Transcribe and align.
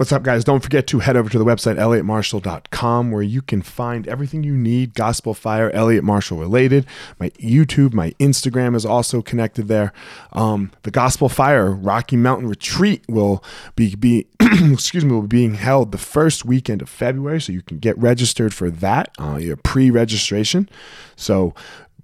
What's 0.00 0.12
up, 0.12 0.22
guys? 0.22 0.44
Don't 0.44 0.62
forget 0.62 0.86
to 0.86 1.00
head 1.00 1.14
over 1.14 1.28
to 1.28 1.38
the 1.38 1.44
website, 1.44 1.76
elliottmarshall.com, 1.76 3.10
where 3.10 3.20
you 3.20 3.42
can 3.42 3.60
find 3.60 4.08
everything 4.08 4.42
you 4.42 4.56
need 4.56 4.94
Gospel 4.94 5.34
Fire, 5.34 5.68
Elliot 5.72 6.04
Marshall 6.04 6.38
related. 6.38 6.86
My 7.18 7.28
YouTube, 7.32 7.92
my 7.92 8.12
Instagram 8.12 8.74
is 8.74 8.86
also 8.86 9.20
connected 9.20 9.68
there. 9.68 9.92
Um, 10.32 10.72
the 10.84 10.90
Gospel 10.90 11.28
Fire 11.28 11.70
Rocky 11.70 12.16
Mountain 12.16 12.48
Retreat 12.48 13.04
will 13.10 13.44
be, 13.76 13.94
be 13.94 14.26
excuse 14.40 15.04
me, 15.04 15.12
will 15.12 15.20
be 15.20 15.36
being 15.36 15.56
held 15.56 15.92
the 15.92 15.98
first 15.98 16.46
weekend 16.46 16.80
of 16.80 16.88
February, 16.88 17.38
so 17.38 17.52
you 17.52 17.60
can 17.60 17.78
get 17.78 17.98
registered 17.98 18.54
for 18.54 18.70
that, 18.70 19.10
uh, 19.20 19.36
your 19.36 19.58
pre 19.58 19.90
registration. 19.90 20.66
So 21.14 21.54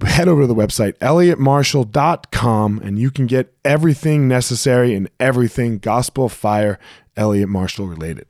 head 0.05 0.29
over 0.29 0.43
to 0.43 0.47
the 0.47 0.55
website 0.55 0.93
elliottmarshall.com 0.99 2.81
and 2.85 2.99
you 2.99 3.11
can 3.11 3.27
get 3.27 3.55
everything 3.65 4.29
necessary 4.29 4.95
and 4.95 5.09
everything 5.19 5.79
gospel 5.79 6.29
fire 6.29 6.79
Elliot 7.17 7.49
Marshall 7.49 7.87
related. 7.87 8.27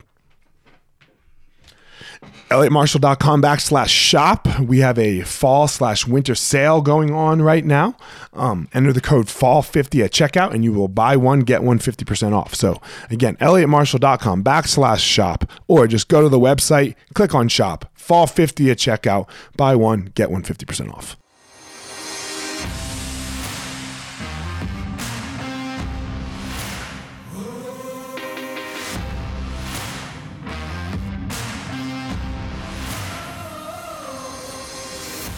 ElliotMarshall.com 2.49 3.41
backslash 3.41 3.89
shop. 3.89 4.47
We 4.59 4.79
have 4.79 4.97
a 4.97 5.21
fall 5.21 5.67
slash 5.67 6.07
winter 6.07 6.33
sale 6.33 6.81
going 6.81 7.13
on 7.13 7.41
right 7.41 7.65
now. 7.65 7.97
Um, 8.31 8.69
enter 8.73 8.93
the 8.93 9.01
code 9.01 9.25
fall50 9.25 10.05
at 10.05 10.11
checkout 10.11 10.53
and 10.53 10.63
you 10.63 10.71
will 10.71 10.87
buy 10.87 11.17
one, 11.17 11.41
get 11.41 11.61
one 11.61 11.79
50% 11.79 12.33
off. 12.33 12.55
So 12.55 12.81
again, 13.09 13.35
ElliotMarshall.com 13.37 14.43
backslash 14.45 14.99
shop, 14.99 15.51
or 15.67 15.87
just 15.87 16.07
go 16.07 16.21
to 16.21 16.29
the 16.29 16.39
website, 16.39 16.95
click 17.13 17.35
on 17.35 17.49
shop, 17.49 17.91
fall50 17.97 18.71
at 18.71 18.77
checkout, 18.77 19.29
buy 19.57 19.75
one, 19.75 20.11
get 20.15 20.31
one 20.31 20.43
50% 20.43 20.93
off. 20.93 21.17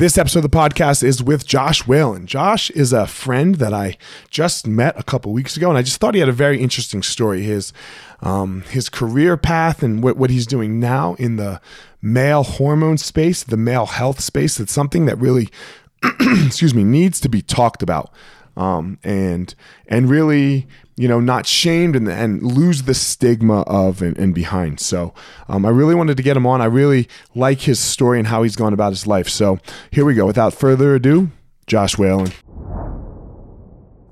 This 0.00 0.16
episode 0.16 0.46
of 0.46 0.50
the 0.50 0.56
podcast 0.56 1.02
is 1.02 1.22
with 1.22 1.46
Josh 1.46 1.86
Whalen. 1.86 2.24
Josh 2.24 2.70
is 2.70 2.94
a 2.94 3.06
friend 3.06 3.56
that 3.56 3.74
I 3.74 3.98
just 4.30 4.66
met 4.66 4.98
a 4.98 5.02
couple 5.02 5.30
weeks 5.30 5.58
ago, 5.58 5.68
and 5.68 5.76
I 5.76 5.82
just 5.82 6.00
thought 6.00 6.14
he 6.14 6.20
had 6.20 6.28
a 6.30 6.32
very 6.32 6.58
interesting 6.58 7.02
story. 7.02 7.42
His 7.42 7.74
um, 8.22 8.62
his 8.70 8.88
career 8.88 9.36
path 9.36 9.82
and 9.82 10.02
what, 10.02 10.16
what 10.16 10.30
he's 10.30 10.46
doing 10.46 10.80
now 10.80 11.16
in 11.18 11.36
the 11.36 11.60
male 12.00 12.44
hormone 12.44 12.96
space, 12.96 13.44
the 13.44 13.58
male 13.58 13.84
health 13.84 14.20
space. 14.20 14.58
It's 14.58 14.72
something 14.72 15.04
that 15.04 15.18
really, 15.18 15.50
excuse 16.46 16.74
me, 16.74 16.82
needs 16.82 17.20
to 17.20 17.28
be 17.28 17.42
talked 17.42 17.82
about, 17.82 18.10
um, 18.56 18.98
and 19.02 19.54
and 19.88 20.08
really 20.10 20.66
you 21.00 21.08
know, 21.08 21.18
not 21.18 21.46
shamed 21.46 21.96
and, 21.96 22.06
and 22.08 22.42
lose 22.42 22.82
the 22.82 22.92
stigma 22.92 23.62
of 23.62 24.02
and, 24.02 24.18
and 24.18 24.34
behind. 24.34 24.78
So 24.80 25.14
um, 25.48 25.64
I 25.64 25.70
really 25.70 25.94
wanted 25.94 26.18
to 26.18 26.22
get 26.22 26.36
him 26.36 26.46
on. 26.46 26.60
I 26.60 26.66
really 26.66 27.08
like 27.34 27.62
his 27.62 27.80
story 27.80 28.18
and 28.18 28.28
how 28.28 28.42
he's 28.42 28.54
gone 28.54 28.74
about 28.74 28.90
his 28.90 29.06
life. 29.06 29.26
So 29.26 29.58
here 29.90 30.04
we 30.04 30.12
go. 30.12 30.26
Without 30.26 30.52
further 30.52 30.94
ado, 30.94 31.30
Josh 31.66 31.96
Whalen. 31.96 32.32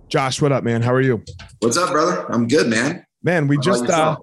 Josh, 0.08 0.40
what 0.40 0.50
up, 0.50 0.64
man? 0.64 0.80
How 0.80 0.94
are 0.94 1.02
you? 1.02 1.22
What's 1.58 1.76
up, 1.76 1.90
brother? 1.90 2.24
I'm 2.32 2.48
good, 2.48 2.68
man. 2.68 3.04
Man, 3.22 3.48
we 3.48 3.56
How 3.56 3.62
just 3.62 3.90
uh 3.90 4.16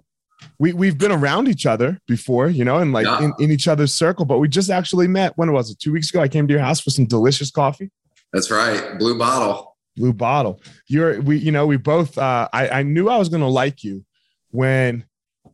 we 0.57 0.73
we've 0.73 0.97
been 0.97 1.11
around 1.11 1.47
each 1.47 1.67
other 1.67 2.00
before, 2.07 2.50
you 2.50 2.66
know, 2.66 2.78
and 2.78 2.91
like 2.91 3.06
yeah. 3.06 3.25
in, 3.25 3.34
in 3.38 3.51
each 3.51 3.67
other's 3.67 3.94
circle, 3.94 4.25
but 4.25 4.40
we 4.40 4.47
just 4.47 4.72
actually 4.72 5.07
met 5.07 5.38
when 5.38 5.51
was 5.51 5.69
it? 5.69 5.78
Two 5.78 5.91
weeks 5.91 6.09
ago. 6.09 6.19
I 6.19 6.28
came 6.29 6.47
to 6.47 6.51
your 6.51 6.63
house 6.63 6.79
for 6.79 6.90
some 6.90 7.06
delicious 7.06 7.51
coffee. 7.51 7.91
That's 8.34 8.50
right. 8.50 8.97
Blue 8.97 9.19
bottle 9.19 9.75
blue 9.95 10.13
bottle. 10.13 10.61
You're 10.88 11.22
we 11.22 11.38
you 11.38 11.51
know 11.51 11.66
we 11.67 11.78
both 11.78 12.17
uh, 12.17 12.47
I 12.53 12.69
I 12.69 12.83
knew 12.83 13.09
I 13.09 13.17
was 13.17 13.29
gonna 13.29 13.50
like 13.50 13.83
you 13.83 14.06
when 14.51 15.06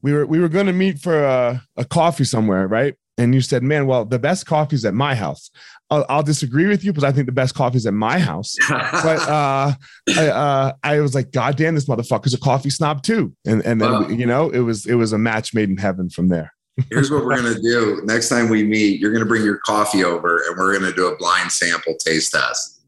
we 0.01 0.13
were 0.13 0.25
we 0.25 0.39
were 0.39 0.49
gonna 0.49 0.73
meet 0.73 0.99
for 0.99 1.23
a, 1.23 1.61
a 1.77 1.85
coffee 1.85 2.23
somewhere, 2.23 2.67
right? 2.67 2.95
And 3.17 3.35
you 3.35 3.41
said, 3.41 3.63
"Man, 3.63 3.85
well, 3.87 4.05
the 4.05 4.19
best 4.19 4.45
coffee 4.45 4.75
is 4.75 4.85
at 4.85 4.93
my 4.93 5.15
house." 5.15 5.51
I'll, 5.91 6.05
I'll, 6.07 6.23
disagree 6.23 6.67
with 6.67 6.85
you 6.85 6.93
because 6.93 7.03
I 7.03 7.11
think 7.11 7.25
the 7.25 7.33
best 7.33 7.53
coffee 7.53 7.75
is 7.75 7.85
at 7.85 7.93
my 7.93 8.17
house. 8.17 8.55
but 8.69 9.19
uh, 9.27 9.73
I, 10.15 10.27
uh, 10.29 10.73
I 10.83 11.01
was 11.01 11.13
like, 11.13 11.31
God 11.31 11.57
damn, 11.57 11.75
this 11.75 11.85
motherfucker's 11.85 12.33
a 12.33 12.39
coffee 12.39 12.69
snob 12.69 13.03
too. 13.03 13.35
And 13.45 13.63
and 13.65 13.81
then 13.81 13.91
wow. 13.91 14.07
you 14.07 14.25
know, 14.25 14.49
it 14.49 14.59
was 14.59 14.85
it 14.85 14.95
was 14.95 15.11
a 15.11 15.17
match 15.17 15.53
made 15.53 15.69
in 15.69 15.77
heaven 15.77 16.09
from 16.09 16.29
there. 16.29 16.53
Here's 16.89 17.11
what 17.11 17.25
we're 17.25 17.35
gonna 17.35 17.59
do. 17.61 18.01
Next 18.05 18.29
time 18.29 18.47
we 18.47 18.63
meet, 18.63 19.01
you're 19.01 19.11
gonna 19.11 19.25
bring 19.25 19.43
your 19.43 19.59
coffee 19.65 20.05
over, 20.05 20.41
and 20.47 20.57
we're 20.57 20.73
gonna 20.73 20.93
do 20.93 21.07
a 21.07 21.17
blind 21.17 21.51
sample 21.51 21.95
taste 21.95 22.31
test. 22.31 22.80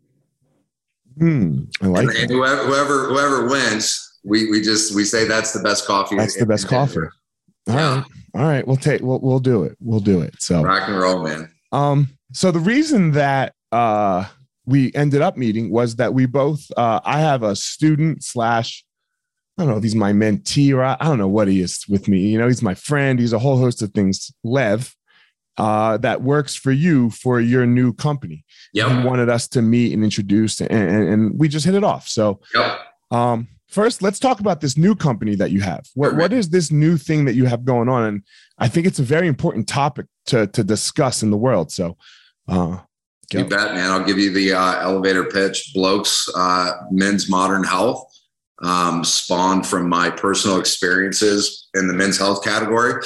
Hmm, 1.18 1.64
I 1.82 1.88
like 1.88 2.08
and, 2.08 2.18
and 2.18 2.32
whoever, 2.32 2.66
whoever 2.66 3.08
whoever 3.10 3.48
wins, 3.48 4.20
we 4.24 4.50
we 4.50 4.62
just 4.62 4.96
we 4.96 5.04
say 5.04 5.26
that's 5.28 5.54
the 5.54 5.62
best 5.62 5.86
coffee. 5.86 6.16
That's 6.16 6.38
the 6.38 6.46
best 6.46 6.68
coffee. 6.68 7.00
All 7.68 7.76
yeah. 7.76 7.96
right, 7.96 8.06
all 8.36 8.42
right. 8.42 8.68
We'll 8.68 8.78
take 8.78 9.02
we'll 9.02 9.20
we'll 9.20 9.40
do 9.40 9.64
it. 9.64 9.78
We'll 9.80 10.00
do 10.00 10.22
it. 10.22 10.42
So 10.42 10.64
rock 10.64 10.88
and 10.88 10.98
roll, 10.98 11.24
man. 11.24 11.52
Um. 11.72 12.10
So 12.32 12.52
the 12.52 12.60
reason 12.60 13.12
that 13.12 13.54
uh 13.72 14.26
we 14.66 14.94
ended 14.96 15.22
up 15.22 15.38
meeting 15.38 15.70
was 15.72 15.98
that 15.98 16.14
we 16.14 16.26
both 16.26 16.66
uh 16.78 17.02
I 17.04 17.20
have 17.20 17.44
a 17.44 17.56
student 17.56 18.24
slash 18.24 18.84
I 19.58 19.64
don't 19.64 19.72
know 19.72 19.78
if 19.78 19.84
he's 19.84 19.96
my 19.96 20.14
mentee 20.14 20.74
or 20.74 20.84
I, 20.84 20.98
I 21.00 21.06
don't 21.06 21.20
know 21.20 21.28
what 21.28 21.48
he 21.48 21.62
is 21.62 21.86
with 21.88 22.08
me. 22.08 22.20
You 22.20 22.40
know, 22.40 22.48
he's 22.48 22.64
my 22.64 22.74
friend. 22.74 23.20
He's 23.20 23.34
a 23.34 23.40
whole 23.40 23.58
host 23.58 23.84
of 23.84 23.92
things. 23.92 24.34
Lev, 24.44 24.96
uh, 25.58 25.98
that 25.98 26.22
works 26.22 26.56
for 26.56 26.72
you 26.72 27.10
for 27.10 27.40
your 27.40 27.66
new 27.66 27.94
company. 27.94 28.44
Yep. 28.74 28.88
He 28.90 29.08
wanted 29.08 29.30
us 29.30 29.48
to 29.50 29.62
meet 29.62 29.94
and 29.94 30.04
introduce, 30.04 30.62
and, 30.62 30.72
and, 30.72 31.10
and 31.10 31.40
we 31.40 31.48
just 31.48 31.66
hit 31.66 31.76
it 31.76 31.84
off. 31.84 32.08
So, 32.08 32.40
yep. 32.56 32.80
um, 33.12 33.48
first, 33.68 34.02
let's 34.02 34.20
talk 34.20 34.40
about 34.40 34.62
this 34.62 34.78
new 34.78 34.96
company 34.96 35.36
that 35.36 35.52
you 35.52 35.62
have. 35.62 35.86
What, 35.94 36.16
what 36.16 36.34
is 36.34 36.50
this 36.50 36.72
new 36.72 36.98
thing 36.98 37.26
that 37.26 37.36
you 37.36 37.46
have 37.46 37.66
going 37.66 37.90
on? 37.90 38.04
And 38.06 38.24
I 38.58 38.68
think 38.68 38.88
it's 38.88 39.00
a 39.00 39.04
very 39.04 39.28
important 39.28 39.68
topic 39.68 40.08
to, 40.28 40.48
to 40.48 40.64
discuss 40.64 41.22
in 41.22 41.30
the 41.30 41.38
world. 41.38 41.72
So, 41.72 41.98
uh, 42.48 42.80
you 43.32 43.46
bet, 43.46 43.74
man. 43.74 43.90
I'll 43.92 44.04
give 44.04 44.20
you 44.20 44.32
the 44.32 44.54
uh, 44.54 44.82
elevator 44.82 45.24
pitch. 45.24 45.72
Blokes, 45.74 46.30
uh, 46.36 46.72
men's 46.92 47.30
modern 47.30 47.64
health, 47.64 48.06
um, 48.62 49.04
spawned 49.04 49.66
from 49.66 49.90
my 49.90 50.10
personal 50.10 50.60
experiences 50.60 51.68
in 51.74 51.88
the 51.88 51.94
men's 51.94 52.18
health 52.18 52.44
category. 52.44 53.04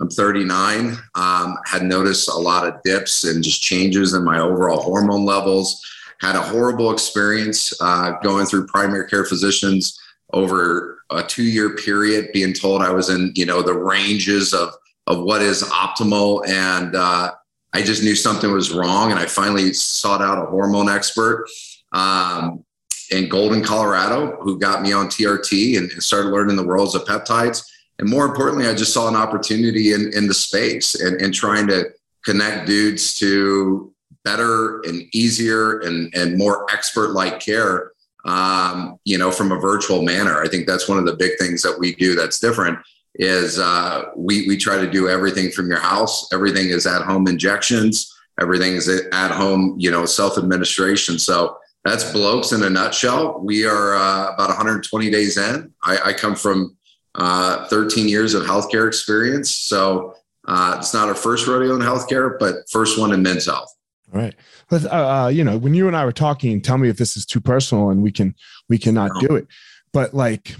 I'm 0.00 0.08
39. 0.08 0.96
Um, 1.14 1.56
had 1.66 1.82
noticed 1.82 2.28
a 2.28 2.34
lot 2.34 2.66
of 2.66 2.80
dips 2.84 3.24
and 3.24 3.42
just 3.42 3.62
changes 3.62 4.14
in 4.14 4.24
my 4.24 4.38
overall 4.38 4.80
hormone 4.80 5.24
levels. 5.24 5.84
Had 6.20 6.36
a 6.36 6.42
horrible 6.42 6.92
experience 6.92 7.72
uh, 7.80 8.12
going 8.22 8.46
through 8.46 8.66
primary 8.66 9.08
care 9.08 9.24
physicians 9.24 9.98
over 10.32 10.98
a 11.10 11.22
two 11.22 11.42
year 11.42 11.74
period, 11.76 12.30
being 12.32 12.52
told 12.52 12.82
I 12.82 12.90
was 12.90 13.08
in 13.08 13.32
you 13.34 13.46
know 13.46 13.62
the 13.62 13.74
ranges 13.74 14.52
of 14.52 14.74
of 15.06 15.22
what 15.22 15.42
is 15.42 15.62
optimal, 15.62 16.46
and 16.46 16.94
uh, 16.94 17.32
I 17.72 17.82
just 17.82 18.02
knew 18.02 18.14
something 18.14 18.52
was 18.52 18.72
wrong. 18.72 19.10
And 19.10 19.18
I 19.18 19.26
finally 19.26 19.72
sought 19.72 20.20
out 20.20 20.42
a 20.42 20.46
hormone 20.46 20.88
expert. 20.88 21.46
Um, 21.92 22.64
in 23.10 23.26
Golden, 23.26 23.64
Colorado, 23.64 24.36
who 24.42 24.58
got 24.58 24.82
me 24.82 24.92
on 24.92 25.06
TRT 25.06 25.78
and, 25.78 25.90
and 25.90 26.02
started 26.02 26.28
learning 26.28 26.56
the 26.56 26.62
worlds 26.62 26.94
of 26.94 27.06
peptides 27.06 27.62
and 27.98 28.08
more 28.08 28.24
importantly, 28.26 28.66
I 28.66 28.74
just 28.74 28.92
saw 28.92 29.08
an 29.08 29.16
opportunity 29.16 29.92
in, 29.92 30.12
in 30.14 30.28
the 30.28 30.34
space 30.34 30.94
and, 30.94 31.20
and 31.20 31.34
trying 31.34 31.66
to 31.68 31.86
connect 32.24 32.66
dudes 32.66 33.18
to 33.18 33.92
better 34.24 34.80
and 34.80 35.02
easier 35.12 35.80
and, 35.80 36.14
and 36.14 36.36
more 36.36 36.70
expert 36.72 37.10
like 37.10 37.40
care, 37.40 37.92
um, 38.24 38.98
you 39.04 39.18
know, 39.18 39.30
from 39.30 39.52
a 39.52 39.58
virtual 39.58 40.02
manner. 40.02 40.40
I 40.40 40.48
think 40.48 40.66
that's 40.66 40.88
one 40.88 40.98
of 40.98 41.06
the 41.06 41.16
big 41.16 41.38
things 41.38 41.62
that 41.62 41.76
we 41.78 41.94
do 41.94 42.14
that's 42.14 42.38
different 42.38 42.78
is 43.16 43.58
uh, 43.58 44.04
we, 44.16 44.46
we 44.46 44.56
try 44.56 44.76
to 44.76 44.88
do 44.88 45.08
everything 45.08 45.50
from 45.50 45.68
your 45.68 45.80
house. 45.80 46.32
Everything 46.32 46.68
is 46.68 46.86
at 46.86 47.02
home 47.02 47.26
injections. 47.26 48.14
Everything 48.40 48.74
is 48.74 48.88
at 48.88 49.30
home, 49.32 49.74
you 49.78 49.90
know, 49.90 50.06
self 50.06 50.38
administration. 50.38 51.18
So 51.18 51.58
that's 51.84 52.12
blokes 52.12 52.52
in 52.52 52.62
a 52.62 52.70
nutshell. 52.70 53.40
We 53.40 53.66
are 53.66 53.96
uh, 53.96 54.34
about 54.34 54.48
120 54.48 55.10
days 55.10 55.36
in. 55.36 55.72
I, 55.82 55.98
I 56.06 56.12
come 56.12 56.36
from 56.36 56.76
uh, 57.14 57.66
13 57.68 58.08
years 58.08 58.34
of 58.34 58.44
healthcare 58.44 58.86
experience. 58.86 59.50
So 59.54 60.14
uh, 60.46 60.76
it's 60.78 60.94
not 60.94 61.08
our 61.08 61.14
first 61.14 61.46
rodeo 61.46 61.74
in 61.74 61.80
healthcare, 61.80 62.38
but 62.38 62.68
first 62.70 62.98
one 62.98 63.12
in 63.12 63.22
men's 63.22 63.46
health. 63.46 63.74
All 64.14 64.20
right. 64.20 64.34
But, 64.70 64.84
uh, 64.86 64.88
uh, 65.24 65.28
you 65.28 65.44
know, 65.44 65.58
when 65.58 65.74
you 65.74 65.88
and 65.88 65.96
I 65.96 66.04
were 66.04 66.12
talking, 66.12 66.60
tell 66.62 66.78
me 66.78 66.88
if 66.88 66.96
this 66.96 67.16
is 67.16 67.26
too 67.26 67.40
personal 67.40 67.90
and 67.90 68.02
we 68.02 68.12
can, 68.12 68.34
we 68.68 68.78
cannot 68.78 69.10
no. 69.14 69.28
do 69.28 69.36
it. 69.36 69.46
But 69.92 70.14
like 70.14 70.54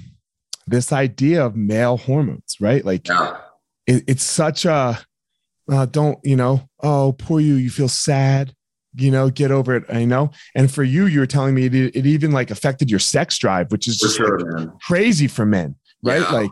this 0.67 0.93
idea 0.93 1.45
of 1.45 1.57
male 1.57 1.97
hormones, 1.97 2.57
right? 2.61 2.85
Like 2.85 3.09
yeah. 3.09 3.39
it, 3.87 4.05
it's 4.07 4.25
such 4.25 4.65
a, 4.67 4.99
uh, 5.71 5.87
don't, 5.87 6.19
you 6.23 6.37
know, 6.37 6.69
oh, 6.83 7.15
poor 7.19 7.41
you, 7.41 7.55
you 7.55 7.71
feel 7.71 7.89
sad. 7.89 8.55
you 8.95 9.11
know, 9.11 9.31
get 9.31 9.51
over 9.51 9.77
it. 9.77 9.85
I 9.89 10.05
know. 10.05 10.31
And 10.55 10.71
for 10.71 10.83
you, 10.83 11.07
you 11.07 11.21
were 11.21 11.27
telling 11.27 11.55
me 11.55 11.67
it, 11.67 11.75
it 11.75 12.07
even 12.07 12.33
like 12.33 12.51
affected 12.51 12.91
your 12.91 12.99
sex 12.99 13.39
drive, 13.39 13.71
which 13.71 13.87
is 13.87 13.99
For 13.99 14.07
just 14.07 14.17
sure, 14.17 14.39
like 14.41 14.69
crazy 14.81 15.29
for 15.29 15.47
men, 15.47 15.77
right? 16.03 16.21
Yeah. 16.21 16.31
Like, 16.31 16.51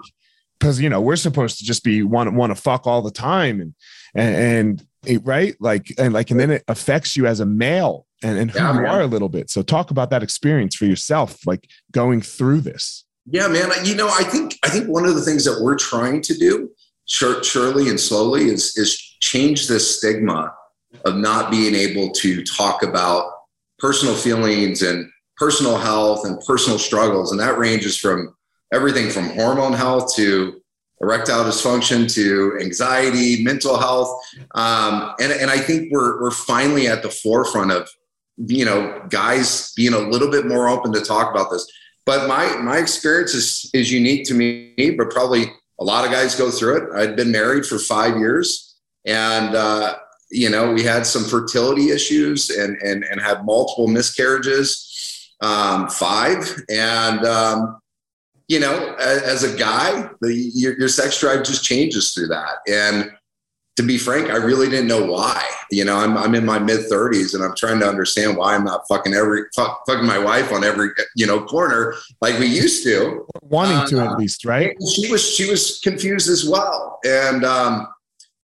because 0.58 0.80
you 0.80 0.88
know 0.88 1.00
we're 1.00 1.16
supposed 1.16 1.58
to 1.58 1.64
just 1.64 1.84
be 1.84 2.02
want 2.02 2.32
want 2.32 2.54
to 2.54 2.60
fuck 2.60 2.86
all 2.86 3.02
the 3.02 3.10
time, 3.10 3.60
and 3.60 3.74
and, 4.14 4.36
and 4.36 4.86
it, 5.04 5.24
right, 5.24 5.54
like 5.60 5.92
and 5.98 6.12
like, 6.14 6.30
and 6.30 6.40
then 6.40 6.50
it 6.50 6.64
affects 6.68 7.16
you 7.16 7.26
as 7.26 7.40
a 7.40 7.46
male 7.46 8.06
and 8.22 8.38
and 8.38 8.50
who 8.50 8.58
Yeah, 8.58 8.74
you 8.74 8.80
man. 8.82 8.90
are 8.90 9.00
a 9.02 9.06
little 9.06 9.28
bit. 9.28 9.50
So 9.50 9.62
talk 9.62 9.90
about 9.90 10.10
that 10.10 10.22
experience 10.22 10.74
for 10.74 10.86
yourself, 10.86 11.46
like 11.46 11.68
going 11.92 12.22
through 12.22 12.62
this. 12.62 13.04
Yeah, 13.26 13.48
man. 13.48 13.70
You 13.84 13.94
know, 13.96 14.08
I 14.08 14.24
think 14.24 14.56
I 14.64 14.68
think 14.70 14.88
one 14.88 15.04
of 15.04 15.14
the 15.14 15.20
things 15.22 15.44
that 15.44 15.60
we're 15.62 15.76
trying 15.76 16.22
to 16.22 16.34
do, 16.34 16.70
sure, 17.06 17.42
surely 17.42 17.88
and 17.90 18.00
slowly, 18.00 18.44
is 18.46 18.76
is 18.76 18.98
change 19.20 19.68
this 19.68 19.98
stigma 19.98 20.54
of 21.04 21.16
not 21.16 21.50
being 21.50 21.74
able 21.74 22.10
to 22.12 22.42
talk 22.44 22.82
about 22.82 23.30
personal 23.78 24.14
feelings 24.14 24.80
and 24.82 25.10
personal 25.36 25.76
health 25.76 26.24
and 26.24 26.40
personal 26.46 26.78
struggles, 26.78 27.32
and 27.32 27.40
that 27.40 27.58
ranges 27.58 27.96
from 27.98 28.34
everything 28.72 29.10
from 29.10 29.30
hormone 29.30 29.72
health 29.72 30.14
to 30.16 30.60
erectile 31.00 31.44
dysfunction 31.44 32.12
to 32.14 32.58
anxiety, 32.60 33.44
mental 33.44 33.78
health, 33.78 34.20
um, 34.54 35.14
and 35.20 35.32
and 35.32 35.50
I 35.50 35.58
think 35.58 35.92
we're 35.92 36.20
we're 36.20 36.30
finally 36.30 36.88
at 36.88 37.02
the 37.02 37.10
forefront 37.10 37.72
of 37.72 37.88
you 38.36 38.64
know 38.64 39.04
guys 39.08 39.72
being 39.74 39.94
a 39.94 39.98
little 39.98 40.30
bit 40.30 40.46
more 40.46 40.68
open 40.68 40.92
to 40.92 41.00
talk 41.00 41.30
about 41.30 41.50
this. 41.50 41.70
But 42.04 42.28
my 42.28 42.56
my 42.58 42.78
experience 42.78 43.34
is 43.34 43.70
is 43.74 43.92
unique 43.92 44.26
to 44.28 44.34
me 44.34 44.94
but 44.96 45.10
probably 45.10 45.44
a 45.78 45.84
lot 45.84 46.04
of 46.04 46.10
guys 46.10 46.34
go 46.34 46.50
through 46.50 46.76
it. 46.78 46.96
I'd 46.96 47.16
been 47.16 47.30
married 47.30 47.66
for 47.66 47.78
five 47.78 48.16
years 48.16 48.76
and 49.06 49.54
uh, 49.54 49.96
you 50.30 50.50
know 50.50 50.72
we 50.72 50.82
had 50.82 51.06
some 51.06 51.24
fertility 51.24 51.90
issues 51.90 52.50
and 52.50 52.76
and 52.82 53.04
and 53.04 53.20
had 53.20 53.44
multiple 53.44 53.86
miscarriages 53.86 54.86
um, 55.40 55.88
five. 55.88 56.62
And 56.70 57.24
um, 57.24 57.78
you 58.48 58.60
know 58.60 58.94
as, 59.00 59.22
as 59.22 59.42
a 59.44 59.56
guy 59.56 60.08
the 60.20 60.34
your, 60.54 60.78
your 60.78 60.88
sex 60.88 61.20
drive 61.20 61.44
just 61.44 61.64
changes 61.64 62.12
through 62.12 62.28
that 62.28 62.58
and 62.68 63.10
to 63.76 63.82
be 63.82 63.98
frank, 63.98 64.30
I 64.30 64.36
really 64.36 64.68
didn't 64.70 64.88
know 64.88 65.04
why. 65.04 65.42
You 65.70 65.84
know, 65.84 65.96
I'm, 65.96 66.16
I'm 66.16 66.34
in 66.34 66.46
my 66.46 66.58
mid 66.58 66.90
30s 66.90 67.34
and 67.34 67.44
I'm 67.44 67.54
trying 67.54 67.78
to 67.80 67.86
understand 67.86 68.36
why 68.36 68.54
I'm 68.54 68.64
not 68.64 68.88
fucking 68.88 69.12
every 69.12 69.42
fuck, 69.54 69.82
fucking 69.86 70.06
my 70.06 70.18
wife 70.18 70.50
on 70.52 70.64
every 70.64 70.90
you 71.14 71.26
know 71.26 71.44
corner 71.44 71.94
like 72.22 72.38
we 72.38 72.46
used 72.46 72.84
to. 72.84 73.26
Wanting 73.42 73.86
to 73.88 74.02
at 74.02 74.18
least, 74.18 74.44
right? 74.44 74.74
She 74.94 75.10
was 75.10 75.22
she 75.28 75.50
was 75.50 75.80
confused 75.80 76.30
as 76.30 76.48
well, 76.48 76.98
and 77.04 77.44
um, 77.44 77.86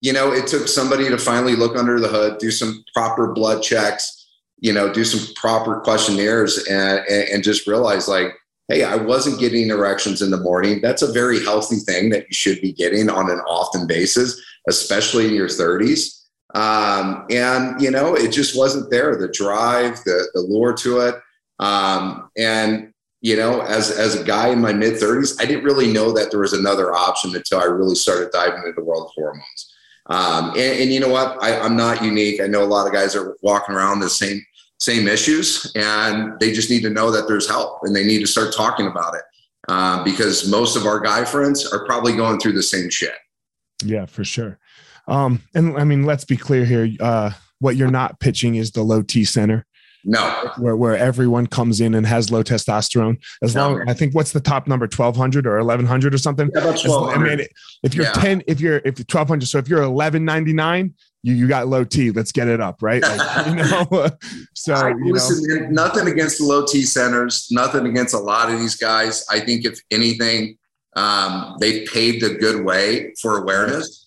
you 0.01 0.13
know, 0.13 0.33
it 0.33 0.47
took 0.47 0.69
somebody 0.69 1.09
to 1.09 1.19
finally 1.19 1.57
look 1.57 1.77
under 1.77 1.99
the 1.99 2.09
hood, 2.09 2.39
do 2.39 2.53
some 2.53 2.85
proper 2.95 3.33
blood 3.33 3.63
checks, 3.63 4.29
you 4.59 4.73
know, 4.73 4.93
do 4.93 5.05
some 5.05 5.35
proper 5.35 5.81
questionnaires, 5.81 6.67
and 6.69 7.01
and, 7.09 7.29
and 7.31 7.45
just 7.45 7.67
realize 7.67 8.07
like. 8.09 8.33
Hey, 8.69 8.83
I 8.83 8.97
wasn't 8.97 9.39
getting 9.39 9.71
erections 9.71 10.23
in 10.23 10.31
the 10.31 10.41
morning. 10.41 10.81
That's 10.81 11.03
a 11.03 11.13
very 11.13 11.43
healthy 11.45 11.77
thing 11.77 12.11
that 12.11 12.27
you 12.29 12.33
should 12.33 12.61
be 12.61 12.73
getting 12.73 13.09
on 13.09 13.31
an 13.31 13.39
often 13.41 13.87
basis 13.87 14.41
especially 14.69 15.29
in 15.29 15.35
your 15.35 15.49
30s. 15.49 16.23
Um, 16.55 17.27
and 17.31 17.81
you 17.81 17.91
know, 17.91 18.15
it 18.15 18.33
just 18.33 18.57
wasn't 18.57 18.91
there. 18.91 19.17
The 19.17 19.29
drive, 19.29 20.03
the 20.05 20.29
the 20.33 20.41
lure 20.41 20.73
to 20.75 21.01
it. 21.01 21.17
Um, 21.59 22.31
and 22.37 22.93
you 23.21 23.37
know, 23.37 23.61
as 23.63 23.91
as 23.91 24.19
a 24.19 24.25
guy 24.25 24.49
in 24.49 24.61
my 24.61 24.73
mid 24.73 24.95
30s, 24.95 25.41
I 25.41 25.45
didn't 25.45 25.65
really 25.65 25.93
know 25.93 26.13
that 26.13 26.31
there 26.31 26.41
was 26.41 26.53
another 26.53 26.95
option 26.95 27.35
until 27.35 27.61
I 27.61 27.65
really 27.65 27.95
started 27.95 28.31
diving 28.31 28.61
into 28.61 28.73
the 28.73 28.85
world 28.85 29.07
of 29.07 29.13
hormones. 29.15 29.75
Um, 30.07 30.51
and, 30.51 30.81
and 30.81 30.93
you 30.93 31.01
know 31.01 31.09
what? 31.09 31.37
I, 31.43 31.59
I'm 31.59 31.77
not 31.77 32.03
unique. 32.03 32.41
I 32.41 32.47
know 32.47 32.63
a 32.63 32.65
lot 32.65 32.87
of 32.87 32.93
guys 32.93 33.17
are 33.17 33.37
walking 33.43 33.75
around 33.75 34.01
the 34.01 34.09
same 34.09 34.41
same 34.79 35.09
issues, 35.09 35.73
and 35.75 36.39
they 36.41 36.53
just 36.53 36.71
need 36.71 36.83
to 36.83 36.91
know 36.91 37.11
that 37.11 37.27
there's 37.29 37.49
help, 37.49 37.81
and 37.83 37.95
they 37.97 38.05
need 38.05 38.21
to 38.21 38.27
start 38.27 38.55
talking 38.55 38.87
about 38.87 39.15
it. 39.15 39.23
Um, 39.69 40.05
because 40.05 40.49
most 40.49 40.77
of 40.77 40.87
our 40.87 41.01
guy 41.01 41.25
friends 41.25 41.67
are 41.73 41.85
probably 41.87 42.15
going 42.15 42.39
through 42.39 42.53
the 42.53 42.63
same 42.63 42.89
shit. 42.89 43.15
Yeah, 43.85 44.07
for 44.07 44.23
sure. 44.23 44.59
Um, 45.09 45.43
and 45.57 45.77
I 45.77 45.83
mean, 45.83 46.05
let's 46.05 46.25
be 46.25 46.37
clear 46.37 46.65
here. 46.65 46.89
Uh, 47.01 47.31
what 47.59 47.75
you're 47.75 47.91
not 47.91 48.21
pitching 48.21 48.55
is 48.57 48.71
the 48.71 48.83
low 48.83 49.03
T 49.03 49.25
center, 49.25 49.67
No, 50.05 50.53
where 50.59 50.77
where 50.77 50.97
everyone 50.97 51.47
comes 51.49 51.81
in 51.81 51.95
and 51.95 52.07
has 52.07 52.31
low 52.31 52.45
testosterone. 52.45 53.17
As 53.43 53.55
No, 53.57 53.71
long. 53.73 53.89
I 53.89 53.95
think, 53.95 54.15
what's 54.15 54.31
the 54.33 54.41
top 54.41 54.69
number? 54.69 54.87
Twelve 54.87 55.17
hundred 55.17 55.47
or 55.49 55.59
eleven 55.59 55.85
hundred 55.87 56.15
or 56.15 56.19
something. 56.19 56.49
Yeah, 56.55 56.61
about 56.61 56.75
As 56.75 56.87
long- 56.87 57.13
I 57.13 57.19
mean, 57.19 57.47
if 57.83 57.95
you're 57.95 58.05
Yeah. 58.05 58.13
ten, 58.13 58.43
if 58.47 58.61
you're 58.61 58.81
if 58.85 58.99
you're 59.01 59.07
twelve 59.07 59.27
hundred, 59.29 59.47
so 59.47 59.59
if 59.59 59.69
you're 59.69 59.83
eleven 59.83 60.25
ninety 60.25 60.53
nine, 60.53 60.95
you 61.27 61.35
you 61.35 61.49
got 61.49 61.67
low 61.67 61.83
T. 61.83 62.13
Let's 62.13 62.31
get 62.31 62.47
it 62.47 62.61
up, 62.61 62.83
right? 62.83 63.03
Like, 63.03 63.47
you 63.49 63.55
know. 63.57 64.09
so 64.55 64.75
I, 64.75 64.91
you 64.91 64.95
know, 65.07 65.13
listen, 65.13 65.63
man, 65.63 65.75
nothing 65.75 66.07
against 66.07 66.39
the 66.39 66.45
low 66.45 66.65
T 66.65 66.83
centers, 66.83 67.49
nothing 67.51 67.87
against 67.87 68.15
a 68.15 68.19
lot 68.19 68.49
of 68.49 68.61
these 68.61 68.77
guys. 68.77 69.27
I 69.29 69.41
think 69.41 69.65
if 69.65 69.81
anything, 69.91 70.57
um, 70.95 71.57
they've 71.59 71.87
paved 71.89 72.23
a 72.23 72.35
good 72.35 72.65
way 72.65 73.13
for 73.21 73.39
awareness. 73.39 74.07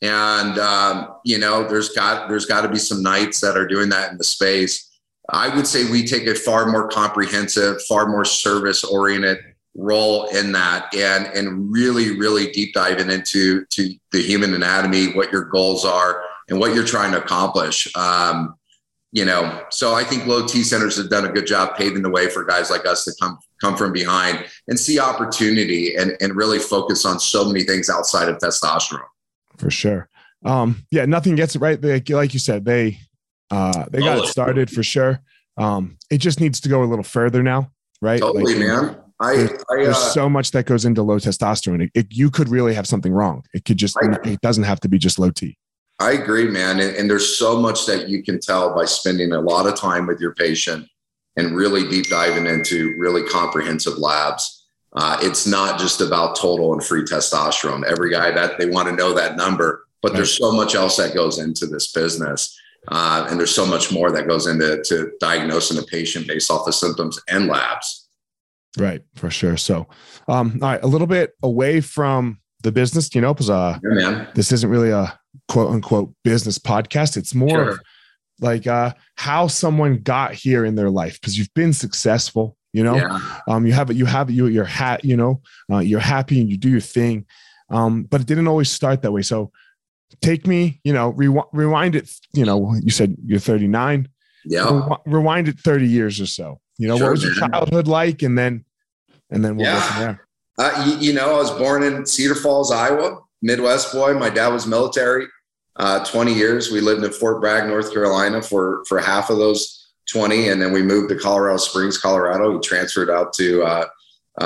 And 0.00 0.58
um, 0.60 1.16
you 1.24 1.38
know, 1.38 1.66
there's 1.66 1.88
got 1.88 2.28
there's 2.28 2.46
got 2.46 2.62
to 2.62 2.68
be 2.68 2.78
some 2.78 3.02
nights 3.02 3.40
that 3.40 3.56
are 3.56 3.66
doing 3.66 3.88
that 3.88 4.12
in 4.12 4.18
the 4.18 4.24
space. 4.24 5.00
I 5.28 5.54
would 5.54 5.66
say 5.66 5.90
we 5.90 6.06
take 6.06 6.28
a 6.28 6.36
far 6.36 6.66
more 6.66 6.88
comprehensive, 6.88 7.82
far 7.82 8.06
more 8.06 8.24
service 8.24 8.84
oriented 8.84 9.38
role 9.76 10.26
in 10.28 10.52
that 10.52 10.92
and 10.94 11.26
and 11.26 11.72
really 11.72 12.18
really 12.18 12.50
deep 12.50 12.74
diving 12.74 13.08
into 13.08 13.64
to 13.66 13.94
the 14.10 14.20
human 14.20 14.52
anatomy 14.52 15.12
what 15.12 15.30
your 15.30 15.44
goals 15.44 15.84
are 15.84 16.24
and 16.50 16.58
what 16.60 16.74
you're 16.74 16.84
trying 16.84 17.12
to 17.12 17.18
accomplish 17.18 17.88
um, 17.96 18.54
you 19.12 19.24
know 19.24 19.64
so 19.70 19.94
i 19.94 20.04
think 20.04 20.26
low 20.26 20.46
t 20.46 20.62
centers 20.62 20.96
have 20.96 21.08
done 21.10 21.24
a 21.24 21.32
good 21.32 21.46
job 21.46 21.74
paving 21.76 22.02
the 22.02 22.10
way 22.10 22.28
for 22.28 22.44
guys 22.44 22.70
like 22.70 22.86
us 22.86 23.04
to 23.04 23.12
come 23.20 23.38
come 23.60 23.76
from 23.76 23.92
behind 23.92 24.44
and 24.68 24.78
see 24.78 24.98
opportunity 25.00 25.96
and 25.96 26.16
and 26.20 26.36
really 26.36 26.58
focus 26.58 27.04
on 27.04 27.18
so 27.18 27.44
many 27.44 27.62
things 27.64 27.88
outside 27.90 28.28
of 28.28 28.36
testosterone 28.38 29.02
for 29.58 29.70
sure. 29.70 30.08
Um, 30.42 30.86
yeah, 30.90 31.04
nothing 31.04 31.34
gets 31.34 31.54
it 31.54 31.58
right. 31.58 31.78
They, 31.78 32.00
like 32.00 32.32
you 32.32 32.40
said, 32.40 32.64
they 32.64 32.98
uh, 33.50 33.84
they 33.90 33.98
got 33.98 34.24
it 34.24 34.28
started 34.28 34.70
for 34.70 34.82
sure. 34.82 35.20
Um, 35.58 35.98
it 36.10 36.16
just 36.18 36.40
needs 36.40 36.60
to 36.60 36.70
go 36.70 36.82
a 36.82 36.86
little 36.86 37.02
further 37.04 37.42
now, 37.42 37.70
right? 38.00 38.20
totally 38.20 38.54
Like, 38.54 38.66
man 38.66 38.96
i 39.20 39.36
there's- 39.36 39.64
i 39.70 39.76
There's 39.76 39.96
uh, 39.96 40.12
so 40.12 40.30
much 40.30 40.52
that 40.52 40.64
goes 40.64 40.86
into 40.86 41.02
low 41.02 41.16
testosterone. 41.18 41.82
It, 41.84 41.90
it- 41.94 42.06
you 42.10 42.30
could 42.30 42.48
really 42.48 42.72
have 42.72 42.86
something 42.86 43.12
wrong. 43.12 43.44
It 43.52 43.66
could 43.66 43.76
just. 43.76 43.96
Right. 44.00 44.18
It 44.26 44.40
doesn't 44.40 44.64
have 44.64 44.80
to 44.80 44.88
be 44.88 44.96
just 44.96 45.18
low 45.18 45.30
T. 45.30 45.58
I 46.00 46.12
agree, 46.12 46.48
man. 46.48 46.80
And, 46.80 46.96
and 46.96 47.10
there's 47.10 47.38
so 47.38 47.60
much 47.60 47.84
that 47.86 48.08
you 48.08 48.22
can 48.22 48.40
tell 48.40 48.74
by 48.74 48.86
spending 48.86 49.32
a 49.32 49.40
lot 49.40 49.66
of 49.66 49.76
time 49.76 50.06
with 50.06 50.18
your 50.18 50.34
patient 50.34 50.88
and 51.36 51.54
really 51.54 51.88
deep 51.88 52.08
diving 52.08 52.46
into 52.46 52.96
really 52.98 53.22
comprehensive 53.22 53.98
labs. 53.98 54.66
Uh, 54.94 55.18
it's 55.20 55.46
not 55.46 55.78
just 55.78 56.00
about 56.00 56.36
total 56.36 56.72
and 56.72 56.82
free 56.82 57.02
testosterone. 57.02 57.84
Every 57.84 58.10
guy 58.10 58.30
that 58.30 58.58
they 58.58 58.66
want 58.66 58.88
to 58.88 58.96
know 58.96 59.12
that 59.12 59.36
number, 59.36 59.86
but 60.02 60.14
there's 60.14 60.36
so 60.36 60.50
much 60.50 60.74
else 60.74 60.96
that 60.96 61.14
goes 61.14 61.38
into 61.38 61.66
this 61.66 61.92
business. 61.92 62.58
Uh, 62.88 63.26
and 63.28 63.38
there's 63.38 63.54
so 63.54 63.66
much 63.66 63.92
more 63.92 64.10
that 64.10 64.26
goes 64.26 64.46
into 64.46 64.82
to 64.84 65.12
diagnosing 65.20 65.78
a 65.78 65.82
patient 65.82 66.26
based 66.26 66.50
off 66.50 66.64
the 66.64 66.72
symptoms 66.72 67.20
and 67.28 67.46
labs. 67.46 68.08
Right, 68.78 69.02
for 69.16 69.30
sure. 69.30 69.56
So, 69.56 69.86
um, 70.28 70.58
all 70.62 70.70
right, 70.70 70.82
a 70.82 70.86
little 70.86 71.06
bit 71.06 71.34
away 71.42 71.82
from 71.82 72.40
the 72.62 72.72
business, 72.72 73.14
you 73.14 73.20
know, 73.20 73.32
because 73.34 73.50
uh, 73.50 73.78
Yeah, 73.82 74.10
man. 74.10 74.28
this 74.34 74.52
isn't 74.52 74.68
really 74.70 74.90
a 74.90 75.18
quote 75.48 75.70
unquote 75.70 76.12
business 76.24 76.58
podcast. 76.58 77.16
It's 77.16 77.34
more 77.34 77.48
Sure. 77.50 77.68
of 77.70 77.80
like 78.40 78.66
uh, 78.66 78.92
how 79.16 79.46
someone 79.48 79.98
got 79.98 80.32
here 80.34 80.64
in 80.64 80.74
their 80.74 80.90
life 80.90 81.20
because 81.20 81.36
you've 81.38 81.52
been 81.54 81.72
successful. 81.72 82.56
You 82.72 82.84
know, 82.84 82.96
Yeah. 82.96 83.18
um, 83.48 83.66
you 83.66 83.72
have 83.72 83.90
it, 83.90 83.96
you 83.96 84.06
have 84.06 84.30
you 84.30 84.46
you're 84.46 84.64
hat. 84.64 85.04
You 85.04 85.16
know, 85.16 85.42
uh, 85.72 85.78
you're 85.80 86.00
happy 86.00 86.40
and 86.40 86.48
you 86.48 86.56
do 86.56 86.68
your 86.70 86.80
thing, 86.80 87.26
um, 87.68 88.04
but 88.04 88.20
it 88.20 88.26
didn't 88.26 88.46
always 88.48 88.70
start 88.70 89.02
that 89.02 89.12
way. 89.12 89.22
So, 89.22 89.50
take 90.20 90.46
me, 90.46 90.80
you 90.84 90.92
know, 90.92 91.12
rewi- 91.12 91.48
rewind 91.52 91.94
it. 91.96 92.10
You 92.32 92.44
know, 92.44 92.74
you 92.80 92.90
said 92.90 93.16
you're 93.24 93.40
39. 93.40 94.08
Yeah. 94.44 94.60
Rewi- 94.66 95.00
rewind 95.06 95.48
it 95.48 95.58
30 95.58 95.86
years 95.88 96.20
or 96.20 96.26
so. 96.26 96.60
You 96.78 96.88
know, 96.88 96.96
Sure, 96.96 97.06
what 97.08 97.12
was 97.12 97.24
your 97.24 97.34
childhood 97.34 97.88
like, 97.88 98.22
and 98.22 98.38
then 98.38 98.64
and 99.30 99.44
then 99.44 99.56
we'll 99.56 99.66
go 99.66 99.72
Yeah. 99.72 99.80
from 99.82 100.00
there. 100.02 100.26
Uh, 100.60 100.84
you, 100.86 101.08
you 101.08 101.12
know, 101.14 101.36
I 101.36 101.38
was 101.38 101.50
born 101.52 101.82
in 101.82 102.04
Cedar 102.04 102.34
Falls, 102.34 102.70
Iowa, 102.70 103.22
Midwest 103.40 103.94
boy. 103.94 104.12
My 104.12 104.28
dad 104.28 104.48
was 104.48 104.66
military, 104.66 105.26
uh, 105.76 106.04
20 106.04 106.34
years. 106.34 106.70
We 106.70 106.82
lived 106.82 107.02
in 107.02 107.10
Fort 107.12 107.40
Bragg, 107.40 107.66
North 107.66 107.90
Carolina 107.94 108.42
for, 108.42 108.84
for 108.86 108.98
half 108.98 109.30
of 109.30 109.38
those 109.38 109.88
20. 110.12 110.48
And 110.48 110.60
then 110.60 110.70
we 110.70 110.82
moved 110.82 111.08
to 111.08 111.18
Colorado 111.18 111.56
Springs, 111.56 111.96
Colorado. 111.96 112.52
We 112.52 112.60
transferred 112.60 113.08
out 113.08 113.32
to 113.34 113.62
uh, 113.62 113.86
uh, 114.38 114.44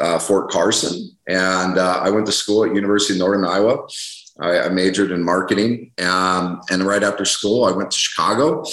uh, 0.00 0.18
Fort 0.18 0.50
Carson. 0.50 1.16
And 1.28 1.78
uh, 1.78 2.00
I 2.02 2.10
went 2.10 2.26
to 2.26 2.32
school 2.32 2.64
at 2.64 2.74
University 2.74 3.14
of 3.14 3.20
Northern 3.20 3.44
Iowa. 3.44 3.86
I, 4.40 4.58
I 4.58 4.68
majored 4.70 5.12
in 5.12 5.22
marketing. 5.22 5.92
Um, 6.04 6.62
and 6.68 6.82
right 6.82 7.04
after 7.04 7.24
school, 7.24 7.64
I 7.64 7.70
went 7.70 7.92
to 7.92 7.96
Chicago. 7.96 8.64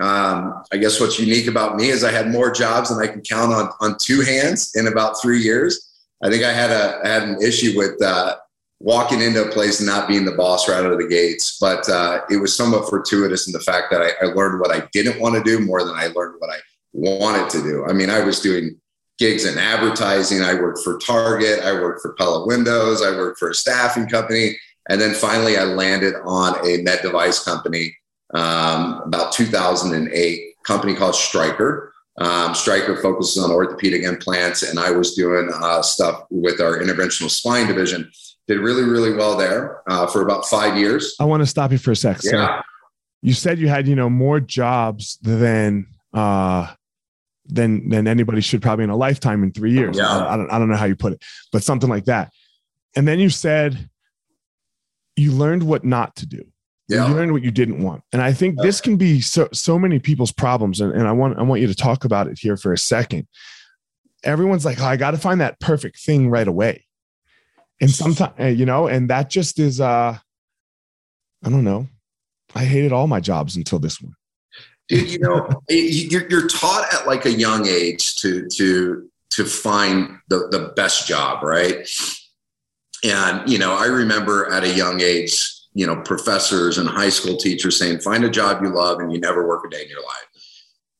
Um, 0.00 0.62
I 0.72 0.78
guess 0.78 0.98
what's 0.98 1.20
unique 1.20 1.46
about 1.46 1.76
me 1.76 1.90
is 1.90 2.02
I 2.02 2.10
had 2.10 2.30
more 2.30 2.50
jobs 2.50 2.88
than 2.88 3.06
I 3.06 3.12
can 3.12 3.20
count 3.20 3.52
on 3.52 3.68
on 3.80 3.98
two 4.00 4.22
hands 4.22 4.72
in 4.74 4.86
about 4.86 5.20
three 5.20 5.42
years. 5.42 5.91
I 6.22 6.30
think 6.30 6.44
I 6.44 6.52
had 6.52 6.70
a 6.70 7.00
I 7.04 7.08
had 7.08 7.22
an 7.24 7.42
issue 7.42 7.76
with 7.76 8.00
uh, 8.02 8.36
walking 8.82 9.20
into 9.20 9.44
a 9.44 9.50
place 9.50 9.80
and 9.80 9.86
not 9.86 10.08
being 10.08 10.24
the 10.24 10.32
boss 10.32 10.68
right 10.68 10.84
out 10.84 10.92
of 10.92 10.98
the 10.98 11.08
gates. 11.08 11.58
But 11.58 11.88
uh, 11.88 12.20
it 12.30 12.36
was 12.36 12.56
somewhat 12.56 12.88
fortuitous 12.88 13.46
in 13.46 13.52
the 13.52 13.60
fact 13.60 13.88
that 13.90 14.02
I, 14.02 14.10
I 14.24 14.32
learned 14.32 14.60
what 14.60 14.74
I 14.74 14.88
didn't 14.92 15.20
want 15.20 15.34
to 15.36 15.42
do 15.42 15.64
more 15.64 15.84
than 15.84 15.94
I 15.94 16.08
learned 16.08 16.36
what 16.38 16.50
I 16.50 16.58
wanted 16.92 17.48
to 17.50 17.62
do. 17.62 17.86
I 17.86 17.92
mean, 17.92 18.10
I 18.10 18.20
was 18.20 18.40
doing 18.40 18.78
gigs 19.18 19.44
in 19.44 19.56
advertising. 19.56 20.42
I 20.42 20.54
worked 20.54 20.80
for 20.80 20.98
Target. 20.98 21.60
I 21.60 21.72
worked 21.72 22.02
for 22.02 22.14
Pella 22.14 22.46
Windows. 22.46 23.02
I 23.02 23.10
worked 23.10 23.38
for 23.38 23.50
a 23.50 23.54
staffing 23.54 24.08
company. 24.08 24.58
And 24.88 25.00
then 25.00 25.14
finally, 25.14 25.56
I 25.56 25.64
landed 25.64 26.14
on 26.24 26.56
a 26.66 26.82
med 26.82 27.02
device 27.02 27.42
company 27.44 27.96
um, 28.34 29.02
about 29.04 29.32
2008, 29.32 30.40
company 30.64 30.94
called 30.94 31.14
Stryker. 31.14 31.91
Um, 32.18 32.54
Stryker 32.54 32.96
focuses 32.96 33.42
on 33.42 33.50
orthopedic 33.50 34.02
implants, 34.02 34.62
and 34.62 34.78
I 34.78 34.90
was 34.90 35.14
doing 35.14 35.50
uh, 35.54 35.82
stuff 35.82 36.24
with 36.30 36.60
our 36.60 36.78
interventional 36.78 37.30
spine 37.30 37.66
division. 37.66 38.10
Did 38.48 38.58
really, 38.58 38.82
really 38.82 39.14
well 39.14 39.36
there 39.36 39.82
uh, 39.88 40.06
for 40.06 40.22
about 40.22 40.44
five 40.46 40.76
years. 40.76 41.14
I 41.20 41.24
want 41.24 41.42
to 41.42 41.46
stop 41.46 41.72
you 41.72 41.78
for 41.78 41.92
a 41.92 41.96
sec. 41.96 42.18
Yeah. 42.22 42.30
So 42.30 42.62
you 43.22 43.32
said 43.32 43.58
you 43.58 43.68
had, 43.68 43.86
you 43.86 43.94
know, 43.94 44.10
more 44.10 44.40
jobs 44.40 45.18
than 45.22 45.86
uh 46.12 46.74
than 47.46 47.88
than 47.88 48.06
anybody 48.06 48.40
should 48.40 48.60
probably 48.60 48.84
in 48.84 48.90
a 48.90 48.96
lifetime 48.96 49.42
in 49.42 49.52
three 49.52 49.72
years. 49.72 49.96
Yeah. 49.96 50.06
I, 50.06 50.34
I 50.34 50.36
don't 50.36 50.50
I 50.50 50.58
don't 50.58 50.68
know 50.68 50.76
how 50.76 50.84
you 50.86 50.96
put 50.96 51.14
it, 51.14 51.22
but 51.52 51.62
something 51.62 51.88
like 51.88 52.06
that. 52.06 52.32
And 52.96 53.08
then 53.08 53.18
you 53.20 53.30
said 53.30 53.88
you 55.16 55.32
learned 55.32 55.62
what 55.62 55.84
not 55.84 56.16
to 56.16 56.26
do. 56.26 56.44
Yeah. 56.88 57.08
You 57.08 57.14
learned 57.14 57.32
what 57.32 57.42
you 57.42 57.50
didn't 57.50 57.82
want. 57.82 58.02
And 58.12 58.20
I 58.20 58.32
think 58.32 58.60
this 58.60 58.80
can 58.80 58.96
be 58.96 59.20
so 59.20 59.48
so 59.52 59.78
many 59.78 59.98
people's 59.98 60.32
problems. 60.32 60.80
And, 60.80 60.92
and 60.92 61.06
I 61.06 61.12
want 61.12 61.38
I 61.38 61.42
want 61.42 61.60
you 61.60 61.66
to 61.68 61.74
talk 61.74 62.04
about 62.04 62.26
it 62.26 62.38
here 62.38 62.56
for 62.56 62.72
a 62.72 62.78
second. 62.78 63.26
Everyone's 64.24 64.64
like, 64.64 64.80
oh, 64.80 64.84
I 64.84 64.96
got 64.96 65.12
to 65.12 65.18
find 65.18 65.40
that 65.40 65.58
perfect 65.60 66.00
thing 66.00 66.28
right 66.28 66.46
away. 66.46 66.86
And 67.80 67.90
sometimes, 67.90 68.58
you 68.58 68.66
know, 68.66 68.86
and 68.86 69.10
that 69.10 69.30
just 69.30 69.58
is 69.58 69.80
uh 69.80 70.18
I 71.44 71.48
don't 71.48 71.64
know. 71.64 71.88
I 72.54 72.64
hated 72.64 72.92
all 72.92 73.06
my 73.06 73.20
jobs 73.20 73.56
until 73.56 73.78
this 73.78 74.00
one. 74.00 74.14
Dude, 74.88 75.10
you 75.10 75.18
know, 75.20 75.48
you're, 75.68 76.28
you're 76.28 76.48
taught 76.48 76.92
at 76.92 77.06
like 77.06 77.24
a 77.24 77.32
young 77.32 77.66
age 77.66 78.16
to 78.16 78.46
to 78.48 79.08
to 79.30 79.44
find 79.44 80.18
the 80.28 80.48
the 80.50 80.72
best 80.76 81.06
job, 81.06 81.42
right? 81.42 81.88
And 83.04 83.48
you 83.48 83.58
know, 83.58 83.74
I 83.74 83.86
remember 83.86 84.52
at 84.52 84.64
a 84.64 84.68
young 84.68 85.00
age, 85.00 85.50
you 85.74 85.86
know, 85.86 85.96
professors 86.02 86.78
and 86.78 86.88
high 86.88 87.08
school 87.08 87.36
teachers 87.36 87.78
saying, 87.78 88.00
"Find 88.00 88.24
a 88.24 88.30
job 88.30 88.62
you 88.62 88.70
love, 88.70 89.00
and 89.00 89.12
you 89.12 89.18
never 89.18 89.46
work 89.46 89.64
a 89.66 89.70
day 89.70 89.82
in 89.82 89.88
your 89.88 90.02
life." 90.02 90.26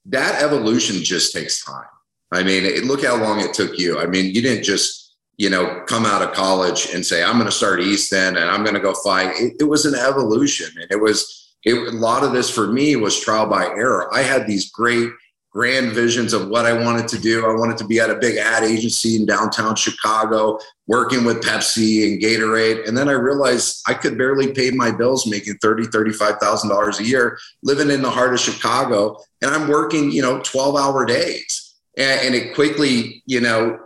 That 0.07 0.43
evolution 0.43 1.03
just 1.03 1.33
takes 1.33 1.65
time. 1.65 1.85
I 2.33 2.43
mean, 2.43 2.65
it, 2.65 2.85
look 2.85 3.05
how 3.05 3.17
long 3.17 3.41
it 3.41 3.55
took 3.55 3.79
you. 3.79 3.99
I 3.99 4.07
mean, 4.07 4.35
you 4.35 4.43
didn't 4.43 4.65
just 4.65 5.17
you 5.37 5.51
know 5.51 5.83
come 5.87 6.07
out 6.07 6.23
of 6.23 6.33
college 6.33 6.89
and 6.93 7.05
say, 7.05 7.23
"I'm 7.23 7.35
going 7.35 7.47
to 7.47 7.53
start 7.53 7.81
Easton 7.81 8.37
and 8.37 8.51
I'm 8.51 8.65
going 8.65 8.75
to 8.75 8.81
go 8.81 8.95
fight." 8.95 9.35
It, 9.37 9.55
it 9.61 9.65
was 9.65 9.85
an 9.85 9.95
evolution, 9.95 10.71
and 10.81 10.91
it 10.91 11.01
was 11.01 11.57
it, 11.65 11.75
a 11.75 11.97
lot 11.97 12.25
of 12.25 12.33
this 12.33 12.51
for 12.51 12.67
me 12.67 12.97
was 12.97 13.19
trial 13.19 13.47
by 13.47 13.67
error. 13.67 14.13
I 14.13 14.23
had 14.23 14.47
these 14.47 14.71
great 14.71 15.11
grand 15.53 15.93
visions 15.93 16.33
of 16.33 16.49
what 16.49 16.65
I 16.65 16.73
wanted 16.73 17.07
to 17.09 17.19
do. 17.19 17.45
I 17.45 17.55
wanted 17.55 17.77
to 17.79 17.87
be 17.87 18.01
at 18.01 18.11
a 18.11 18.15
big 18.15 18.39
ad 18.39 18.65
agency 18.65 19.17
in 19.17 19.27
downtown 19.27 19.77
Chicago, 19.77 20.59
working 20.87 21.25
with 21.25 21.43
Pepsi 21.43 22.07
and 22.07 22.23
Gatorade. 22.23 22.89
And 22.89 22.97
then 22.97 23.09
I 23.09 23.13
realized 23.13 23.83
I 23.87 23.93
could 23.93 24.17
barely 24.17 24.53
pay 24.53 24.71
my 24.71 24.91
bills 24.91 25.27
making 25.27 25.55
$30, 25.57 25.85
$35,000 25.87 27.01
a 27.01 27.05
year, 27.05 27.39
living 27.63 27.91
in 27.91 28.01
the 28.01 28.11
heart 28.11 28.33
of 28.33 28.41
Chicago. 28.41 29.19
And 29.43 29.51
I'm 29.51 29.69
working, 29.69 30.11
you 30.11 30.23
know, 30.23 30.41
12 30.41 30.77
hour 30.77 31.05
days. 31.05 31.75
And, 31.99 32.21
and 32.21 32.35
it 32.35 32.55
quickly, 32.55 33.23
you 33.27 33.41
know, 33.43 33.79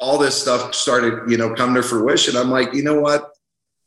all 0.00 0.18
this 0.18 0.40
stuff 0.40 0.74
started, 0.74 1.30
you 1.30 1.38
know, 1.38 1.54
come 1.54 1.72
to 1.74 1.82
fruition. 1.82 2.36
I'm 2.36 2.50
like, 2.50 2.74
you 2.74 2.82
know 2.82 3.00
what? 3.00 3.30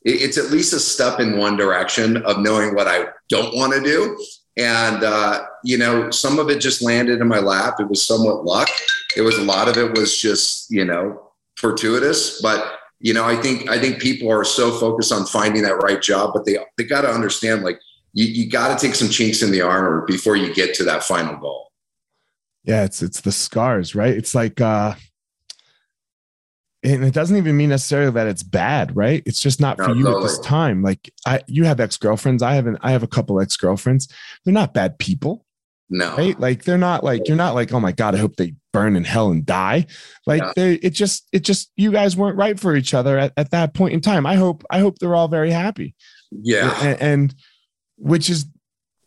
It's 0.03 0.37
at 0.37 0.51
least 0.51 0.71
a 0.71 0.79
step 0.79 1.19
in 1.19 1.37
one 1.37 1.57
direction 1.57 2.23
of 2.23 2.39
knowing 2.39 2.73
what 2.73 2.87
I 2.87 3.07
don't 3.27 3.53
want 3.53 3.73
to 3.73 3.81
do 3.81 4.17
and, 4.59 5.03
uh, 5.03 5.45
you 5.63 5.77
know, 5.77 6.11
some 6.11 6.37
of 6.37 6.49
it 6.49 6.59
just 6.59 6.81
landed 6.81 7.21
in 7.21 7.27
my 7.27 7.39
lap. 7.39 7.75
It 7.79 7.87
was 7.87 8.05
somewhat 8.05 8.43
luck. 8.45 8.69
It 9.15 9.21
was 9.21 9.37
a 9.37 9.43
lot 9.43 9.67
of 9.67 9.77
it 9.77 9.97
was 9.97 10.17
just, 10.17 10.69
you 10.69 10.85
know, 10.85 11.31
fortuitous. 11.57 12.41
But, 12.41 12.79
you 12.99 13.13
know, 13.13 13.25
I 13.25 13.35
think, 13.35 13.69
I 13.69 13.79
think 13.79 13.99
people 13.99 14.29
are 14.29 14.43
so 14.43 14.71
focused 14.71 15.11
on 15.11 15.25
finding 15.25 15.63
that 15.63 15.81
right 15.81 16.01
job, 16.01 16.31
but 16.33 16.45
they, 16.45 16.57
they 16.77 16.83
got 16.83 17.01
to 17.01 17.09
understand 17.09 17.63
like 17.63 17.79
you, 18.13 18.25
you 18.25 18.49
got 18.49 18.77
to 18.77 18.85
take 18.85 18.95
some 18.95 19.09
chinks 19.09 19.41
in 19.41 19.51
the 19.51 19.61
armor 19.61 20.05
before 20.05 20.35
you 20.35 20.53
get 20.53 20.75
to 20.75 20.83
that 20.83 21.03
final 21.03 21.37
goal. 21.37 21.71
Yeah. 22.63 22.83
It's, 22.83 23.01
it's 23.01 23.21
the 23.21 23.31
scars, 23.31 23.95
right? 23.95 24.13
It's 24.13 24.35
like, 24.35 24.59
uh, 24.59 24.95
and 26.83 27.03
it 27.03 27.13
doesn't 27.13 27.35
even 27.37 27.57
mean 27.57 27.69
necessarily 27.69 28.11
that 28.11 28.27
it's 28.27 28.43
bad, 28.43 28.95
right? 28.95 29.21
It's 29.25 29.41
just 29.41 29.59
not 29.59 29.77
for 29.77 29.89
No, 29.89 29.93
you 29.93 30.17
at 30.17 30.23
this 30.23 30.39
time. 30.39 30.81
Like 30.81 31.11
I, 31.25 31.41
you 31.47 31.65
have 31.65 31.79
ex 31.79 31.97
girlfriends. 31.97 32.41
I 32.41 32.53
haven't. 32.53 32.77
I 32.81 32.91
have 32.91 33.03
a 33.03 33.07
couple 33.07 33.39
ex 33.41 33.57
girlfriends. 33.57 34.07
They're 34.45 34.53
not 34.53 34.73
bad 34.73 34.97
people, 34.97 35.45
No. 35.89 36.15
right? 36.15 36.39
Like 36.39 36.63
they're 36.63 36.77
not 36.77 37.03
like 37.03 37.27
you're 37.27 37.37
not 37.37 37.53
like 37.55 37.73
oh 37.73 37.79
my 37.79 37.91
god, 37.91 38.15
I 38.15 38.19
hope 38.19 38.35
they 38.37 38.53
burn 38.71 38.95
in 38.95 39.03
hell 39.03 39.31
and 39.31 39.45
die. 39.45 39.87
Like 40.25 40.41
Yeah. 40.41 40.51
they, 40.55 40.73
it 40.75 40.91
just, 40.91 41.27
it 41.33 41.39
just 41.43 41.71
you 41.75 41.91
guys 41.91 42.15
weren't 42.15 42.37
right 42.37 42.59
for 42.59 42.75
each 42.75 42.93
other 42.93 43.17
at, 43.17 43.33
at 43.35 43.51
that 43.51 43.73
point 43.73 43.93
in 43.93 43.99
time. 44.01 44.25
I 44.25 44.35
hope, 44.35 44.63
I 44.69 44.79
hope 44.79 44.99
they're 44.99 45.15
all 45.15 45.27
very 45.27 45.49
happy. 45.51 45.95
Yeah. 46.31 46.77
and, 46.83 47.01
and 47.01 47.35
which 47.97 48.29
is, 48.29 48.45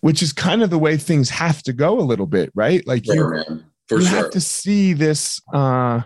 which 0.00 0.20
is 0.20 0.32
kind 0.32 0.62
of 0.64 0.70
the 0.70 0.80
way 0.80 0.96
things 0.96 1.30
have 1.30 1.62
to 1.62 1.72
go 1.72 2.00
a 2.00 2.02
little 2.02 2.26
bit, 2.26 2.50
right? 2.56 2.84
Like 2.88 3.06
you, 3.06 3.30
man. 3.30 3.64
For 3.88 4.00
you 4.00 4.06
sure. 4.06 4.16
have 4.16 4.30
to 4.32 4.40
see 4.40 4.94
this 4.94 5.40
uh 5.54 6.00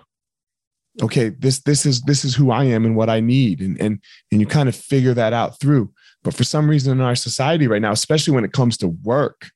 okay 1.02 1.28
this 1.28 1.60
this 1.60 1.84
is 1.84 2.02
this 2.02 2.24
is 2.24 2.34
who 2.34 2.50
i 2.50 2.64
am 2.64 2.84
and 2.84 2.96
what 2.96 3.10
i 3.10 3.20
need 3.20 3.60
and 3.60 3.80
and 3.80 4.00
and 4.32 4.40
you 4.40 4.46
kind 4.46 4.68
of 4.68 4.74
figure 4.74 5.14
that 5.14 5.32
out 5.32 5.58
through 5.60 5.92
but 6.24 6.34
for 6.34 6.44
some 6.44 6.68
reason 6.68 6.92
in 6.92 7.04
our 7.04 7.14
society 7.14 7.66
right 7.66 7.82
now 7.82 7.92
especially 7.92 8.34
when 8.34 8.44
it 8.44 8.52
comes 8.52 8.76
to 8.76 8.88
work 8.88 9.50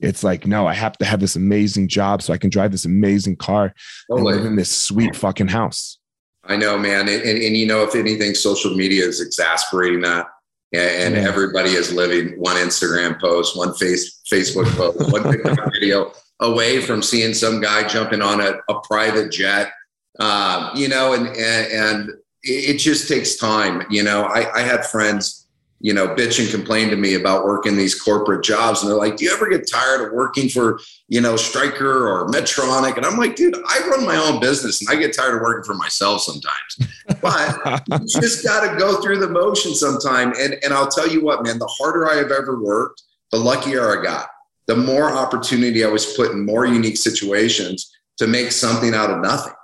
it's 0.00 0.22
like 0.22 0.46
no 0.46 0.66
i 0.66 0.74
have 0.74 0.96
to 0.98 1.04
have 1.04 1.20
this 1.20 1.36
amazing 1.36 1.88
job 1.88 2.20
so 2.22 2.32
i 2.32 2.38
can 2.38 2.50
drive 2.50 2.70
this 2.70 2.84
amazing 2.84 3.36
car 3.36 3.74
and 4.10 4.24
live 4.24 4.44
in 4.44 4.56
this 4.56 4.70
sweet 4.70 5.16
fucking 5.16 5.48
house 5.48 5.98
I 6.44 6.56
know, 6.56 6.78
man. 6.78 7.00
And, 7.08 7.22
and, 7.22 7.42
and 7.42 7.56
you 7.56 7.66
know, 7.66 7.82
if 7.82 7.94
anything, 7.94 8.34
social 8.34 8.74
media 8.74 9.04
is 9.04 9.20
exasperating 9.20 10.00
that. 10.02 10.26
And, 10.72 11.14
and 11.14 11.14
Yeah. 11.16 11.28
everybody 11.28 11.70
is 11.70 11.92
living 11.92 12.38
one 12.40 12.56
Instagram 12.56 13.20
post, 13.20 13.56
one 13.56 13.74
face, 13.74 14.20
Facebook 14.32 14.66
post, 14.76 15.12
one 15.12 15.24
video 15.72 16.12
away 16.40 16.80
from 16.80 17.02
seeing 17.02 17.34
some 17.34 17.60
guy 17.60 17.86
jumping 17.86 18.22
on 18.22 18.40
a, 18.40 18.54
a 18.70 18.80
private 18.80 19.30
jet. 19.30 19.70
Um, 20.18 20.70
you 20.74 20.88
know, 20.88 21.12
and, 21.12 21.28
and, 21.28 21.72
and 21.72 22.10
it 22.42 22.74
it 22.74 22.78
just 22.78 23.08
takes 23.08 23.36
time. 23.36 23.86
You 23.90 24.02
know, 24.02 24.24
I, 24.24 24.52
I 24.52 24.60
had 24.62 24.86
friends, 24.86 25.46
you 25.80 25.92
know, 25.92 26.08
bitch 26.08 26.40
and 26.40 26.50
complain 26.50 26.90
to 26.90 26.96
me 26.96 27.14
about 27.14 27.44
working 27.44 27.76
these 27.76 28.00
corporate 28.00 28.44
jobs. 28.44 28.82
And 28.82 28.90
they're 28.90 28.98
like, 28.98 29.16
do 29.16 29.24
you 29.24 29.32
ever 29.32 29.48
get 29.48 29.70
tired 29.70 30.06
of 30.06 30.12
working 30.12 30.48
for, 30.48 30.80
you 31.08 31.20
know, 31.20 31.36
Stryker 31.36 32.08
or 32.08 32.28
Medtronic? 32.28 32.96
And 32.96 33.06
I'm 33.06 33.16
like, 33.16 33.36
dude, 33.36 33.54
I 33.54 33.86
run 33.88 34.04
my 34.04 34.16
own 34.16 34.40
business 34.40 34.80
and 34.80 34.90
I 34.90 35.00
get 35.00 35.14
tired 35.14 35.36
of 35.36 35.40
working 35.40 35.64
for 35.64 35.74
myself 35.74 36.22
sometimes. 36.22 36.96
But 37.20 37.82
you 37.88 38.06
just 38.20 38.44
got 38.44 38.68
to 38.70 38.78
go 38.78 39.00
through 39.00 39.18
the 39.18 39.28
motion 39.28 39.74
sometime. 39.74 40.32
And, 40.38 40.56
and 40.64 40.72
I'll 40.72 40.88
tell 40.88 41.08
you 41.08 41.24
what, 41.24 41.44
man, 41.44 41.58
the 41.58 41.66
harder 41.66 42.10
I 42.10 42.16
have 42.16 42.32
ever 42.32 42.60
worked, 42.60 43.02
the 43.30 43.38
luckier 43.38 43.98
I 43.98 44.02
got. 44.02 44.28
The 44.66 44.76
more 44.76 45.10
opportunity 45.10 45.84
I 45.84 45.88
was 45.88 46.14
put 46.14 46.32
in 46.32 46.44
more 46.44 46.66
unique 46.66 46.98
situations 46.98 47.90
to 48.18 48.26
make 48.26 48.52
something 48.52 48.94
out 48.94 49.10
of 49.10 49.20
nothing. 49.20 49.54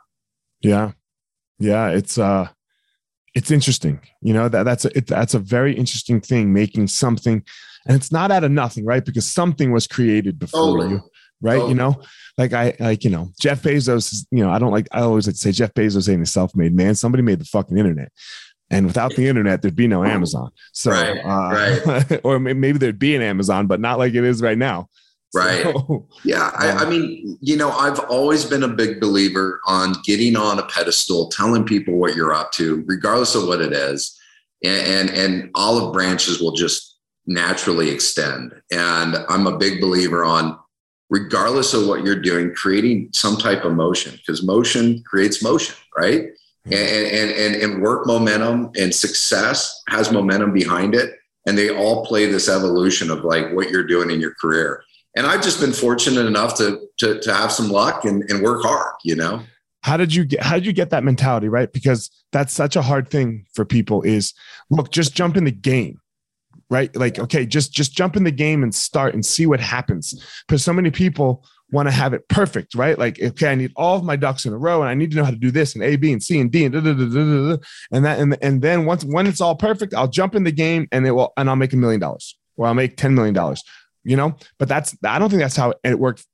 Yeah. 0.65 0.93
Yeah 1.59 1.91
it's 1.91 2.19
uh 2.19 2.49
it's 3.35 3.51
interesting 3.51 4.01
you 4.23 4.33
know 4.33 4.49
that 4.49 4.65
that's 4.65 4.85
a 4.85 4.97
it, 4.99 5.07
that's 5.07 5.35
a 5.35 5.39
very 5.39 5.77
interesting 5.77 6.21
thing 6.21 6.53
making 6.53 6.87
something 6.89 7.43
and 7.87 7.97
it's 7.97 8.11
not 8.11 8.31
out 8.31 8.45
of 8.45 8.51
nothing 8.51 8.85
right? 8.85 9.05
Because 9.05 9.27
something 9.31 9.73
was 9.73 9.87
created 9.87 10.39
before 10.39 10.79
Totally. 10.79 10.91
you 10.91 11.03
right 11.41 11.55
Totally. 11.55 11.71
you 11.71 11.77
know 11.77 12.03
like 12.39 12.53
i 12.53 12.75
like 12.81 13.05
you 13.05 13.11
know 13.11 13.29
jeff 13.41 13.63
bezos 13.63 14.13
is 14.13 14.27
you 14.31 14.43
know 14.43 14.51
i 14.51 14.59
don't 14.59 14.73
like 14.73 14.89
i 14.93 15.01
always 15.01 15.27
like 15.27 15.35
to 15.35 15.41
say 15.41 15.53
jeff 15.53 15.75
bezos 15.75 16.09
ain't 16.09 16.23
a 16.23 16.27
self-made 16.27 16.75
man 16.75 16.95
somebody 16.95 17.23
made 17.23 17.41
the 17.41 17.45
fucking 17.45 17.77
internet 17.77 18.11
and 18.71 18.87
without 18.87 19.15
the 19.15 19.27
internet 19.27 19.61
there'd 19.61 19.77
be 19.77 19.87
no 19.87 20.05
amazon. 20.05 20.51
So 20.73 20.91
Right, 20.91 21.19
uh, 21.25 22.19
or 22.25 22.39
maybe 22.39 22.79
there'd 22.79 22.99
be 22.99 23.15
an 23.15 23.23
amazon 23.23 23.67
but 23.67 23.81
not 23.81 23.99
like 23.99 24.15
it 24.15 24.25
is 24.25 24.41
right 24.41 24.59
now 24.59 24.89
Right. 25.35 25.63
So, 25.63 26.07
Yeah, 26.25 26.51
I, 26.57 26.69
I 26.69 26.83
um, 26.85 26.91
mean, 26.91 27.39
you 27.41 27.57
know, 27.57 27.71
I've 27.71 27.99
always 28.01 28.45
been 28.45 28.63
a 28.63 28.69
big 28.69 29.01
believer 29.01 29.61
on 29.67 29.95
getting 30.05 30.37
on 30.37 30.59
a 30.59 30.67
pedestal, 30.67 31.29
telling 31.29 31.65
people 31.65 31.95
what 31.99 32.15
you're 32.15 32.33
up 32.33 32.53
to, 32.53 32.85
regardless 32.87 33.35
of 33.35 33.47
what 33.47 33.61
it 33.61 33.73
is, 33.73 34.19
and 34.63 35.11
and, 35.11 35.11
and 35.11 35.51
olive 35.55 35.93
branches 35.93 36.41
will 36.41 36.53
just 36.53 36.99
naturally 37.27 37.91
extend. 37.91 38.55
And 38.71 39.17
I'm 39.29 39.47
a 39.47 39.59
big 39.59 39.81
believer 39.81 40.25
on, 40.25 40.59
regardless 41.11 41.75
of 41.75 41.87
what 41.87 42.05
you're 42.05 42.21
doing, 42.21 42.55
creating 42.55 43.11
some 43.13 43.37
type 43.37 43.65
of 43.65 43.75
motion 43.75 44.13
because 44.13 44.43
motion 44.43 45.03
creates 45.05 45.43
motion, 45.43 45.75
right? 45.97 46.29
Hmm. 46.67 46.73
And 46.73 47.07
and 47.07 47.31
and 47.33 47.55
and 47.57 47.83
work 47.83 48.07
momentum 48.07 48.71
and 48.79 48.95
success 48.95 49.83
has 49.89 50.13
momentum 50.13 50.53
behind 50.53 50.95
it, 50.95 51.17
and 51.47 51.59
they 51.59 51.71
all 51.71 52.07
play 52.07 52.27
this 52.27 52.49
evolution 52.49 53.11
of 53.11 53.25
like 53.25 53.53
what 53.53 53.69
you're 53.69 53.87
doing 53.87 54.11
in 54.11 54.21
your 54.21 54.35
career 54.41 54.85
and 55.17 55.27
I've 55.27 55.43
just 55.43 55.61
been 55.61 55.73
fortunate 55.73 56.27
enough 56.27 56.57
to 56.57 56.81
to, 56.99 57.21
to 57.21 57.35
have 57.35 57.53
some 57.53 57.71
luck 57.71 58.05
and, 58.05 58.23
and 58.31 58.43
work 58.43 58.63
hard, 58.63 58.95
you 59.05 59.17
know. 59.17 59.43
how 59.83 59.97
did 59.97 60.15
you 60.15 60.25
get 60.25 60.43
how 60.43 60.55
did 60.55 60.67
you 60.67 60.73
get 60.73 60.91
that 60.91 61.05
mentality 61.05 61.49
right? 61.49 61.73
Because 61.73 62.11
that's 62.33 62.53
such 62.53 62.75
a 62.77 62.83
hard 62.83 63.09
thing 63.09 63.47
for 63.55 63.65
people 63.65 64.03
is 64.03 64.33
look 64.71 64.91
just 64.91 65.15
jump 65.15 65.37
in 65.37 65.45
the 65.45 65.51
game 65.53 66.01
right? 66.71 66.95
Like 66.97 67.19
okay 67.19 67.45
just 67.47 67.73
just 67.73 67.93
jump 67.95 68.17
in 68.17 68.25
the 68.25 68.31
game 68.31 68.63
and 68.63 68.75
start 68.75 69.15
and 69.15 69.25
see 69.25 69.47
what 69.47 69.61
happens. 69.61 70.15
Because 70.47 70.65
so 70.65 70.73
many 70.73 70.91
people 70.91 71.45
want 71.71 71.89
to 71.89 71.93
have 71.93 72.15
it 72.15 72.27
perfect 72.29 72.75
right? 72.75 72.99
Like 72.99 73.21
okay 73.21 73.49
i 73.49 73.55
need 73.55 73.73
all 73.77 73.97
of 73.97 74.05
my 74.05 74.17
ducks 74.17 74.47
in 74.47 74.53
a 74.53 74.59
row 74.59 74.81
and 74.81 74.89
i 74.89 74.95
need 74.95 75.11
to 75.11 75.17
know 75.17 75.25
how 75.25 75.31
to 75.31 75.37
do 75.37 75.51
this 75.51 75.75
and 75.75 75.83
a 75.85 75.97
b 75.97 76.13
and 76.13 76.23
c 76.23 76.41
and 76.41 76.51
d 76.51 76.65
and 76.65 76.73
da, 76.75 76.81
da, 76.81 76.93
da, 76.93 77.57
and 77.93 78.05
that 78.05 78.19
and, 78.21 78.37
and 78.43 78.63
then 78.63 78.85
once 78.87 79.05
when 79.05 79.27
it's 79.27 79.41
all 79.41 79.57
perfect 79.57 79.93
i'll 79.95 80.09
jump 80.09 80.35
in 80.35 80.45
the 80.45 80.53
game 80.53 80.87
and 80.93 81.07
it 81.07 81.11
will 81.11 81.33
and 81.37 81.49
i'll 81.49 81.57
make 81.57 81.73
a 81.73 81.77
million 81.77 82.01
dollars 82.01 82.37
or 82.57 82.67
i'll 82.67 82.75
make 82.75 82.97
10 82.97 83.15
million 83.15 83.35
dollars 83.35 83.63
you 84.05 84.17
know 84.17 84.37
but 84.59 84.69
that's 84.69 84.97
i 85.05 85.19
don't 85.19 85.31
think 85.31 85.43
that's 85.43 85.57
how 85.57 85.73
it 85.83 85.99
worked 85.99 86.27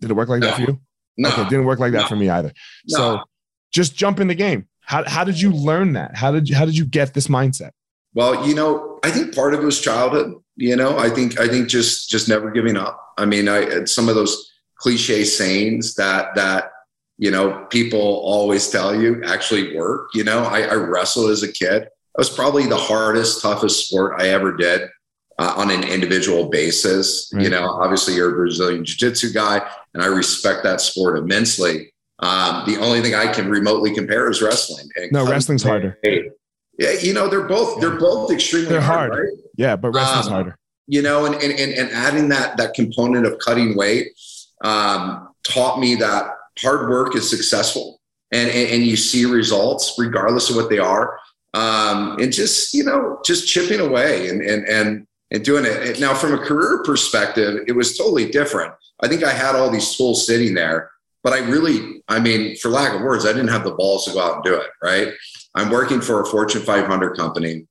did 0.00 0.10
it 0.10 0.14
work 0.14 0.28
like 0.28 0.40
no. 0.40 0.46
that 0.46 0.56
for 0.56 0.62
you 0.62 0.80
no. 1.18 1.28
Okay, 1.30 1.42
it 1.42 1.48
didn't 1.50 1.66
work 1.66 1.80
like 1.80 1.92
that 1.92 2.02
no. 2.02 2.06
for 2.06 2.16
me 2.16 2.30
either. 2.30 2.52
No. 2.88 2.96
So 2.96 3.22
just 3.72 3.96
jump 3.96 4.20
in 4.20 4.28
the 4.28 4.34
game. 4.34 4.68
How, 4.80 5.04
how 5.06 5.24
did 5.24 5.38
you 5.38 5.50
learn 5.50 5.92
that? 5.92 6.16
How 6.16 6.30
did 6.30 6.48
you 6.48 6.54
how 6.54 6.64
did 6.64 6.78
you 6.78 6.86
get 6.86 7.12
this 7.12 7.26
mindset? 7.26 7.72
Well, 8.14 8.48
you 8.48 8.54
know, 8.54 8.98
I 9.04 9.10
think 9.10 9.34
part 9.34 9.52
of 9.52 9.60
it 9.60 9.66
was 9.66 9.80
childhood. 9.80 10.34
You 10.56 10.76
know, 10.76 10.96
I 10.96 11.10
think 11.10 11.38
I 11.38 11.48
think 11.48 11.68
just 11.68 12.08
just 12.08 12.28
never 12.28 12.50
giving 12.50 12.76
up. 12.76 12.98
I 13.18 13.26
mean, 13.26 13.48
I 13.48 13.84
some 13.84 14.08
of 14.08 14.14
those 14.14 14.50
cliche 14.76 15.24
sayings 15.24 15.94
that 15.96 16.34
that 16.36 16.70
you 17.18 17.30
know 17.30 17.66
people 17.68 18.00
always 18.00 18.70
tell 18.70 18.94
you 18.94 19.22
actually 19.26 19.76
work. 19.76 20.10
You 20.14 20.24
know, 20.24 20.44
I, 20.44 20.62
I 20.62 20.74
wrestled 20.74 21.30
as 21.30 21.42
a 21.42 21.52
kid. 21.52 21.82
It 21.82 22.16
was 22.16 22.30
probably 22.30 22.66
the 22.66 22.76
hardest, 22.76 23.42
toughest 23.42 23.86
sport 23.86 24.20
I 24.20 24.28
ever 24.28 24.56
did 24.56 24.88
uh, 25.38 25.54
on 25.56 25.70
an 25.70 25.84
individual 25.84 26.48
basis. 26.48 27.30
Right. 27.32 27.44
You 27.44 27.50
know, 27.50 27.68
obviously 27.70 28.14
you're 28.14 28.30
a 28.30 28.36
Brazilian 28.36 28.84
jiu-jitsu 28.84 29.32
guy, 29.32 29.60
and 29.94 30.02
I 30.02 30.06
respect 30.06 30.64
that 30.64 30.80
sport 30.80 31.18
immensely. 31.18 31.92
Um, 32.20 32.64
the 32.66 32.78
only 32.78 33.00
thing 33.00 33.14
I 33.14 33.32
can 33.32 33.48
remotely 33.48 33.94
compare 33.94 34.28
is 34.28 34.42
wrestling. 34.42 34.88
And 34.96 35.12
no, 35.12 35.24
wrestling's 35.26 35.62
harder. 35.62 35.98
Yeah, 36.78 36.92
you 37.00 37.12
know, 37.12 37.28
they're 37.28 37.46
both 37.46 37.80
they're 37.80 37.98
both 37.98 38.30
extremely 38.30 38.68
they're 38.68 38.80
hard, 38.80 39.10
hard. 39.10 39.24
Right? 39.24 39.44
Yeah, 39.56 39.76
but 39.76 39.90
wrestling's 39.90 40.26
um, 40.26 40.32
harder. 40.32 40.58
You 40.86 41.02
know, 41.02 41.26
and, 41.26 41.34
and 41.34 41.52
and 41.52 41.72
and 41.72 41.90
adding 41.90 42.28
that 42.30 42.56
that 42.56 42.74
component 42.74 43.26
of 43.26 43.38
cutting 43.38 43.76
weight 43.76 44.08
um, 44.64 45.28
taught 45.44 45.80
me 45.80 45.96
that 45.96 46.34
hard 46.60 46.88
work 46.88 47.14
is 47.14 47.28
successful, 47.28 48.00
and, 48.32 48.48
and 48.48 48.70
and 48.70 48.82
you 48.84 48.96
see 48.96 49.24
results 49.24 49.94
regardless 49.98 50.50
of 50.50 50.56
what 50.56 50.70
they 50.70 50.78
are. 50.78 51.18
Um, 51.54 52.18
and 52.20 52.32
just 52.32 52.74
you 52.74 52.84
know, 52.84 53.20
just 53.24 53.48
chipping 53.48 53.80
away 53.80 54.28
and 54.28 54.40
and 54.42 54.68
and 54.68 55.06
and 55.30 55.44
doing 55.44 55.64
it. 55.66 56.00
Now, 56.00 56.14
from 56.14 56.34
a 56.34 56.38
career 56.38 56.82
perspective, 56.84 57.64
it 57.66 57.72
was 57.72 57.96
totally 57.96 58.30
different. 58.30 58.72
I 59.00 59.08
think 59.08 59.22
I 59.22 59.32
had 59.32 59.54
all 59.54 59.70
these 59.70 59.96
tools 59.96 60.26
sitting 60.26 60.54
there, 60.54 60.90
but 61.22 61.32
I 61.32 61.38
really, 61.38 62.02
I 62.08 62.20
mean, 62.20 62.56
for 62.56 62.68
lack 62.68 62.94
of 62.94 63.02
words, 63.02 63.26
I 63.26 63.32
didn't 63.32 63.48
have 63.48 63.64
the 63.64 63.72
balls 63.72 64.04
to 64.06 64.12
go 64.12 64.20
out 64.20 64.36
and 64.36 64.44
do 64.44 64.54
it. 64.54 64.70
Right. 64.82 65.12
I'm 65.54 65.70
working 65.70 66.00
for 66.00 66.22
a 66.22 66.26
Fortune 66.26 66.62
500 66.62 67.16
company. 67.16 67.66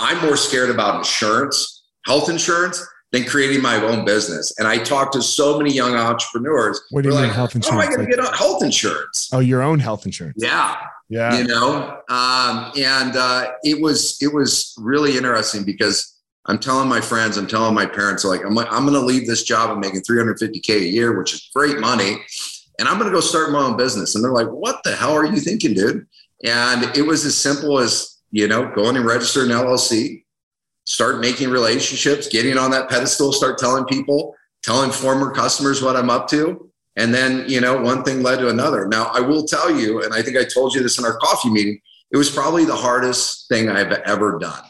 I'm 0.00 0.20
more 0.24 0.36
scared 0.36 0.70
about 0.70 0.96
insurance, 0.98 1.84
health 2.04 2.28
insurance, 2.28 2.84
than 3.12 3.24
creating 3.24 3.62
my 3.62 3.76
own 3.76 4.04
business. 4.04 4.52
And 4.58 4.66
I 4.66 4.78
talk 4.78 5.12
to 5.12 5.22
so 5.22 5.56
many 5.56 5.72
young 5.72 5.94
entrepreneurs. 5.94 6.80
What 6.90 7.02
do 7.02 7.10
you 7.10 7.14
mean 7.14 7.24
like, 7.24 7.32
health 7.32 7.54
insurance? 7.54 7.84
How 7.84 7.88
am 7.88 7.92
I 7.92 7.96
going 7.96 8.10
to 8.10 8.16
get 8.16 8.34
health 8.34 8.62
insurance? 8.64 9.30
Oh, 9.32 9.38
your 9.38 9.62
own 9.62 9.78
health 9.78 10.04
insurance. 10.04 10.36
Yeah. 10.42 10.76
Yeah. 11.08 11.38
You 11.38 11.44
know, 11.44 12.00
um, 12.08 12.72
and 12.76 13.14
uh, 13.14 13.52
it 13.62 13.80
was 13.80 14.20
it 14.20 14.32
was 14.32 14.74
really 14.78 15.16
interesting 15.16 15.62
because 15.62 16.13
I'm 16.46 16.58
telling 16.58 16.88
my 16.88 17.00
friends, 17.00 17.36
I'm 17.36 17.46
telling 17.46 17.74
my 17.74 17.86
parents, 17.86 18.24
like, 18.24 18.44
I'm, 18.44 18.56
I'm 18.58 18.86
going 18.86 18.92
to 18.92 19.00
leave 19.00 19.26
this 19.26 19.44
job. 19.44 19.70
I'm 19.70 19.80
making 19.80 20.02
350K 20.02 20.76
a 20.76 20.86
year, 20.86 21.18
which 21.18 21.32
is 21.32 21.50
great 21.54 21.78
money. 21.78 22.22
And 22.78 22.86
I'm 22.86 22.98
going 22.98 23.10
to 23.10 23.14
go 23.14 23.20
start 23.20 23.50
my 23.50 23.60
own 23.60 23.76
business. 23.76 24.14
And 24.14 24.22
they're 24.22 24.32
like, 24.32 24.48
what 24.48 24.82
the 24.84 24.94
hell 24.94 25.14
are 25.14 25.24
you 25.24 25.38
thinking, 25.38 25.74
dude? 25.74 26.06
And 26.44 26.94
it 26.96 27.02
was 27.02 27.24
as 27.24 27.36
simple 27.36 27.78
as, 27.78 28.20
you 28.30 28.46
know, 28.46 28.70
going 28.74 28.96
and 28.96 29.06
registering 29.06 29.50
an 29.50 29.56
LLC, 29.56 30.24
start 30.84 31.20
making 31.20 31.48
relationships, 31.48 32.28
getting 32.28 32.58
on 32.58 32.70
that 32.72 32.90
pedestal, 32.90 33.32
start 33.32 33.56
telling 33.56 33.86
people, 33.86 34.34
telling 34.62 34.90
former 34.90 35.32
customers 35.32 35.82
what 35.82 35.96
I'm 35.96 36.10
up 36.10 36.28
to. 36.28 36.70
And 36.96 37.14
then, 37.14 37.44
you 37.48 37.60
know, 37.60 37.80
one 37.80 38.02
thing 38.02 38.22
led 38.22 38.40
to 38.40 38.48
another. 38.48 38.86
Now, 38.86 39.10
I 39.14 39.20
will 39.20 39.46
tell 39.46 39.74
you, 39.74 40.02
and 40.02 40.12
I 40.12 40.20
think 40.20 40.36
I 40.36 40.44
told 40.44 40.74
you 40.74 40.82
this 40.82 40.98
in 40.98 41.06
our 41.06 41.16
coffee 41.16 41.50
meeting, 41.50 41.80
it 42.10 42.18
was 42.18 42.30
probably 42.30 42.64
the 42.64 42.76
hardest 42.76 43.48
thing 43.48 43.70
I've 43.70 43.92
ever 43.92 44.38
done 44.38 44.62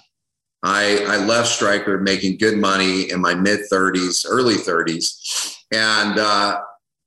I, 0.65 1.05
I 1.07 1.17
left 1.19 1.49
Stryker 1.49 1.99
making 2.01 2.39
good 2.39 2.57
money 2.57 3.11
in 3.11 3.21
my 3.21 3.35
mid 3.35 3.61
30s, 3.71 4.25
early 4.27 4.55
30s. 4.55 5.59
And 5.71 6.19
uh, 6.19 6.61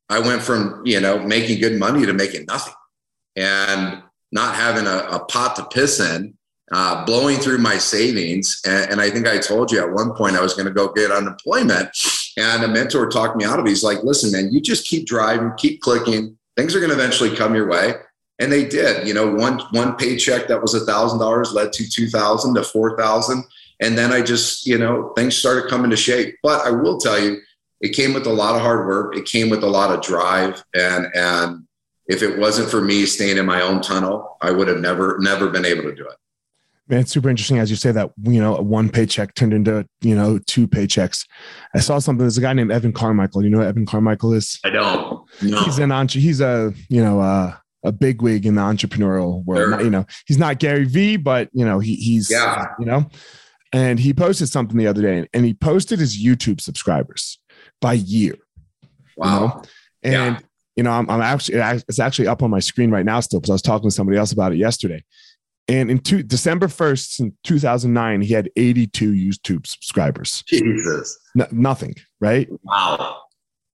I 0.10 0.20
went 0.20 0.44
from, 0.44 0.84
you 0.86 1.02
know, 1.02 1.18
making 1.18 1.60
good 1.60 1.80
money 1.80 2.06
to 2.06 2.14
making 2.14 2.46
nothing 2.46 2.76
and 3.36 4.04
not 4.32 4.54
having 4.56 4.86
a, 4.86 5.08
a 5.10 5.26
pot 5.26 5.56
to 5.56 5.66
piss 5.66 6.00
in, 6.00 6.36
uh, 6.72 7.04
blowing 7.06 7.38
through 7.38 7.58
my 7.58 7.80
savings. 7.80 8.62
And, 8.66 8.92
and, 8.92 9.02
I 9.02 9.10
think 9.10 9.26
I 9.28 9.40
told 9.40 9.72
you 9.72 9.80
at 9.80 9.92
one 9.92 10.14
point 10.14 10.36
I 10.36 10.42
was 10.42 10.54
going 10.54 10.68
to 10.68 10.74
go 10.74 10.92
get 10.92 11.12
unemployment. 11.12 11.90
And 12.38 12.64
a 12.64 12.68
mentor 12.68 13.10
talked 13.10 13.38
me 13.38 13.46
out 13.46 13.60
of 13.60 13.66
it. 13.66 13.70
He's 13.70 13.84
like, 13.84 14.04
listen, 14.04 14.32
man, 14.32 14.52
you 14.52 14.62
just 14.62 14.86
keep 14.86 15.08
driving, 15.08 15.54
keep 15.58 15.82
clicking. 15.82 16.38
Things 16.58 16.76
are 16.76 16.80
going 16.80 16.92
to 16.92 16.96
eventually 16.96 17.36
come 17.36 17.56
your 17.56 17.68
way 17.68 17.94
and 18.40 18.52
they 18.52 18.66
did 18.66 19.08
you 19.08 19.14
know 19.14 19.34
one 19.34 19.60
one 19.72 19.96
paycheck 19.96 20.48
that 20.48 20.62
was 20.62 20.74
a 20.74 20.86
thousand 20.86 21.20
dollars 21.20 21.54
led 21.54 21.74
to 21.74 21.90
two 21.90 22.08
thousand 22.08 22.54
to 22.56 22.64
four 22.64 22.98
thousand 22.98 23.44
and 23.82 23.98
then 23.98 24.12
i 24.12 24.22
just 24.22 24.66
you 24.66 24.78
know 24.78 25.14
things 25.16 25.36
started 25.36 25.70
coming 25.70 25.90
to 25.90 25.98
shape 25.98 26.36
but 26.44 26.66
i 26.66 26.72
will 26.72 26.98
tell 26.98 27.20
you 27.20 27.40
it 27.82 27.96
came 27.96 28.14
with 28.14 28.26
a 28.26 28.34
lot 28.34 28.56
of 28.56 28.62
hard 28.62 28.88
work 28.88 29.16
it 29.16 29.26
came 29.26 29.50
with 29.50 29.64
a 29.64 29.68
lot 29.68 29.92
of 29.92 30.02
drive 30.02 30.64
and 30.76 31.08
and 31.16 31.64
if 32.08 32.24
it 32.24 32.38
wasn't 32.40 32.70
for 32.70 32.82
me 32.82 33.06
staying 33.06 33.38
in 33.38 33.46
my 33.46 33.62
own 33.62 33.82
tunnel 33.82 34.38
i 34.42 34.52
would 34.52 34.68
have 34.68 34.80
never 34.80 35.18
never 35.20 35.50
been 35.50 35.66
able 35.66 35.84
to 35.84 35.96
do 35.96 36.06
it 36.08 36.18
Man, 36.90 37.02
it's 37.02 37.12
super 37.12 37.30
interesting 37.30 37.58
as 37.58 37.70
you 37.70 37.76
say 37.76 37.92
that, 37.92 38.14
you 38.24 38.40
know, 38.40 38.54
one 38.54 38.90
paycheck 38.90 39.34
turned 39.36 39.52
into, 39.52 39.86
you 40.00 40.16
know, 40.16 40.40
two 40.48 40.70
paychecks. 40.70 41.28
I 41.76 41.80
saw 41.80 42.00
something. 42.00 42.20
There's 42.20 42.38
a 42.38 42.42
guy 42.42 42.54
named 42.54 42.72
Evan 42.72 42.94
Carmichael. 42.94 43.44
You 43.44 43.50
know 43.50 43.58
what 43.58 43.68
Evan 43.68 43.86
Carmichael 43.86 44.32
is? 44.34 44.58
I 44.64 44.70
don't. 44.70 45.26
No. 45.42 45.62
He's 45.64 45.80
an 45.80 45.92
entre- 45.92 46.22
he's 46.22 46.40
a, 46.40 46.74
you 46.88 47.04
know, 47.04 47.20
uh, 47.20 47.56
a 47.88 47.92
big 47.92 48.22
wig 48.22 48.46
in 48.46 48.56
the 48.56 48.62
entrepreneurial 48.62 49.44
world. 49.46 49.74
Sure. 49.74 49.84
You 49.84 49.90
know, 49.90 50.06
he's 50.26 50.38
not 50.38 50.60
Gary 50.60 50.86
Vee, 50.86 51.18
but 51.18 51.50
you 51.54 51.66
know, 51.66 51.80
he 51.80 51.96
he's 51.96 52.30
yeah. 52.30 52.66
you 52.80 52.86
know, 52.86 53.10
and 53.74 54.00
he 54.00 54.14
posted 54.14 54.50
something 54.50 54.78
the 54.78 54.88
other 54.88 55.02
day, 55.02 55.28
and 55.34 55.46
he 55.46 55.54
posted 55.54 56.00
his 56.00 56.22
YouTube 56.22 56.62
subscribers 56.62 57.40
by 57.82 57.94
year. 57.94 58.36
Wow. 59.16 59.34
You 59.34 59.40
know? 59.40 59.64
And 60.04 60.36
yeah. 60.36 60.40
you 60.76 60.84
know, 60.84 60.92
I'm, 60.92 61.10
I'm 61.10 61.22
actually 61.22 61.60
it's 61.60 62.00
actually 62.00 62.28
up 62.28 62.44
on 62.44 62.50
my 62.50 62.60
screen 62.60 62.92
right 62.92 63.06
now 63.06 63.20
still 63.20 63.40
because 63.40 63.50
I 63.52 63.54
was 63.54 63.62
talking 63.62 63.90
to 63.90 63.96
somebody 63.96 64.18
else 64.18 64.32
about 64.32 64.52
it 64.52 64.58
yesterday. 64.58 65.04
And 65.70 65.92
in 65.92 66.00
two, 66.00 66.24
December 66.24 66.68
1st, 66.68 67.20
in 67.20 67.38
2009, 67.44 68.22
he 68.22 68.34
had 68.34 68.50
82 68.56 69.12
YouTube 69.12 69.68
subscribers. 69.68 70.44
Jesus. 70.48 71.20
nothing, 71.52 71.96
right? 72.22 72.48
Wow. 72.64 73.24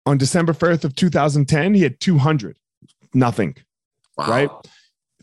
On 0.08 0.17
December 0.17 0.54
1st 0.54 0.86
of 0.86 0.95
2010, 0.95 1.76
he 1.76 1.84
had 1.84 1.99
200. 1.99 2.58
Nothing. 3.13 3.56
Wow. 4.17 4.28
Right. 4.30 4.49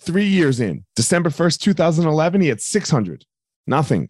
Three 0.00 0.24
years 0.26 0.60
in, 0.60 0.84
December 0.96 1.30
1st, 1.30 1.60
2011, 1.60 2.40
he 2.40 2.48
had 2.48 2.60
600. 2.60 3.24
Nothing. 3.66 4.08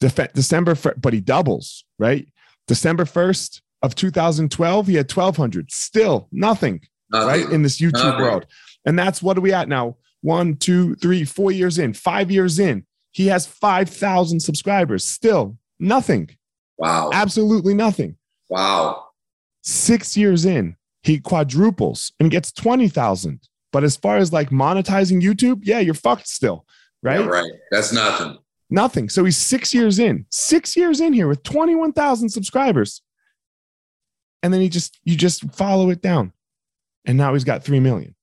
Def- 0.00 0.32
December, 0.32 0.76
but 0.96 1.12
he 1.12 1.20
doubles, 1.20 1.84
right? 1.98 2.26
December 2.68 3.04
1st 3.04 3.60
of 3.82 3.94
2012, 3.94 4.86
he 4.86 4.94
had 4.94 5.10
1,200. 5.10 5.70
Still 5.72 6.28
nothing, 6.30 6.80
nothing. 7.10 7.28
right? 7.28 7.52
In 7.52 7.62
this 7.62 7.80
YouTube 7.80 7.94
nothing. 8.04 8.20
world. 8.22 8.46
And 8.86 8.98
that's 8.98 9.22
what 9.22 9.36
are 9.36 9.40
we 9.42 9.52
at 9.52 9.68
now? 9.68 9.96
One, 10.22 10.56
two, 10.56 10.94
three, 10.96 11.24
four 11.24 11.50
years 11.50 11.78
in, 11.78 11.92
five 11.92 12.30
years 12.30 12.58
in. 12.58 12.86
He 13.12 13.26
has 13.26 13.46
5,000 13.46 14.38
subscribers. 14.40 15.04
Still 15.04 15.56
nothing. 15.80 16.30
Wow. 16.78 17.10
Absolutely 17.12 17.74
nothing. 17.74 18.16
Wow. 18.48 19.04
Six 19.62 20.16
years 20.16 20.44
in, 20.44 20.76
he 21.02 21.18
quadruples 21.18 22.12
and 22.20 22.30
gets 22.30 22.52
20,000. 22.52 23.40
But 23.72 23.84
as 23.84 23.96
far 23.96 24.16
as 24.16 24.32
like 24.32 24.50
monetizing 24.50 25.22
YouTube, 25.22 25.60
yeah, 25.62 25.78
you're 25.78 25.94
fucked 25.94 26.26
still, 26.26 26.66
right? 27.02 27.20
Yeah, 27.20 27.26
right. 27.26 27.52
That's 27.70 27.92
nothing. 27.92 28.38
Nothing. 28.68 29.08
So 29.08 29.24
he's 29.24 29.36
six 29.36 29.74
years 29.74 29.98
in, 29.98 30.26
six 30.30 30.76
years 30.76 31.00
in 31.00 31.12
here 31.12 31.28
with 31.28 31.42
21,000 31.42 32.28
subscribers. 32.28 33.02
And 34.42 34.52
then 34.52 34.60
he 34.60 34.68
just, 34.68 34.98
you 35.04 35.16
just 35.16 35.50
follow 35.52 35.90
it 35.90 36.00
down. 36.00 36.32
And 37.04 37.18
now 37.18 37.32
he's 37.32 37.44
got 37.44 37.64
3 37.64 37.80
million. 37.80 38.14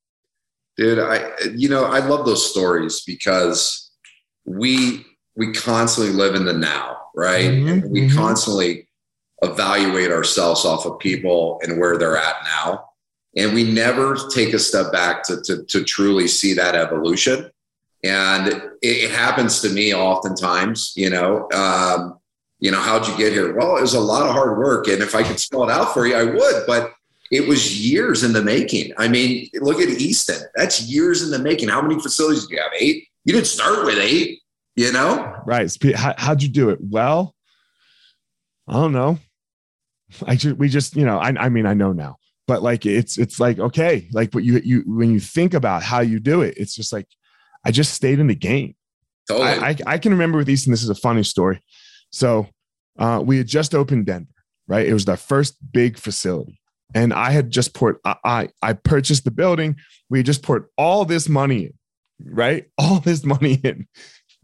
Dude, 0.77 0.99
I, 0.99 1.31
you 1.55 1.69
know, 1.69 1.85
I 1.85 1.99
love 1.99 2.25
those 2.25 2.49
stories 2.49 3.01
because 3.05 3.91
we, 4.45 5.05
we 5.35 5.51
constantly 5.53 6.13
live 6.13 6.35
in 6.35 6.45
the 6.45 6.53
now, 6.53 6.97
right? 7.15 7.49
Mm-hmm, 7.49 7.89
we 7.89 8.01
mm-hmm. 8.01 8.17
constantly 8.17 8.87
evaluate 9.41 10.11
ourselves 10.11 10.65
off 10.65 10.85
of 10.85 10.99
people 10.99 11.59
and 11.63 11.79
where 11.79 11.97
they're 11.97 12.17
at 12.17 12.35
now 12.43 12.85
and 13.37 13.53
we 13.53 13.63
never 13.63 14.17
take 14.33 14.53
a 14.53 14.59
step 14.59 14.91
back 14.91 15.23
to, 15.23 15.41
to, 15.43 15.63
to 15.65 15.83
truly 15.83 16.27
see 16.27 16.53
that 16.53 16.75
evolution 16.75 17.49
and 18.03 18.47
it, 18.47 18.63
it, 18.81 19.11
happens 19.11 19.61
to 19.61 19.69
me 19.69 19.93
oftentimes 19.93 20.93
you 20.95 21.09
know 21.09 21.49
um, 21.51 22.19
you 22.59 22.71
know 22.71 22.79
how'd 22.79 23.07
you 23.07 23.15
get 23.17 23.33
here 23.33 23.55
well 23.55 23.77
it 23.77 23.81
was 23.81 23.93
a 23.93 23.99
lot 23.99 24.27
of 24.27 24.33
hard 24.33 24.57
work 24.57 24.87
and 24.87 25.01
if 25.01 25.15
i 25.15 25.23
could 25.23 25.39
spell 25.39 25.63
it 25.63 25.71
out 25.71 25.93
for 25.93 26.05
you 26.05 26.15
i 26.15 26.23
would 26.23 26.63
but 26.67 26.93
it 27.31 27.47
was 27.47 27.79
years 27.79 28.23
in 28.23 28.33
the 28.33 28.41
making. 28.41 28.93
I 28.97 29.07
mean, 29.07 29.49
look 29.55 29.81
at 29.81 29.89
Easton. 29.89 30.47
That's 30.55 30.81
years 30.83 31.23
in 31.23 31.31
the 31.31 31.39
making. 31.39 31.69
How 31.69 31.81
many 31.81 31.99
facilities 31.99 32.47
do 32.47 32.55
you 32.55 32.61
have? 32.61 32.71
Eight? 32.79 33.07
You 33.25 33.33
didn't 33.33 33.47
start 33.47 33.85
with 33.85 33.97
eight, 33.97 34.41
you 34.75 34.91
know? 34.93 35.35
Right. 35.45 35.69
How, 35.95 36.13
how'd 36.17 36.41
you 36.41 36.49
do 36.49 36.69
it? 36.69 36.79
Well, 36.81 37.35
I 38.67 38.73
don't 38.73 38.93
know. 38.93 39.19
I 40.25 40.35
just, 40.35 40.55
we 40.57 40.69
just, 40.69 40.95
you 40.95 41.05
know, 41.05 41.17
I, 41.17 41.33
I 41.37 41.49
mean, 41.49 41.65
I 41.65 41.73
know 41.73 41.91
now, 41.91 42.17
but 42.47 42.63
like, 42.63 42.85
it's, 42.85 43.17
it's 43.17 43.39
like, 43.39 43.59
okay. 43.59 44.07
Like 44.13 44.33
what 44.33 44.43
you, 44.43 44.61
you, 44.63 44.83
when 44.85 45.11
you 45.11 45.19
think 45.19 45.53
about 45.53 45.83
how 45.83 45.99
you 45.99 46.19
do 46.19 46.41
it, 46.41 46.55
it's 46.57 46.73
just 46.73 46.93
like, 46.93 47.07
I 47.65 47.71
just 47.71 47.93
stayed 47.93 48.19
in 48.19 48.27
the 48.27 48.35
game. 48.35 48.75
Totally. 49.27 49.49
I, 49.49 49.69
I, 49.69 49.75
I 49.85 49.97
can 49.97 50.13
remember 50.13 50.37
with 50.37 50.49
Easton, 50.49 50.71
this 50.71 50.83
is 50.83 50.89
a 50.89 50.95
funny 50.95 51.23
story. 51.23 51.61
So 52.11 52.47
uh, 52.97 53.21
we 53.23 53.37
had 53.37 53.47
just 53.47 53.75
opened 53.75 54.05
Denver, 54.05 54.31
right? 54.67 54.87
It 54.87 54.93
was 54.93 55.07
our 55.09 55.17
first 55.17 55.57
big 55.71 55.97
facility. 55.97 56.59
And 56.95 57.13
I 57.13 57.31
had 57.31 57.51
just 57.51 57.73
poured, 57.73 57.97
I, 58.05 58.15
I, 58.23 58.49
I 58.61 58.73
purchased 58.73 59.25
the 59.25 59.31
building. 59.31 59.75
We 60.09 60.23
just 60.23 60.41
poured 60.41 60.67
all 60.77 61.03
this 61.03 61.27
money 61.27 61.65
in, 61.65 61.73
right? 62.23 62.65
All 62.77 63.01
this 63.01 63.25
money 63.25 63.59
in. 63.63 63.87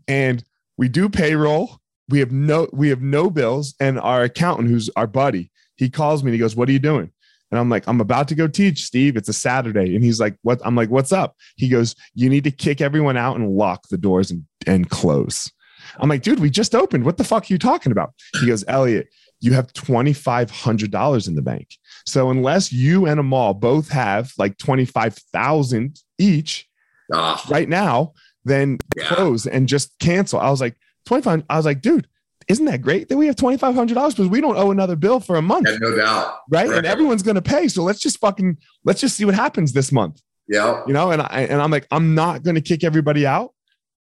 And 0.10 0.44
we 0.78 0.90
do 0.90 1.08
payroll. 1.08 1.78
We 2.10 2.20
have 2.20 2.34
no, 2.34 2.68
we 2.74 2.90
have 2.90 3.02
no 3.02 3.30
bills. 3.30 3.76
And 3.80 3.98
our 3.98 4.24
accountant, 4.24 4.68
who's 4.68 4.90
our 4.98 5.08
buddy, 5.08 5.52
he 5.78 5.90
calls 5.90 6.22
me 6.22 6.30
and 6.30 6.34
he 6.34 6.40
goes, 6.40 6.56
What 6.56 6.68
are 6.68 6.74
you 6.74 6.80
doing? 6.80 7.13
And 7.54 7.60
I'm 7.60 7.70
like, 7.70 7.88
I'm 7.88 8.02
about 8.02 8.28
to 8.30 8.36
go 8.36 8.48
teach, 8.48 8.84
Steve. 8.84 9.16
It's 9.16 9.30
a 9.30 9.34
Saturday. 9.34 9.94
And 9.94 10.04
he's 10.04 10.20
like, 10.20 10.36
What? 10.42 10.60
I'm 10.66 10.76
like, 10.76 10.90
What's 10.90 11.12
up? 11.12 11.38
He 11.56 11.70
goes, 11.70 11.96
You 12.16 12.28
need 12.28 12.46
to 12.46 12.52
kick 12.52 12.82
everyone 12.82 13.16
out 13.16 13.36
and 13.36 13.56
lock 13.56 13.90
the 13.90 13.98
doors 13.98 14.32
and, 14.32 14.44
and 14.66 14.90
close. 14.90 15.52
I'm 16.00 16.10
like, 16.10 16.24
dude, 16.24 16.40
we 16.40 16.50
just 16.50 16.74
opened. 16.74 17.04
What 17.04 17.18
the 17.18 17.24
fuck 17.24 17.44
are 17.44 17.54
you 17.54 17.60
talking 17.60 17.92
about? 17.92 18.16
He 18.40 18.48
goes, 18.48 18.64
Elliot, 18.68 19.10
you 19.40 19.54
have 19.54 19.72
$2,500 19.74 21.28
in 21.28 21.36
the 21.36 21.42
bank. 21.44 21.78
So 22.08 22.32
unless 22.32 22.74
you 22.74 23.06
and 23.06 23.20
Amal 23.20 23.54
both 23.54 23.90
have 23.90 24.34
like 24.40 24.58
25,000 24.58 26.00
each 26.18 26.68
ah. 27.14 27.46
right 27.52 27.70
now, 27.70 28.14
then 28.46 28.80
yeah. 28.98 29.06
close 29.06 29.46
and 29.46 29.68
just 29.68 29.94
cancel. 30.00 30.40
I 30.40 30.50
was 30.50 30.62
like, 30.62 30.76
25. 31.06 31.44
I 31.48 31.58
was 31.58 31.66
like, 31.66 31.82
dude, 31.82 32.08
isn't 32.48 32.66
that 32.66 32.82
great 32.82 33.10
that 33.10 33.18
we 33.18 33.28
have 33.28 33.36
$2,500 33.36 33.88
because 33.88 34.28
we 34.28 34.42
don't 34.42 34.58
owe 34.58 34.72
another 34.72 34.96
bill 34.96 35.20
for 35.20 35.36
a 35.36 35.42
month? 35.42 35.68
Yeah, 35.70 35.78
no 35.80 35.96
doubt. 35.96 36.40
Right? 36.50 36.68
right? 36.68 36.78
And 36.78 36.86
everyone's 36.86 37.24
going 37.24 37.36
to 37.36 37.42
pay. 37.42 37.68
So 37.68 37.84
let's 37.84 38.00
just 38.00 38.20
fucking, 38.20 38.58
let's 38.84 39.02
just 39.02 39.16
see 39.16 39.26
what 39.26 39.36
happens 39.36 39.74
this 39.74 39.92
month. 39.92 40.22
Yeah. 40.48 40.84
You 40.88 40.94
know, 40.94 41.12
and 41.12 41.22
I, 41.22 41.48
and 41.50 41.62
I'm 41.62 41.72
like, 41.72 41.88
I'm 41.92 42.16
not 42.16 42.44
going 42.44 42.56
to 42.56 42.62
kick 42.62 42.84
everybody 42.84 43.26
out. 43.26 43.54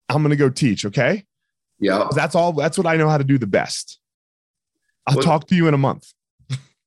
I'm 0.08 0.22
going 0.22 0.30
to 0.30 0.36
go 0.36 0.48
teach. 0.48 0.84
Okay. 0.84 1.24
Yeah. 1.78 2.08
That's 2.14 2.34
all. 2.34 2.52
That's 2.52 2.78
what 2.78 2.86
I 2.86 2.96
know 2.96 3.08
how 3.08 3.18
to 3.18 3.24
do 3.24 3.38
the 3.38 3.46
best. 3.46 3.98
I'll 5.06 5.16
well, 5.16 5.24
talk 5.24 5.46
to 5.48 5.54
you 5.54 5.68
in 5.68 5.74
a 5.74 5.78
month. 5.78 6.12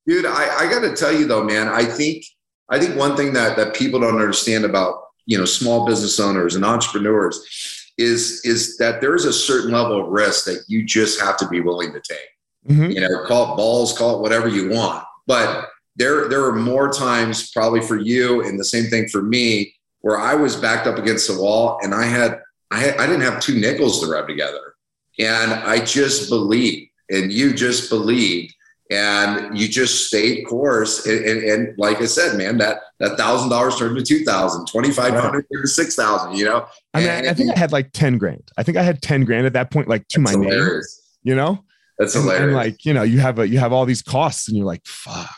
dude, 0.07 0.25
I, 0.25 0.65
I 0.65 0.69
got 0.69 0.81
to 0.81 0.95
tell 0.95 1.13
you 1.13 1.25
though, 1.27 1.43
man, 1.43 1.67
I 1.67 1.85
think, 1.85 2.25
I 2.69 2.79
think 2.79 2.95
one 2.97 3.15
thing 3.15 3.33
that, 3.33 3.57
that 3.57 3.73
people 3.73 3.99
don't 3.99 4.15
understand 4.15 4.65
about, 4.65 5.01
you 5.25 5.37
know, 5.37 5.45
small 5.45 5.85
business 5.85 6.19
owners 6.19 6.55
and 6.55 6.65
entrepreneurs 6.65 7.78
is, 7.99 8.41
is 8.45 8.77
that 8.77 9.01
there 9.01 9.15
is 9.15 9.25
a 9.25 9.33
certain 9.33 9.71
level 9.71 10.01
of 10.01 10.07
risk 10.07 10.45
that 10.45 10.63
you 10.67 10.83
just 10.83 11.19
have 11.21 11.37
to 11.37 11.47
be 11.49 11.59
willing 11.59 11.91
to 11.93 11.99
take. 11.99 12.29
Mm-hmm. 12.67 12.91
You 12.91 13.01
know, 13.01 13.25
call 13.25 13.53
it 13.53 13.57
balls, 13.57 13.97
call 13.97 14.17
it 14.17 14.21
whatever 14.21 14.47
you 14.47 14.69
want. 14.69 15.03
But 15.27 15.69
there, 15.95 16.29
there 16.29 16.45
are 16.45 16.55
more 16.55 16.91
times 16.91 17.51
probably 17.51 17.81
for 17.81 17.97
you 17.97 18.43
and 18.45 18.59
the 18.59 18.63
same 18.63 18.85
thing 18.85 19.07
for 19.09 19.21
me 19.21 19.73
where 20.01 20.17
I 20.17 20.33
was 20.33 20.55
backed 20.55 20.87
up 20.87 20.97
against 20.97 21.27
the 21.27 21.39
wall 21.39 21.79
and 21.81 21.93
I 21.93 22.05
had, 22.05 22.41
I, 22.71 22.79
had, 22.79 22.97
I 22.97 23.05
didn't 23.05 23.21
have 23.21 23.41
two 23.41 23.59
nickels 23.59 23.99
to 24.01 24.07
rub 24.07 24.27
together. 24.27 24.75
And 25.19 25.51
I 25.51 25.83
just 25.83 26.29
believed, 26.29 26.91
and 27.09 27.33
you 27.33 27.53
just 27.53 27.89
believed, 27.89 28.55
and 28.89 29.57
you 29.57 29.67
just 29.67 30.07
stayed 30.07 30.45
course. 30.45 31.05
And, 31.05 31.25
and, 31.25 31.43
and 31.43 31.77
like 31.77 32.01
I 32.01 32.05
said, 32.05 32.37
man, 32.37 32.57
that 32.57 32.81
that 32.99 33.17
thousand 33.17 33.49
dollars 33.49 33.77
turned 33.77 33.97
to 33.97 34.03
two 34.03 34.23
thousand, 34.23 34.65
twenty 34.67 34.91
five 34.91 35.13
hundred 35.13 35.45
turned 35.51 35.63
to 35.63 35.67
six 35.67 35.95
thousand. 35.95 36.37
You 36.37 36.45
know, 36.45 36.65
I 36.93 36.99
mean, 36.99 37.09
and, 37.09 37.27
I 37.27 37.33
think 37.33 37.55
I 37.55 37.59
had 37.59 37.71
like 37.71 37.91
ten 37.91 38.17
grand. 38.17 38.51
I 38.57 38.63
think 38.63 38.77
I 38.77 38.83
had 38.83 39.01
ten 39.01 39.25
grand 39.25 39.45
at 39.45 39.53
that 39.53 39.71
point, 39.71 39.87
like 39.87 40.07
to 40.09 40.19
my 40.19 40.31
hilarious. 40.31 41.01
name. 41.23 41.31
You 41.31 41.35
know, 41.35 41.63
that's 41.97 42.13
hilarious. 42.13 42.43
And, 42.43 42.53
like 42.53 42.85
you 42.85 42.93
know, 42.93 43.03
you 43.03 43.19
have 43.19 43.39
a 43.39 43.47
you 43.47 43.59
have 43.59 43.73
all 43.73 43.85
these 43.85 44.01
costs, 44.01 44.47
and 44.47 44.57
you're 44.57 44.65
like, 44.65 44.85
fuck. 44.85 45.29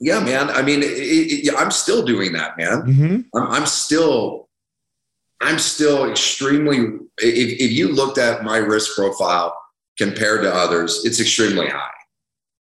Yeah, 0.00 0.18
man. 0.18 0.50
I 0.50 0.62
mean, 0.62 0.82
it, 0.82 0.86
it, 0.86 1.54
I'm 1.56 1.70
still 1.70 2.04
doing 2.04 2.32
that, 2.32 2.58
man. 2.58 2.82
Mm-hmm. 2.82 3.38
I'm, 3.38 3.52
I'm 3.52 3.66
still 3.66 4.48
I'm 5.42 5.58
still 5.58 6.08
extremely, 6.08 6.78
if, 7.18 7.60
if 7.60 7.72
you 7.72 7.88
looked 7.88 8.18
at 8.18 8.44
my 8.44 8.58
risk 8.58 8.94
profile 8.96 9.56
compared 9.98 10.42
to 10.42 10.54
others, 10.54 11.04
it's 11.04 11.20
extremely 11.20 11.66
high. 11.66 11.90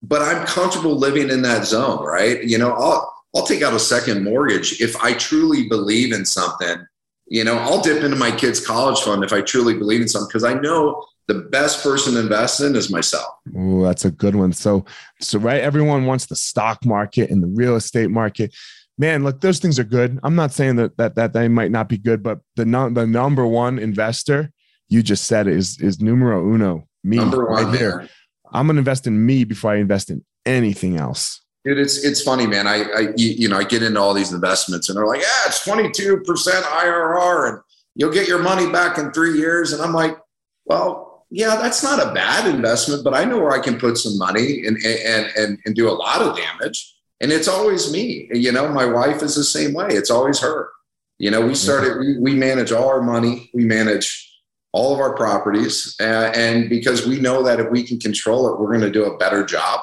But 0.01 0.21
I'm 0.21 0.45
comfortable 0.45 0.95
living 0.95 1.29
in 1.29 1.41
that 1.41 1.65
zone, 1.65 2.03
right? 2.03 2.43
You 2.43 2.57
know, 2.57 2.71
I'll, 2.71 3.13
I'll 3.35 3.45
take 3.45 3.61
out 3.61 3.73
a 3.73 3.79
second 3.79 4.23
mortgage 4.23 4.79
if 4.81 4.95
I 4.97 5.13
truly 5.13 5.67
believe 5.67 6.13
in 6.13 6.25
something. 6.25 6.85
You 7.27 7.43
know, 7.43 7.57
I'll 7.57 7.81
dip 7.81 8.03
into 8.03 8.15
my 8.15 8.31
kids' 8.31 8.65
college 8.65 8.99
fund 9.01 9.23
if 9.23 9.33
I 9.33 9.41
truly 9.41 9.77
believe 9.77 10.01
in 10.01 10.07
something 10.07 10.29
because 10.29 10.43
I 10.43 10.53
know 10.53 11.05
the 11.27 11.35
best 11.35 11.83
person 11.83 12.13
to 12.13 12.21
invest 12.21 12.59
in 12.59 12.75
is 12.75 12.89
myself. 12.89 13.27
Oh, 13.55 13.83
that's 13.83 14.05
a 14.05 14.11
good 14.11 14.35
one. 14.35 14.51
So, 14.51 14.85
so 15.21 15.37
right, 15.37 15.61
everyone 15.61 16.05
wants 16.05 16.25
the 16.25 16.35
stock 16.35 16.83
market 16.85 17.29
and 17.29 17.43
the 17.43 17.47
real 17.47 17.75
estate 17.75 18.09
market 18.09 18.51
man, 18.99 19.23
look, 19.23 19.41
those 19.41 19.57
things 19.57 19.79
are 19.79 19.85
good. 19.85 20.19
I'm 20.21 20.35
not 20.35 20.51
saying 20.51 20.75
that 20.75 20.97
that 20.97 21.15
that 21.15 21.33
they 21.33 21.47
might 21.47 21.71
not 21.71 21.89
be 21.89 21.97
good, 21.97 22.21
but 22.21 22.41
the 22.55 22.65
no, 22.65 22.89
the 22.89 23.07
number 23.07 23.47
one 23.47 23.79
investor 23.79 24.51
you 24.89 25.01
just 25.01 25.25
said 25.25 25.47
is 25.47 25.79
is 25.79 25.99
numero 25.99 26.45
uno. 26.53 26.87
Me 27.03 27.17
number 27.17 27.45
right 27.45 27.63
one 27.63 27.73
there. 27.73 28.07
I'm 28.51 28.67
gonna 28.67 28.79
invest 28.79 29.07
in 29.07 29.25
me 29.25 29.43
before 29.43 29.71
I 29.71 29.77
invest 29.77 30.09
in 30.09 30.23
anything 30.45 30.97
else. 30.97 31.41
Dude, 31.65 31.77
it's 31.77 32.03
it's 32.03 32.21
funny, 32.21 32.47
man. 32.47 32.67
I, 32.67 32.83
I 32.83 33.13
you, 33.15 33.49
know 33.49 33.57
I 33.57 33.63
get 33.63 33.83
into 33.83 33.99
all 33.99 34.13
these 34.13 34.31
investments 34.31 34.89
and 34.89 34.97
they're 34.97 35.07
like, 35.07 35.21
yeah, 35.21 35.47
it's 35.47 35.63
22 35.63 36.21
percent 36.21 36.65
IRR 36.65 37.49
and 37.49 37.59
you'll 37.95 38.13
get 38.13 38.27
your 38.27 38.41
money 38.41 38.71
back 38.71 38.97
in 38.97 39.11
three 39.11 39.37
years. 39.37 39.73
And 39.73 39.81
I'm 39.81 39.93
like, 39.93 40.17
well, 40.65 41.25
yeah, 41.29 41.57
that's 41.57 41.83
not 41.83 41.99
a 42.01 42.13
bad 42.13 42.47
investment, 42.53 43.03
but 43.03 43.13
I 43.13 43.25
know 43.25 43.37
where 43.37 43.51
I 43.51 43.59
can 43.59 43.77
put 43.77 43.97
some 43.97 44.17
money 44.17 44.65
and 44.65 44.77
and 44.77 45.31
and, 45.35 45.59
and 45.65 45.75
do 45.75 45.89
a 45.89 45.91
lot 45.91 46.21
of 46.21 46.37
damage 46.37 46.95
and 47.21 47.31
it's 47.31 47.47
always 47.47 47.91
me 47.91 48.29
you 48.33 48.51
know 48.51 48.67
my 48.69 48.85
wife 48.85 49.21
is 49.21 49.35
the 49.35 49.43
same 49.43 49.73
way 49.73 49.87
it's 49.89 50.09
always 50.09 50.39
her 50.39 50.69
you 51.17 51.29
know 51.29 51.45
we 51.45 51.55
started 51.55 51.99
we, 51.99 52.17
we 52.19 52.33
manage 52.33 52.71
all 52.71 52.87
our 52.87 53.01
money 53.01 53.49
we 53.53 53.65
manage 53.65 54.28
all 54.71 54.93
of 54.93 54.99
our 54.99 55.15
properties 55.15 55.95
uh, 55.99 56.31
and 56.35 56.69
because 56.69 57.05
we 57.05 57.19
know 57.19 57.41
that 57.43 57.59
if 57.59 57.69
we 57.71 57.83
can 57.83 57.99
control 57.99 58.47
it 58.47 58.59
we're 58.59 58.67
going 58.67 58.81
to 58.81 58.91
do 58.91 59.05
a 59.05 59.17
better 59.17 59.43
job 59.43 59.81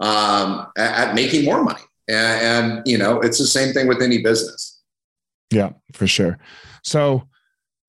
um, 0.00 0.66
at, 0.76 1.08
at, 1.08 1.14
making 1.14 1.44
more 1.44 1.62
money 1.62 1.82
and, 2.08 2.76
and, 2.76 2.82
you 2.86 2.96
know 2.96 3.20
it's 3.20 3.38
the 3.38 3.46
same 3.46 3.72
thing 3.72 3.86
with 3.86 4.00
any 4.00 4.22
business 4.22 4.80
yeah 5.50 5.70
for 5.92 6.06
sure 6.06 6.38
so 6.82 7.24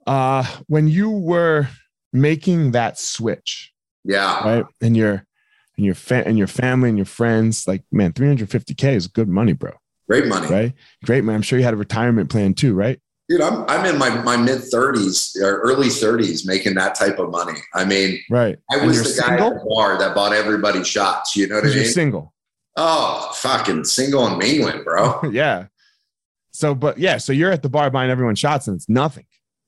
uh, 0.07 0.43
when 0.67 0.87
you 0.87 1.09
were 1.09 1.67
making 2.13 2.71
that 2.71 2.97
switch 2.97 3.71
yeah 4.03 4.43
right 4.43 4.65
and 4.81 4.97
you're 4.97 5.25
and 5.79 5.85
your 5.85 5.95
fa- 5.95 6.27
and 6.27 6.37
your 6.37 6.47
family 6.47 6.89
and 6.89 6.97
your 6.97 7.05
friends, 7.05 7.65
like 7.65 7.83
man, 7.89 8.11
350k 8.11 8.95
is 8.95 9.07
good 9.07 9.29
money, 9.29 9.53
bro. 9.53 9.71
Great 10.09 10.27
money, 10.27 10.47
right? 10.47 10.73
Great 11.05 11.23
man. 11.23 11.35
I'm 11.35 11.41
sure 11.41 11.57
you 11.57 11.63
had 11.63 11.73
a 11.73 11.77
retirement 11.77 12.29
plan 12.29 12.53
too, 12.53 12.73
right? 12.73 12.99
Dude, 13.29 13.41
I'm 13.41 13.63
I'm 13.69 13.85
in 13.85 13.99
my, 13.99 14.09
my 14.23 14.35
mid 14.35 14.61
30s 14.61 15.35
or 15.37 15.59
early 15.59 15.87
30s 15.87 16.47
making 16.47 16.73
that 16.75 16.95
type 16.95 17.19
of 17.19 17.29
money. 17.29 17.59
I 17.75 17.85
mean, 17.85 18.19
right. 18.29 18.57
I 18.71 18.83
was 18.85 19.03
the 19.03 19.09
single? 19.09 19.37
guy 19.37 19.45
at 19.45 19.53
the 19.53 19.69
bar 19.69 19.97
that 19.99 20.15
bought 20.15 20.33
everybody 20.33 20.83
shots. 20.83 21.35
You 21.35 21.47
know 21.47 21.55
what 21.55 21.65
I 21.65 21.67
mean? 21.67 21.75
You're 21.77 21.85
single. 21.85 22.33
Oh, 22.75 23.31
fucking 23.35 23.83
single 23.83 24.25
and 24.25 24.37
mingling, 24.37 24.83
bro. 24.83 25.21
yeah. 25.31 25.67
So, 26.51 26.73
but 26.73 26.97
yeah, 26.97 27.17
so 27.17 27.31
you're 27.31 27.51
at 27.51 27.61
the 27.61 27.69
bar 27.69 27.91
buying 27.91 28.09
everyone 28.09 28.35
shots 28.35 28.67
and 28.67 28.75
it's 28.75 28.89
nothing. 28.89 29.25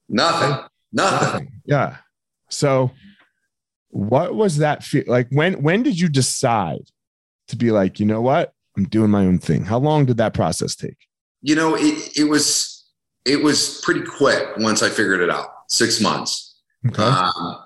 Nothing. 0.10 0.50
Nothing. 0.50 0.70
nothing. 0.92 1.52
Yeah. 1.66 1.98
So 2.50 2.92
what 3.92 4.36
was 4.36 4.58
that 4.58 4.84
feel 4.84 5.04
like 5.08 5.28
when 5.30 5.62
when 5.62 5.84
did 5.84 6.00
you 6.00 6.10
decide 6.10 6.90
to 7.48 7.56
be 7.56 7.72
like 7.72 8.00
you 8.00 8.06
know 8.06 8.22
what 8.22 8.54
i'm 8.78 8.86
doing 8.86 9.12
my 9.12 9.26
own 9.26 9.38
thing 9.38 9.66
how 9.66 9.78
long 9.78 10.06
did 10.06 10.18
that 10.18 10.34
process 10.34 10.76
take 10.76 10.98
you 11.42 11.54
know 11.54 11.76
it, 11.76 12.18
it 12.18 12.24
was 12.24 12.71
it 13.26 13.42
was 13.42 13.82
pretty 13.84 14.02
quick 14.02 14.48
once 14.58 14.82
i 14.84 14.90
figured 14.90 15.22
it 15.22 15.30
out 15.30 15.50
six 15.68 16.02
months 16.02 16.62
okay. 16.88 17.04
Um, 17.04 17.58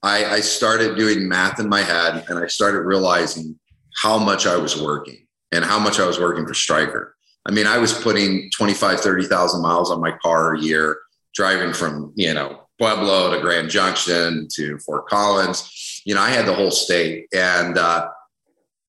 I, 0.00 0.24
I 0.26 0.40
started 0.40 0.96
doing 0.96 1.28
math 1.28 1.58
in 1.58 1.68
my 1.68 1.80
head 1.80 2.24
and 2.28 2.38
i 2.38 2.46
started 2.46 2.80
realizing 2.80 3.58
how 3.96 4.18
much 4.18 4.46
i 4.46 4.56
was 4.56 4.80
working 4.80 5.26
and 5.52 5.64
how 5.64 5.78
much 5.78 5.98
i 5.98 6.06
was 6.06 6.20
working 6.20 6.46
for 6.46 6.54
Stryker 6.54 7.16
i 7.46 7.50
mean 7.50 7.66
i 7.66 7.78
was 7.78 7.92
putting 7.92 8.50
25 8.56 9.00
30000 9.00 9.62
miles 9.62 9.90
on 9.90 10.00
my 10.00 10.12
car 10.22 10.54
a 10.54 10.60
year 10.60 10.98
driving 11.34 11.72
from 11.72 12.12
you 12.16 12.34
know 12.34 12.68
Pueblo 12.78 13.34
to 13.34 13.40
Grand 13.40 13.68
Junction 13.68 14.48
to 14.54 14.78
Fort 14.78 15.06
Collins. 15.08 16.02
You 16.04 16.14
know, 16.14 16.20
I 16.20 16.30
had 16.30 16.46
the 16.46 16.54
whole 16.54 16.70
state, 16.70 17.26
and 17.34 17.76
uh, 17.76 18.08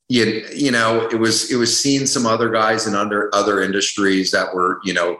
you, 0.07 0.47
you 0.53 0.71
know, 0.71 1.07
it 1.11 1.15
was 1.15 1.51
it 1.51 1.55
was 1.57 1.77
seeing 1.77 2.05
some 2.05 2.25
other 2.25 2.49
guys 2.49 2.87
in 2.87 2.95
under 2.95 3.33
other 3.33 3.61
industries 3.61 4.31
that 4.31 4.53
were 4.53 4.79
you 4.83 4.93
know 4.93 5.17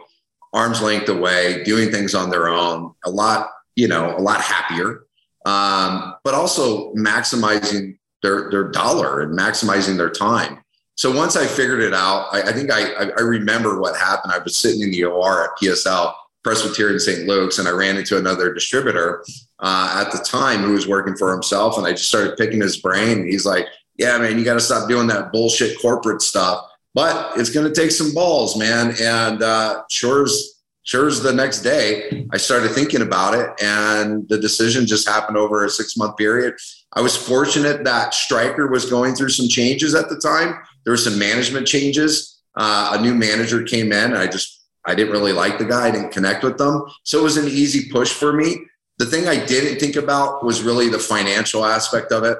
arm's 0.52 0.82
length 0.82 1.08
away, 1.08 1.62
doing 1.64 1.90
things 1.90 2.14
on 2.14 2.30
their 2.30 2.48
own, 2.48 2.92
a 3.04 3.10
lot 3.10 3.50
you 3.76 3.88
know 3.88 4.16
a 4.16 4.20
lot 4.20 4.40
happier, 4.40 5.06
um, 5.46 6.14
but 6.24 6.34
also 6.34 6.92
maximizing 6.94 7.96
their 8.22 8.50
their 8.50 8.68
dollar 8.70 9.22
and 9.22 9.38
maximizing 9.38 9.96
their 9.96 10.10
time. 10.10 10.62
So 10.96 11.10
once 11.10 11.34
I 11.34 11.46
figured 11.46 11.80
it 11.80 11.94
out, 11.94 12.28
I, 12.32 12.42
I 12.42 12.52
think 12.52 12.70
I, 12.70 12.92
I 12.92 13.20
remember 13.22 13.80
what 13.80 13.96
happened. 13.96 14.32
I 14.34 14.38
was 14.38 14.56
sitting 14.56 14.82
in 14.82 14.90
the 14.90 15.04
OR 15.04 15.44
at 15.44 15.50
PSL 15.58 16.12
Presbyterian 16.42 17.00
St. 17.00 17.26
Luke's, 17.26 17.58
and 17.58 17.66
I 17.66 17.70
ran 17.70 17.96
into 17.96 18.18
another 18.18 18.52
distributor 18.52 19.24
uh, 19.60 20.04
at 20.04 20.12
the 20.12 20.18
time 20.18 20.60
who 20.60 20.72
was 20.72 20.86
working 20.86 21.16
for 21.16 21.32
himself, 21.32 21.78
and 21.78 21.86
I 21.86 21.92
just 21.92 22.08
started 22.08 22.36
picking 22.36 22.60
his 22.60 22.78
brain. 22.78 23.26
He's 23.26 23.46
like, 23.46 23.66
"Yeah, 23.96 24.18
man, 24.18 24.38
you 24.38 24.44
got 24.44 24.54
to 24.54 24.60
stop 24.60 24.88
doing 24.88 25.06
that 25.08 25.32
bullshit 25.32 25.80
corporate 25.80 26.22
stuff." 26.22 26.66
But 26.94 27.38
it's 27.38 27.50
going 27.50 27.72
to 27.72 27.80
take 27.80 27.90
some 27.92 28.12
balls, 28.12 28.56
man. 28.56 28.94
And 29.00 29.42
uh, 29.42 29.82
sure 29.90 30.24
as 30.24 30.60
sure 30.82 31.06
as 31.06 31.22
the 31.22 31.32
next 31.32 31.62
day, 31.62 32.26
I 32.32 32.36
started 32.36 32.72
thinking 32.72 33.02
about 33.02 33.34
it, 33.34 33.50
and 33.62 34.28
the 34.28 34.38
decision 34.38 34.86
just 34.86 35.08
happened 35.08 35.36
over 35.36 35.64
a 35.64 35.70
six 35.70 35.96
month 35.96 36.16
period. 36.16 36.54
I 36.94 37.00
was 37.00 37.16
fortunate 37.16 37.84
that 37.84 38.14
Stryker 38.14 38.66
was 38.66 38.90
going 38.90 39.14
through 39.14 39.28
some 39.28 39.48
changes 39.48 39.94
at 39.94 40.08
the 40.08 40.18
time. 40.18 40.58
There 40.84 40.92
were 40.92 40.96
some 40.96 41.18
management 41.18 41.66
changes. 41.66 42.42
Uh, 42.56 42.96
a 42.98 43.00
new 43.00 43.14
manager 43.14 43.62
came 43.62 43.92
in. 43.92 44.14
I 44.14 44.26
just 44.26 44.66
I 44.84 44.94
didn't 44.94 45.12
really 45.12 45.32
like 45.32 45.58
the 45.58 45.64
guy. 45.66 45.88
I 45.88 45.90
didn't 45.90 46.10
connect 46.10 46.42
with 46.42 46.58
them, 46.58 46.82
so 47.04 47.20
it 47.20 47.22
was 47.22 47.36
an 47.36 47.46
easy 47.46 47.90
push 47.90 48.12
for 48.12 48.32
me. 48.32 48.56
The 48.98 49.06
thing 49.06 49.28
I 49.28 49.44
didn't 49.44 49.78
think 49.78 49.96
about 49.96 50.44
was 50.44 50.62
really 50.62 50.88
the 50.88 50.98
financial 50.98 51.64
aspect 51.64 52.12
of 52.12 52.24
it, 52.24 52.36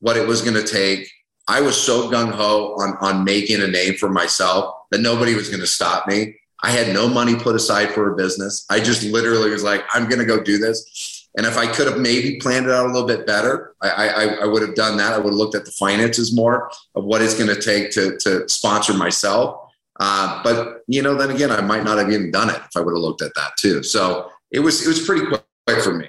what 0.00 0.16
it 0.16 0.26
was 0.26 0.42
going 0.42 0.54
to 0.54 0.66
take. 0.66 1.10
I 1.52 1.60
was 1.60 1.76
so 1.78 2.10
gung 2.10 2.32
ho 2.32 2.74
on 2.78 2.96
on 3.00 3.24
making 3.24 3.60
a 3.60 3.66
name 3.66 3.94
for 3.94 4.08
myself 4.08 4.74
that 4.90 5.02
nobody 5.02 5.34
was 5.34 5.48
going 5.48 5.60
to 5.60 5.66
stop 5.66 6.06
me. 6.06 6.36
I 6.62 6.70
had 6.70 6.94
no 6.94 7.08
money 7.08 7.34
put 7.34 7.54
aside 7.54 7.90
for 7.90 8.10
a 8.10 8.16
business. 8.16 8.64
I 8.70 8.80
just 8.80 9.02
literally 9.02 9.50
was 9.50 9.62
like, 9.62 9.84
I'm 9.92 10.08
going 10.08 10.20
to 10.20 10.24
go 10.24 10.42
do 10.42 10.56
this. 10.56 11.28
And 11.36 11.44
if 11.44 11.58
I 11.58 11.66
could 11.66 11.86
have 11.88 11.98
maybe 11.98 12.38
planned 12.38 12.66
it 12.66 12.72
out 12.72 12.86
a 12.86 12.92
little 12.92 13.06
bit 13.06 13.26
better, 13.26 13.74
I, 13.82 13.88
I, 13.90 14.24
I 14.42 14.46
would 14.46 14.62
have 14.62 14.74
done 14.74 14.96
that. 14.98 15.12
I 15.12 15.18
would 15.18 15.32
have 15.32 15.34
looked 15.34 15.54
at 15.54 15.64
the 15.66 15.72
finances 15.72 16.34
more 16.34 16.70
of 16.94 17.04
what 17.04 17.20
it's 17.20 17.34
going 17.34 17.54
to 17.54 17.60
take 17.60 17.90
to, 17.92 18.16
to 18.18 18.48
sponsor 18.48 18.94
myself. 18.94 19.72
Uh, 20.00 20.42
but 20.42 20.82
you 20.86 21.02
know, 21.02 21.14
then 21.14 21.30
again, 21.30 21.50
I 21.50 21.60
might 21.60 21.84
not 21.84 21.98
have 21.98 22.10
even 22.10 22.30
done 22.30 22.48
it 22.48 22.56
if 22.56 22.76
I 22.76 22.80
would 22.80 22.92
have 22.92 23.02
looked 23.02 23.20
at 23.20 23.34
that 23.34 23.52
too. 23.58 23.82
So 23.82 24.30
it 24.50 24.60
was 24.60 24.86
it 24.86 24.88
was 24.88 25.04
pretty 25.04 25.26
quick 25.26 25.82
for 25.82 25.92
me. 25.92 26.08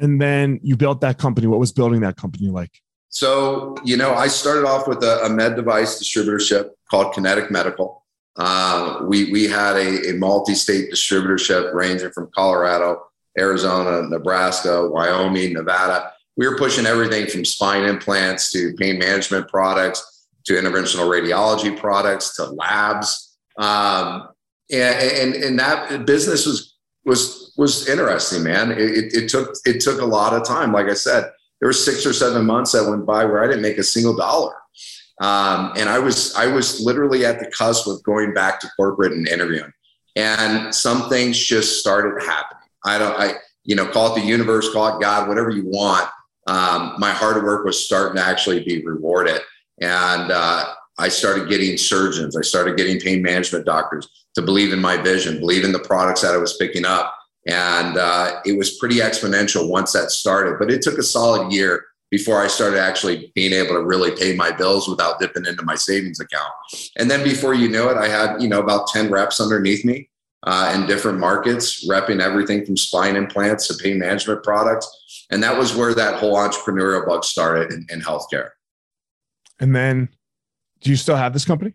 And 0.00 0.20
then 0.20 0.58
you 0.62 0.76
built 0.76 1.00
that 1.02 1.18
company. 1.18 1.46
What 1.46 1.60
was 1.60 1.72
building 1.72 2.00
that 2.00 2.16
company 2.16 2.48
like? 2.48 2.80
So 3.10 3.76
you 3.84 3.96
know, 3.96 4.14
I 4.14 4.28
started 4.28 4.66
off 4.66 4.86
with 4.86 5.02
a, 5.02 5.24
a 5.24 5.30
med 5.30 5.56
device 5.56 6.00
distributorship 6.02 6.70
called 6.90 7.14
Kinetic 7.14 7.50
Medical. 7.50 8.04
Uh, 8.36 9.00
we 9.02 9.32
we 9.32 9.44
had 9.44 9.76
a, 9.76 10.10
a 10.10 10.12
multi-state 10.14 10.92
distributorship 10.92 11.74
ranging 11.74 12.10
from 12.10 12.30
Colorado, 12.34 13.02
Arizona, 13.38 14.08
Nebraska, 14.08 14.88
Wyoming, 14.88 15.54
Nevada. 15.54 16.12
We 16.36 16.46
were 16.46 16.56
pushing 16.56 16.86
everything 16.86 17.26
from 17.26 17.44
spine 17.44 17.84
implants 17.84 18.52
to 18.52 18.72
pain 18.74 18.98
management 18.98 19.48
products 19.48 20.28
to 20.44 20.52
interventional 20.54 21.08
radiology 21.08 21.76
products 21.76 22.36
to 22.36 22.44
labs. 22.44 23.36
Um, 23.58 24.28
and, 24.70 25.34
and, 25.34 25.34
and 25.44 25.58
that 25.58 26.06
business 26.06 26.46
was 26.46 26.76
was 27.04 27.52
was 27.56 27.88
interesting, 27.88 28.44
man. 28.44 28.70
It, 28.72 28.78
it, 28.78 29.14
it 29.14 29.28
took 29.28 29.54
it 29.64 29.80
took 29.80 30.00
a 30.00 30.06
lot 30.06 30.32
of 30.32 30.46
time. 30.46 30.72
Like 30.72 30.86
I 30.86 30.94
said, 30.94 31.30
there 31.60 31.68
were 31.68 31.72
six 31.72 32.06
or 32.06 32.12
seven 32.12 32.46
months 32.46 32.72
that 32.72 32.88
went 32.88 33.06
by 33.06 33.24
where 33.24 33.42
I 33.42 33.46
didn't 33.46 33.62
make 33.62 33.78
a 33.78 33.82
single 33.82 34.16
dollar. 34.16 34.54
Um, 35.20 35.72
and 35.76 35.88
I 35.88 35.98
was 35.98 36.34
I 36.36 36.46
was 36.46 36.80
literally 36.80 37.24
at 37.24 37.40
the 37.40 37.50
cusp 37.50 37.88
of 37.88 38.02
going 38.04 38.34
back 38.34 38.60
to 38.60 38.70
corporate 38.76 39.12
and 39.12 39.26
interviewing, 39.26 39.72
and 40.14 40.72
some 40.72 41.08
things 41.08 41.36
just 41.38 41.80
started 41.80 42.22
happening. 42.22 42.68
I 42.84 42.98
don't 42.98 43.20
I 43.20 43.34
you 43.64 43.74
know 43.74 43.86
call 43.86 44.14
it 44.14 44.20
the 44.20 44.26
universe, 44.26 44.72
call 44.72 44.96
it 44.96 45.02
God, 45.02 45.28
whatever 45.28 45.50
you 45.50 45.64
want. 45.66 46.08
Um, 46.46 46.94
my 46.98 47.10
hard 47.10 47.42
work 47.42 47.64
was 47.64 47.84
starting 47.84 48.16
to 48.16 48.24
actually 48.24 48.62
be 48.62 48.86
rewarded, 48.86 49.40
and 49.80 50.30
uh, 50.30 50.72
I 50.98 51.08
started 51.08 51.48
getting 51.48 51.76
surgeons, 51.76 52.36
I 52.36 52.42
started 52.42 52.76
getting 52.76 53.00
pain 53.00 53.22
management 53.22 53.64
doctors 53.64 54.26
to 54.34 54.42
believe 54.42 54.72
in 54.72 54.80
my 54.80 54.96
vision, 54.96 55.38
believe 55.38 55.64
in 55.64 55.72
the 55.72 55.78
products 55.78 56.22
that 56.22 56.34
I 56.34 56.38
was 56.38 56.56
picking 56.56 56.84
up, 56.84 57.14
and 57.48 57.96
uh, 57.96 58.40
it 58.44 58.58
was 58.58 58.76
pretty 58.76 58.96
exponential 58.96 59.68
once 59.68 59.92
that 59.92 60.10
started. 60.10 60.58
But 60.58 60.70
it 60.70 60.82
took 60.82 60.98
a 60.98 61.02
solid 61.02 61.50
year 61.50 61.86
before 62.10 62.42
I 62.42 62.46
started 62.46 62.78
actually 62.78 63.32
being 63.34 63.52
able 63.52 63.74
to 63.74 63.84
really 63.84 64.14
pay 64.14 64.36
my 64.36 64.50
bills 64.50 64.86
without 64.86 65.18
dipping 65.18 65.46
into 65.46 65.62
my 65.62 65.74
savings 65.74 66.20
account. 66.20 66.52
And 66.98 67.10
then 67.10 67.24
before 67.24 67.54
you 67.54 67.68
know 67.68 67.88
it, 67.88 67.96
I 67.96 68.08
had, 68.08 68.40
you 68.42 68.48
know, 68.48 68.60
about 68.60 68.88
10 68.88 69.10
reps 69.10 69.40
underneath 69.40 69.84
me 69.84 70.10
uh, 70.42 70.74
in 70.74 70.86
different 70.86 71.18
markets, 71.18 71.88
repping 71.88 72.20
everything 72.20 72.66
from 72.66 72.76
spine 72.76 73.16
implants 73.16 73.66
to 73.68 73.82
pain 73.82 73.98
management 73.98 74.42
products. 74.42 75.26
And 75.30 75.42
that 75.42 75.56
was 75.56 75.74
where 75.74 75.94
that 75.94 76.16
whole 76.16 76.36
entrepreneurial 76.36 77.06
bug 77.06 77.24
started 77.24 77.72
in, 77.72 77.86
in 77.90 78.00
healthcare. 78.00 78.50
And 79.58 79.74
then 79.74 80.10
do 80.80 80.90
you 80.90 80.96
still 80.96 81.16
have 81.16 81.32
this 81.32 81.44
company? 81.44 81.72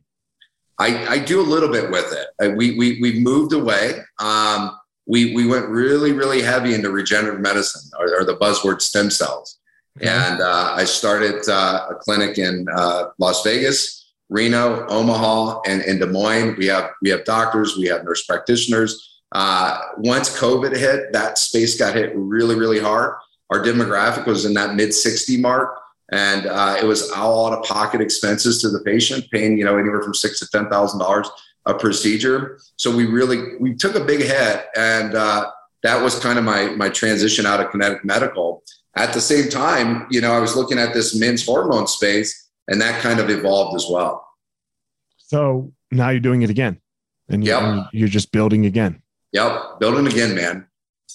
I, 0.80 1.08
I 1.08 1.20
do 1.20 1.40
a 1.40 1.44
little 1.44 1.70
bit 1.70 1.92
with 1.92 2.12
it. 2.12 2.28
Uh, 2.44 2.56
we, 2.56 2.78
we, 2.78 3.00
we 3.02 3.20
moved 3.20 3.54
away. 3.54 4.00
Um, 4.20 4.78
we, 5.06 5.34
we 5.36 5.46
went 5.46 5.68
really, 5.68 6.12
really 6.14 6.42
heavy 6.42 6.74
into 6.74 6.92
regenerative 6.92 7.42
medicine 7.42 7.90
or, 8.00 8.22
or 8.22 8.24
the 8.24 8.38
buzzword 8.38 8.82
stem 8.82 9.10
cells. 9.10 9.60
And 10.02 10.42
uh, 10.42 10.74
I 10.76 10.86
started 10.86 11.48
uh, 11.48 11.88
a 11.92 11.96
clinic 11.96 12.38
in 12.38 12.66
uh, 12.74 13.10
Las 13.20 13.44
Vegas, 13.44 14.12
Reno, 14.30 14.88
Omaha, 14.88 15.62
and 15.68 15.82
in 15.84 16.00
Des 16.00 16.08
Moines. 16.08 16.56
We 16.58 16.66
have 16.68 16.90
we 17.02 17.10
have 17.10 17.26
doctors, 17.26 17.78
we 17.78 17.86
have 17.88 18.04
nurse 18.04 18.26
practitioners. 18.26 19.22
Uh, 19.34 19.80
once 19.98 20.36
COVID 20.38 20.76
hit, 20.76 21.14
that 21.14 21.38
space 21.38 21.78
got 21.78 21.96
hit 21.96 22.12
really, 22.16 22.56
really 22.56 22.80
hard. 22.80 23.16
Our 23.52 23.64
demographic 23.64 24.26
was 24.26 24.46
in 24.46 24.54
that 24.56 24.76
mid 24.76 24.94
60 24.94 25.38
mark, 25.38 25.78
and 26.12 26.48
uh, 26.48 26.78
it 26.82 26.86
was 26.86 27.12
all 27.12 27.48
out 27.48 27.60
of 27.60 27.64
pocket 27.64 28.02
expenses 28.02 28.62
to 28.62 28.70
the 28.70 28.80
patient, 28.82 29.26
paying 29.32 29.60
you 29.60 29.66
know 29.66 29.78
anywhere 29.78 30.02
from 30.02 30.16
six 30.16 30.40
to 30.40 30.48
ten 30.48 30.70
thousand 30.70 31.00
dollars 31.00 31.30
a 31.66 31.74
procedure. 31.74 32.60
So 32.78 32.96
we 32.96 33.06
really 33.06 33.58
we 33.60 33.76
took 33.76 33.96
a 33.96 34.04
big 34.04 34.22
hit, 34.22 34.66
and 34.76 35.16
uh, 35.16 35.50
that 35.84 36.02
was 36.02 36.20
kind 36.20 36.38
of 36.38 36.46
my 36.46 36.68
my 36.72 36.90
transition 36.90 37.46
out 37.46 37.60
of 37.60 37.72
Kinetic 37.72 38.04
Medical 38.04 38.64
at 38.96 39.14
the 39.14 39.22
same 39.22 39.50
time, 39.50 40.08
you 40.12 40.22
know, 40.22 40.34
I 40.34 40.40
was 40.40 40.56
looking 40.56 40.78
at 40.78 40.94
this 40.94 41.18
men's 41.20 41.46
hormone 41.46 41.88
space 41.88 42.50
and 42.68 42.80
that 42.82 43.02
kind 43.02 43.20
of 43.20 43.30
evolved 43.30 43.76
as 43.76 43.88
well. 43.90 44.26
So 45.18 45.72
now 45.92 46.10
you're 46.10 46.20
doing 46.20 46.44
it 46.44 46.50
again 46.50 46.80
and 47.30 47.44
you're, 47.44 47.60
yep. 47.60 47.88
you're 47.92 48.08
just 48.08 48.32
building 48.32 48.66
again. 48.66 49.02
Yep. 49.32 49.80
Building 49.80 50.06
again, 50.08 50.36
man. 50.36 50.68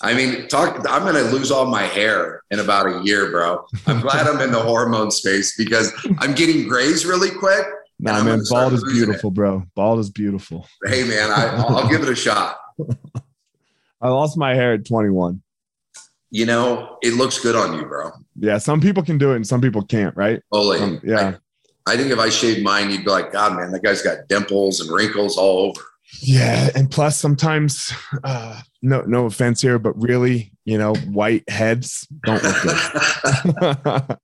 I 0.03 0.15
mean, 0.15 0.49
talk, 0.49 0.85
I'm 0.89 1.03
going 1.03 1.15
to 1.15 1.31
lose 1.31 1.51
all 1.51 1.67
my 1.67 1.83
hair 1.83 2.43
in 2.51 2.61
about 2.61 2.87
a 2.87 3.03
year, 3.05 3.31
bro. 3.31 3.65
I'm 3.87 4.01
glad 4.01 4.27
I'm 4.27 4.41
in 4.41 4.53
the 4.53 4.61
hormone 4.61 5.11
space 5.11 5.57
because 5.57 5.93
I'm 6.19 6.35
getting 6.35 6.69
grays 6.69 7.07
really 7.07 7.31
quick. 7.31 7.65
Nah, 8.01 8.23
man, 8.23 8.41
bald 8.49 8.73
is 8.73 8.85
beautiful, 8.85 9.31
it. 9.31 9.35
bro. 9.35 9.65
Bald 9.75 9.99
is 9.99 10.11
beautiful. 10.11 10.67
Hey, 10.85 11.03
man, 11.03 11.31
I, 11.31 11.57
I'll 11.57 11.89
give 11.89 12.03
it 12.03 12.09
a 12.09 12.15
shot. 12.15 12.57
I 14.01 14.09
lost 14.09 14.37
my 14.39 14.55
hair 14.55 14.75
at 14.75 14.87
21 14.87 15.43
you 16.31 16.47
know, 16.47 16.99
it 17.03 17.15
looks 17.15 17.39
good 17.39 17.57
on 17.57 17.75
you, 17.75 17.87
bro. 17.87 18.11
Yeah, 18.37 18.59
some 18.59 18.81
people 18.81 19.03
can 19.03 19.19
do 19.19 19.33
it 19.33 19.37
and 19.37 19.47
some 19.47 19.61
people 19.61 19.83
can't, 19.83 20.17
right? 20.17 20.43
Totally. 20.53 20.81
Um, 20.81 21.01
yeah. 21.03 21.37
I, 21.87 21.93
I, 21.93 21.97
think 21.97 22.11
if 22.11 22.19
I 22.19 22.29
shaved 22.29 22.63
mine, 22.63 22.91
you'd 22.91 23.05
be 23.05 23.11
like, 23.11 23.33
God, 23.33 23.57
man, 23.57 23.73
that 23.73 23.83
guy's 23.83 24.03
got 24.03 24.29
dimples 24.29 24.81
and 24.81 24.91
wrinkles 24.91 25.39
all 25.39 25.71
over. 25.71 25.81
Yeah, 26.21 26.71
and 26.75 26.91
plus 26.91 27.19
sometimes, 27.19 27.93
uh, 28.25 28.61
no, 28.81 29.03
no 29.03 29.27
offense 29.27 29.61
here, 29.61 29.79
but 29.79 29.93
really, 30.01 30.53
you 30.69 30.79
know, 30.79 30.95
white 31.11 31.49
heads 31.49 32.07
don't 32.25 32.43
look 32.43 32.57
good. 32.63 34.19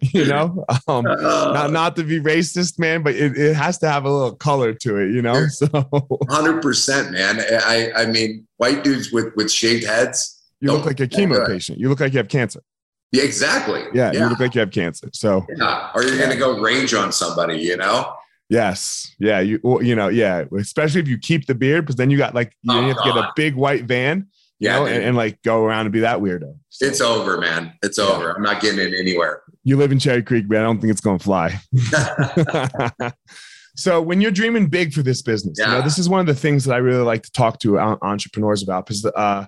you 0.12 0.26
know, 0.26 0.64
um, 0.86 1.06
uh, 1.06 1.52
not 1.52 1.72
not 1.72 1.96
to 1.96 2.04
be 2.04 2.20
racist, 2.20 2.78
man, 2.78 3.02
but 3.02 3.14
it, 3.14 3.36
it 3.38 3.54
has 3.54 3.78
to 3.78 3.88
have 3.88 4.04
a 4.04 4.10
little 4.10 4.36
color 4.36 4.74
to 4.74 4.98
it, 4.98 5.12
you 5.12 5.22
know. 5.22 5.46
So, 5.46 5.66
hundred 6.28 6.60
percent, 6.60 7.12
man. 7.12 7.40
I 7.40 7.90
I 7.96 8.06
mean, 8.06 8.46
white 8.58 8.84
dudes 8.84 9.12
with 9.12 9.34
with 9.36 9.50
shaved 9.50 9.84
heads 9.84 10.38
you 10.62 10.72
look 10.72 10.86
like 10.86 11.00
a 11.00 11.08
chemo 11.08 11.44
patient. 11.46 11.78
You 11.78 11.88
look 11.88 11.98
like 11.98 12.12
you 12.12 12.18
have 12.18 12.28
cancer. 12.28 12.62
Yeah, 13.10 13.24
exactly. 13.24 13.82
Yeah, 13.92 14.12
yeah. 14.12 14.20
you 14.20 14.28
look 14.28 14.38
like 14.38 14.54
you 14.54 14.60
have 14.60 14.70
cancer. 14.70 15.10
So, 15.12 15.44
yeah. 15.56 15.90
or 15.94 16.04
you're 16.04 16.16
going 16.16 16.30
to 16.30 16.36
go 16.36 16.60
range 16.60 16.94
on 16.94 17.12
somebody, 17.12 17.58
you 17.58 17.76
know? 17.76 18.14
Yes. 18.48 19.14
Yeah. 19.18 19.40
You, 19.40 19.60
you 19.82 19.96
know, 19.96 20.08
yeah. 20.08 20.44
Especially 20.56 21.00
if 21.00 21.08
you 21.08 21.18
keep 21.18 21.46
the 21.46 21.54
beard, 21.54 21.84
because 21.84 21.96
then 21.96 22.10
you 22.10 22.16
got 22.16 22.34
like, 22.34 22.56
you, 22.62 22.72
oh, 22.72 22.80
have 22.80 22.96
to 22.96 23.02
get 23.02 23.16
a 23.16 23.32
big 23.34 23.56
white 23.56 23.84
van, 23.84 24.28
yeah, 24.62 24.78
know, 24.78 24.86
and, 24.86 25.04
and, 25.04 25.16
like 25.16 25.42
go 25.42 25.64
around 25.64 25.86
and 25.86 25.92
be 25.92 26.00
that 26.00 26.18
weirdo. 26.18 26.54
So, 26.68 26.86
it's 26.86 27.00
over, 27.00 27.38
man. 27.38 27.72
It's 27.82 27.98
yeah. 27.98 28.04
over. 28.04 28.30
I'm 28.32 28.42
not 28.42 28.60
getting 28.60 28.80
it 28.80 28.94
anywhere. 28.98 29.42
You 29.64 29.76
live 29.76 29.92
in 29.92 29.98
Cherry 29.98 30.22
Creek, 30.22 30.48
man. 30.48 30.60
I 30.60 30.64
don't 30.64 30.80
think 30.80 30.90
it's 30.90 31.00
going 31.00 31.18
to 31.18 31.24
fly. 31.24 31.60
so 33.76 34.00
when 34.00 34.20
you're 34.20 34.30
dreaming 34.30 34.68
big 34.68 34.92
for 34.92 35.02
this 35.02 35.22
business, 35.22 35.58
yeah. 35.58 35.66
you 35.66 35.72
know, 35.78 35.82
this 35.82 35.98
is 35.98 36.08
one 36.08 36.20
of 36.20 36.26
the 36.26 36.34
things 36.34 36.64
that 36.64 36.74
I 36.74 36.78
really 36.78 37.04
like 37.04 37.22
to 37.22 37.32
talk 37.32 37.58
to 37.60 37.78
entrepreneurs 37.78 38.62
about 38.62 38.86
because, 38.86 39.04
uh, 39.04 39.46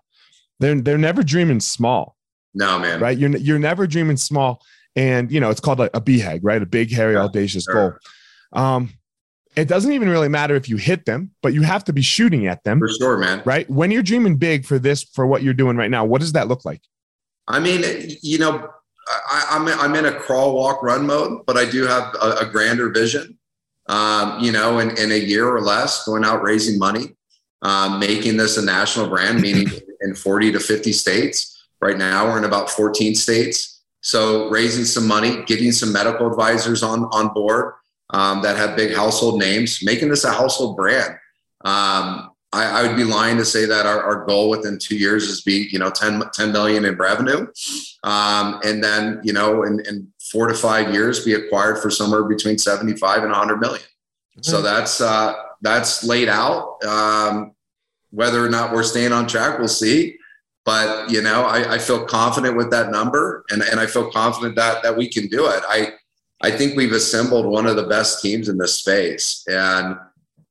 they're 0.61 0.81
they're 0.81 0.98
never 0.98 1.22
dreaming 1.22 1.61
small. 1.61 2.16
No, 2.55 2.79
man. 2.79 3.00
Right? 3.00 3.18
You're 3.18 3.37
you're 3.37 3.59
never 3.59 3.87
dreaming 3.87 4.16
small. 4.16 4.62
And 4.96 5.31
you 5.31 5.40
know, 5.40 5.50
it's 5.50 5.61
called 5.61 5.81
a, 5.81 5.96
a 5.96 6.00
BHAG, 6.00 6.40
right? 6.42 6.62
A 6.62 6.66
big, 6.66 6.92
hairy, 6.92 7.16
audacious 7.16 7.64
sure. 7.64 7.98
goal. 8.53 8.62
Um, 8.62 8.90
it 9.56 9.68
doesn't 9.68 9.92
even 9.92 10.08
really 10.08 10.28
matter 10.28 10.56
if 10.56 10.68
you 10.68 10.76
hit 10.76 11.06
them, 11.06 11.30
but 11.42 11.54
you 11.54 11.62
have 11.62 11.84
to 11.84 11.92
be 11.92 12.02
shooting 12.02 12.46
at 12.46 12.64
them. 12.64 12.80
For 12.80 12.88
sure, 12.88 13.18
man. 13.18 13.42
Right? 13.44 13.68
When 13.70 13.90
you're 13.90 14.02
dreaming 14.02 14.36
big 14.36 14.64
for 14.64 14.78
this, 14.78 15.02
for 15.02 15.26
what 15.26 15.42
you're 15.42 15.54
doing 15.54 15.76
right 15.76 15.90
now, 15.90 16.04
what 16.04 16.20
does 16.20 16.32
that 16.32 16.48
look 16.48 16.64
like? 16.64 16.80
I 17.46 17.60
mean, 17.60 17.84
you 18.22 18.38
know, 18.38 18.68
I, 19.08 19.46
am 19.50 19.68
I'm, 19.68 19.80
I'm 19.80 19.94
in 19.94 20.06
a 20.06 20.18
crawl, 20.18 20.54
walk, 20.54 20.82
run 20.82 21.06
mode, 21.06 21.44
but 21.46 21.56
I 21.56 21.64
do 21.66 21.86
have 21.86 22.14
a, 22.20 22.38
a 22.40 22.46
grander 22.46 22.90
vision. 22.90 23.38
Um, 23.86 24.40
you 24.40 24.50
know, 24.50 24.78
in, 24.78 24.96
in 24.96 25.12
a 25.12 25.18
year 25.18 25.46
or 25.46 25.60
less, 25.60 26.04
going 26.04 26.24
out 26.24 26.42
raising 26.42 26.78
money, 26.78 27.16
um, 27.62 28.00
making 28.00 28.38
this 28.38 28.56
a 28.56 28.64
national 28.64 29.08
brand, 29.08 29.40
meaning 29.40 29.66
in 30.00 30.14
40 30.14 30.52
to 30.52 30.60
50 30.60 30.92
states. 30.92 31.50
Right 31.80 31.98
now, 31.98 32.26
we're 32.26 32.38
in 32.38 32.44
about 32.44 32.70
14 32.70 33.14
states. 33.14 33.82
So 34.00 34.48
raising 34.48 34.84
some 34.84 35.06
money, 35.06 35.44
getting 35.44 35.70
some 35.70 35.92
medical 35.92 36.26
advisors 36.26 36.82
on 36.82 37.04
on 37.04 37.32
board 37.34 37.74
um, 38.14 38.42
that 38.42 38.57
have 38.57 38.77
big 38.77 38.94
household 38.94 39.40
names, 39.40 39.81
making 39.83 40.09
this 40.09 40.22
a 40.22 40.31
household 40.31 40.77
brand. 40.77 41.14
Um, 41.64 42.31
I, 42.53 42.66
I, 42.66 42.87
would 42.87 42.96
be 42.96 43.03
lying 43.03 43.37
to 43.38 43.44
say 43.44 43.66
that 43.66 43.87
our, 43.87 44.00
our, 44.00 44.24
goal 44.24 44.48
within 44.48 44.79
two 44.79 44.96
years 44.96 45.24
is 45.24 45.40
be 45.40 45.68
you 45.72 45.81
know 45.81 45.90
10, 45.90 46.22
10 46.33 46.53
million 46.53 46.85
in 46.85 46.94
revenue, 46.94 47.48
um, 48.05 48.61
and 48.64 48.85
then 48.85 49.20
you 49.24 49.33
know 49.33 49.64
in, 49.64 49.81
in, 49.88 50.12
four 50.31 50.46
to 50.46 50.55
five 50.55 50.92
years 50.92 51.24
be 51.24 51.35
acquired 51.35 51.79
for 51.79 51.90
somewhere 51.90 52.24
between 52.24 52.57
75 52.57 53.24
and 53.24 53.31
100 53.31 53.57
million. 53.59 53.81
Mm-hmm. 53.81 54.42
So 54.42 54.62
that's 54.62 55.00
uh, 55.00 55.35
that's 55.62 56.05
laid 56.05 56.29
out. 56.29 56.85
Um, 56.85 57.53
whether 58.11 58.44
or 58.44 58.48
not 58.48 58.72
we're 58.72 58.85
staying 58.85 59.12
on 59.12 59.27
track, 59.27 59.59
we'll 59.59 59.66
see. 59.66 60.16
But 60.64 61.11
you 61.11 61.20
know, 61.20 61.42
I, 61.42 61.74
I 61.74 61.79
feel 61.79 62.05
confident 62.05 62.57
with 62.57 62.70
that 62.70 62.90
number, 62.90 63.44
and, 63.50 63.62
and 63.62 63.81
I 63.81 63.87
feel 63.87 64.11
confident 64.12 64.55
that 64.55 64.85
that 64.85 64.96
we 64.96 65.09
can 65.09 65.27
do 65.27 65.46
it. 65.48 65.62
I 65.68 65.94
I 66.44 66.50
think 66.50 66.76
we've 66.76 66.92
assembled 66.92 67.46
one 67.46 67.66
of 67.66 67.76
the 67.76 67.87
best 67.87 68.20
teams 68.20 68.50
in 68.50 68.59
this 68.59 68.74
space, 68.74 69.42
and 69.48 69.96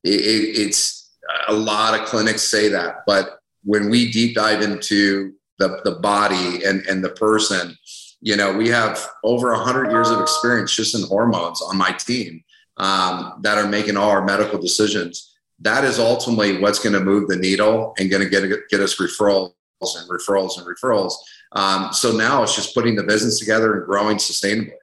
it, 0.04 0.10
it's 0.10 1.16
a 1.48 1.54
lot 1.54 1.94
of 1.94 2.08
clinics 2.08 2.42
say 2.42 2.68
that, 2.70 3.04
but 3.06 3.38
when 3.64 3.92
we 3.92 4.12
deep 4.12 4.34
dive 4.34 4.64
into 4.64 5.34
the, 5.60 5.82
the 5.84 6.00
body 6.00 6.66
and, 6.66 6.84
and 6.88 7.04
the 7.04 7.12
person, 7.12 7.78
you 8.22 8.36
know, 8.36 8.52
we 8.52 8.70
have 8.70 9.08
over 9.24 9.52
100 9.52 9.92
years 9.92 10.10
of 10.10 10.20
experience 10.20 10.76
just 10.76 10.96
in 10.96 11.04
hormones 11.04 11.62
on 11.62 11.78
my 11.78 11.92
team 11.92 12.44
um, 12.78 13.40
that 13.44 13.60
are 13.60 13.68
making 13.68 13.96
all 13.96 14.10
our 14.10 14.26
medical 14.26 14.58
decisions. 14.60 15.36
That 15.60 15.84
is 15.84 16.00
ultimately 16.00 16.60
what's 16.60 16.80
going 16.80 16.94
to 16.94 17.02
move 17.02 17.28
the 17.28 17.38
needle 17.38 17.94
and 18.00 18.10
going 18.10 18.24
to 18.24 18.30
get, 18.30 18.68
get 18.68 18.80
us 18.80 18.98
referrals 18.98 19.54
and 19.82 20.10
referrals 20.10 20.58
and 20.58 20.66
referrals. 20.66 21.14
Um, 21.52 21.94
so 21.94 22.12
now 22.12 22.42
it's 22.42 22.56
just 22.56 22.74
putting 22.74 22.96
the 22.96 23.04
business 23.04 23.38
together 23.38 23.76
and 23.76 23.86
growing 23.86 24.18
sustainably. 24.18 24.74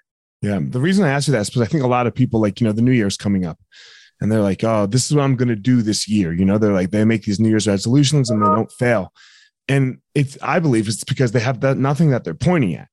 Yeah. 0.42 0.58
The 0.62 0.80
reason 0.80 1.04
I 1.04 1.10
asked 1.10 1.28
you 1.28 1.32
that 1.32 1.40
is 1.40 1.50
because 1.50 1.62
I 1.62 1.66
think 1.66 1.82
a 1.82 1.88
lot 1.88 2.06
of 2.06 2.14
people, 2.14 2.40
like, 2.40 2.60
you 2.60 2.66
know, 2.66 2.72
the 2.72 2.82
new 2.82 2.92
year's 2.92 3.16
coming 3.16 3.44
up 3.44 3.58
and 4.20 4.30
they're 4.30 4.40
like, 4.40 4.64
oh, 4.64 4.86
this 4.86 5.06
is 5.06 5.14
what 5.16 5.22
I'm 5.22 5.36
going 5.36 5.48
to 5.48 5.56
do 5.56 5.82
this 5.82 6.08
year. 6.08 6.32
You 6.32 6.44
know, 6.44 6.58
they're 6.58 6.72
like, 6.72 6.90
they 6.90 7.04
make 7.04 7.24
these 7.24 7.40
New 7.40 7.48
Year's 7.48 7.66
resolutions 7.66 8.30
and 8.30 8.42
they 8.42 8.46
don't 8.46 8.72
fail. 8.72 9.12
And 9.68 9.98
it's, 10.14 10.36
I 10.42 10.58
believe 10.60 10.88
it's 10.88 11.04
because 11.04 11.32
they 11.32 11.40
have 11.40 11.60
that, 11.60 11.76
nothing 11.76 12.10
that 12.10 12.24
they're 12.24 12.34
pointing 12.34 12.74
at, 12.74 12.88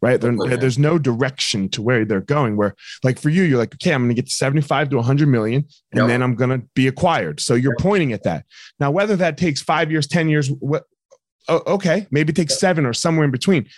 right? 0.00 0.22
Okay. 0.22 0.56
There's 0.56 0.78
no 0.78 0.98
direction 0.98 1.68
to 1.70 1.82
where 1.82 2.04
they're 2.04 2.20
going. 2.20 2.56
Where, 2.56 2.74
like, 3.04 3.18
for 3.18 3.28
you, 3.28 3.42
you're 3.42 3.58
like, 3.58 3.74
okay, 3.74 3.92
I'm 3.92 4.02
going 4.02 4.10
to 4.10 4.14
get 4.14 4.28
to 4.28 4.34
75 4.34 4.90
to 4.90 4.96
100 4.96 5.28
million 5.28 5.66
and 5.92 5.98
yep. 5.98 6.08
then 6.08 6.22
I'm 6.22 6.34
going 6.34 6.50
to 6.50 6.66
be 6.74 6.88
acquired. 6.88 7.40
So 7.40 7.54
you're 7.54 7.76
pointing 7.78 8.12
at 8.12 8.22
that. 8.22 8.44
Now, 8.80 8.90
whether 8.90 9.16
that 9.16 9.36
takes 9.36 9.60
five 9.60 9.90
years, 9.90 10.06
10 10.06 10.28
years, 10.28 10.48
what, 10.48 10.84
okay, 11.48 12.06
maybe 12.10 12.30
it 12.30 12.36
takes 12.36 12.58
seven 12.58 12.86
or 12.86 12.92
somewhere 12.92 13.24
in 13.24 13.30
between 13.30 13.68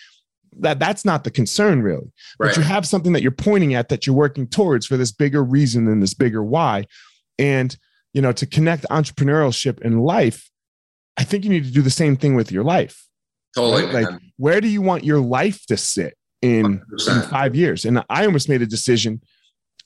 that 0.58 0.78
that's 0.78 1.04
not 1.04 1.24
the 1.24 1.30
concern 1.30 1.82
really. 1.82 2.12
Right. 2.38 2.48
but 2.48 2.56
you 2.56 2.62
have 2.62 2.86
something 2.86 3.12
that 3.12 3.22
you're 3.22 3.30
pointing 3.30 3.74
at 3.74 3.88
that 3.88 4.06
you're 4.06 4.16
working 4.16 4.46
towards 4.46 4.86
for 4.86 4.96
this 4.96 5.12
bigger 5.12 5.42
reason 5.42 5.88
and 5.88 6.02
this 6.02 6.14
bigger 6.14 6.42
why. 6.42 6.86
And 7.38 7.76
you 8.12 8.22
know 8.22 8.32
to 8.32 8.46
connect 8.46 8.84
entrepreneurship 8.90 9.80
and 9.82 10.02
life 10.02 10.50
i 11.16 11.24
think 11.24 11.44
you 11.44 11.50
need 11.50 11.64
to 11.64 11.70
do 11.70 11.82
the 11.82 11.90
same 11.90 12.16
thing 12.16 12.34
with 12.34 12.50
your 12.52 12.64
life. 12.64 13.06
Totally. 13.54 13.84
Right? 13.84 14.04
like 14.04 14.20
where 14.36 14.60
do 14.60 14.68
you 14.68 14.82
want 14.82 15.04
your 15.04 15.20
life 15.20 15.66
to 15.66 15.76
sit 15.76 16.16
in, 16.40 16.82
in 17.08 17.22
five 17.22 17.54
years? 17.54 17.84
And 17.84 18.04
i 18.08 18.24
almost 18.24 18.48
made 18.48 18.62
a 18.62 18.66
decision 18.66 19.20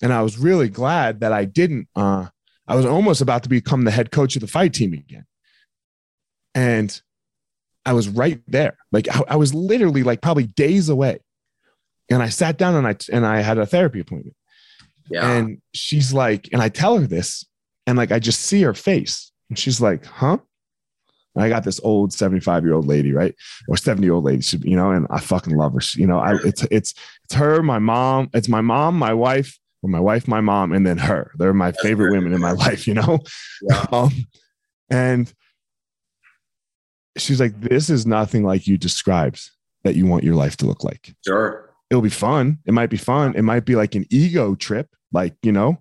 and 0.02 0.12
i 0.12 0.22
was 0.22 0.38
really 0.38 0.68
glad 0.68 1.20
that 1.20 1.32
i 1.32 1.44
didn't 1.44 1.88
uh 1.96 2.26
i 2.66 2.74
was 2.74 2.86
almost 2.86 3.20
about 3.20 3.42
to 3.44 3.48
become 3.48 3.84
the 3.84 3.90
head 3.90 4.10
coach 4.10 4.36
of 4.36 4.40
the 4.40 4.48
fight 4.48 4.74
team 4.74 4.92
again. 4.92 5.26
And 6.54 7.00
I 7.86 7.92
was 7.92 8.08
right 8.08 8.40
there. 8.46 8.76
Like 8.92 9.08
I, 9.14 9.22
I, 9.28 9.36
was 9.36 9.54
literally 9.54 10.02
like 10.02 10.20
probably 10.20 10.46
days 10.46 10.88
away. 10.88 11.20
And 12.10 12.22
I 12.22 12.28
sat 12.28 12.58
down 12.58 12.74
and 12.74 12.86
I 12.86 12.96
and 13.12 13.26
I 13.26 13.40
had 13.40 13.58
a 13.58 13.66
therapy 13.66 14.00
appointment. 14.00 14.36
Yeah. 15.10 15.30
And 15.30 15.60
she's 15.72 16.12
like, 16.12 16.48
and 16.52 16.62
I 16.62 16.68
tell 16.68 16.98
her 16.98 17.06
this, 17.06 17.46
and 17.86 17.96
like 17.96 18.12
I 18.12 18.18
just 18.18 18.40
see 18.40 18.62
her 18.62 18.74
face. 18.74 19.32
And 19.48 19.58
she's 19.58 19.80
like, 19.80 20.04
huh? 20.04 20.38
And 21.34 21.44
I 21.44 21.48
got 21.48 21.64
this 21.64 21.80
old 21.82 22.12
75 22.12 22.64
year 22.64 22.74
old 22.74 22.86
lady, 22.86 23.12
right? 23.12 23.34
Or 23.68 23.76
70 23.76 24.06
year 24.06 24.14
old 24.14 24.24
lady, 24.24 24.42
she, 24.42 24.58
you 24.58 24.76
know, 24.76 24.90
and 24.90 25.06
I 25.10 25.20
fucking 25.20 25.56
love 25.56 25.74
her. 25.74 25.80
She, 25.80 26.00
you 26.00 26.06
know, 26.06 26.18
I, 26.18 26.34
it's 26.44 26.62
it's 26.70 26.94
it's 27.24 27.34
her, 27.34 27.62
my 27.62 27.78
mom, 27.78 28.30
it's 28.34 28.48
my 28.48 28.60
mom, 28.60 28.98
my 28.98 29.12
wife, 29.12 29.58
or 29.82 29.90
my 29.90 30.00
wife, 30.00 30.26
my 30.28 30.40
mom, 30.40 30.72
and 30.72 30.86
then 30.86 30.98
her. 30.98 31.32
They're 31.38 31.52
my 31.52 31.72
favorite 31.72 32.12
women 32.12 32.32
in 32.32 32.40
my 32.40 32.52
life, 32.66 32.86
you 32.86 32.94
know? 32.94 33.20
Yeah. 33.62 33.86
Um, 33.92 34.12
and 34.90 35.32
she's 37.16 37.40
like, 37.40 37.60
this 37.60 37.90
is 37.90 38.06
nothing 38.06 38.44
like 38.44 38.66
you 38.66 38.76
described 38.76 39.50
that 39.84 39.94
you 39.94 40.06
want 40.06 40.24
your 40.24 40.34
life 40.34 40.56
to 40.58 40.66
look 40.66 40.84
like. 40.84 41.14
Sure. 41.24 41.70
It'll 41.90 42.02
be 42.02 42.10
fun. 42.10 42.58
It 42.64 42.72
might 42.72 42.90
be 42.90 42.96
fun. 42.96 43.34
It 43.36 43.42
might 43.42 43.64
be 43.64 43.76
like 43.76 43.94
an 43.94 44.06
ego 44.10 44.54
trip, 44.54 44.88
like, 45.12 45.36
you 45.42 45.52
know, 45.52 45.78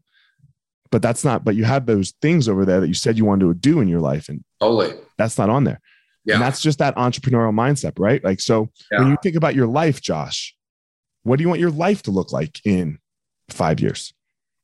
but 0.91 1.02
that's 1.02 1.24
not, 1.24 1.43
but 1.43 1.56
you 1.56 1.63
have 1.63 1.86
those 1.86 2.12
things 2.22 2.48
over 2.48 2.65
there 2.65 2.82
that 2.82 2.88
you 2.88 2.93
said 2.93 3.17
you 3.17 3.26
wanted 3.26 3.46
to 3.46 3.54
do 3.54 3.80
in 3.80 3.88
your 3.88 4.02
life. 4.02 4.30
And 4.30 4.43
totally. 4.60 4.93
that's 5.17 5.38
not 5.38 5.50
on 5.50 5.63
there. 5.63 5.80
Yeah. 6.26 6.36
And 6.36 6.43
that's 6.43 6.62
just 6.62 6.80
that 6.80 6.96
entrepreneurial 6.96 7.54
mindset, 7.54 7.93
right? 7.98 8.24
Like, 8.24 8.39
so 8.39 8.69
yeah. 8.91 9.00
when 9.00 9.10
you 9.10 9.17
think 9.24 9.36
about 9.36 9.56
your 9.56 9.67
life, 9.67 10.02
Josh, 10.02 10.56
what 11.24 11.38
do 11.38 11.43
you 11.43 11.50
want 11.50 11.62
your 11.62 11.72
life 11.72 12.04
to 12.04 12.12
look 12.12 12.32
like 12.32 12.60
in 12.65 13.00
five 13.50 13.80
years? 13.80 14.13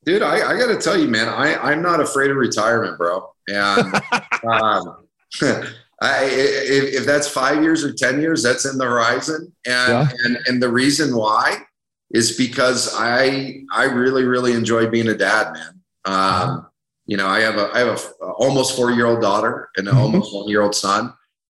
Dude, 0.05 0.21
I, 0.21 0.51
I 0.51 0.57
got 0.57 0.67
to 0.67 0.77
tell 0.77 0.97
you, 0.97 1.07
man, 1.07 1.27
I, 1.27 1.55
I'm 1.55 1.81
not 1.81 1.99
afraid 1.99 2.31
of 2.31 2.37
retirement, 2.37 2.97
bro. 2.97 3.29
And 3.47 4.01
um, 4.49 5.07
I, 6.01 6.25
if, 6.25 7.01
if, 7.01 7.05
that's 7.05 7.27
five 7.27 7.61
years 7.61 7.83
or 7.83 7.91
10 7.91 8.21
years, 8.21 8.41
that's 8.41 8.65
in 8.65 8.77
the 8.77 8.85
horizon. 8.85 9.51
And, 9.65 9.91
yeah. 9.91 10.07
and, 10.23 10.37
and 10.47 10.63
the 10.63 10.71
reason 10.71 11.15
why 11.15 11.57
is 12.11 12.37
because 12.37 12.95
I, 12.97 13.63
I 13.71 13.83
really, 13.85 14.23
really 14.23 14.53
enjoy 14.53 14.89
being 14.89 15.09
a 15.09 15.13
dad, 15.13 15.53
man. 15.53 15.81
Um, 16.05 16.67
you 17.05 17.17
know, 17.17 17.27
I 17.27 17.39
have 17.41 17.57
a, 17.57 17.69
I 17.73 17.79
have 17.79 17.87
a, 18.21 18.25
almost 18.25 18.75
four 18.75 18.91
year 18.91 19.07
old 19.07 19.21
daughter 19.21 19.69
and 19.75 19.87
an 19.87 19.93
mm-hmm. 19.93 20.03
almost 20.03 20.33
one 20.33 20.47
year 20.47 20.61
old 20.61 20.75
son. 20.75 21.13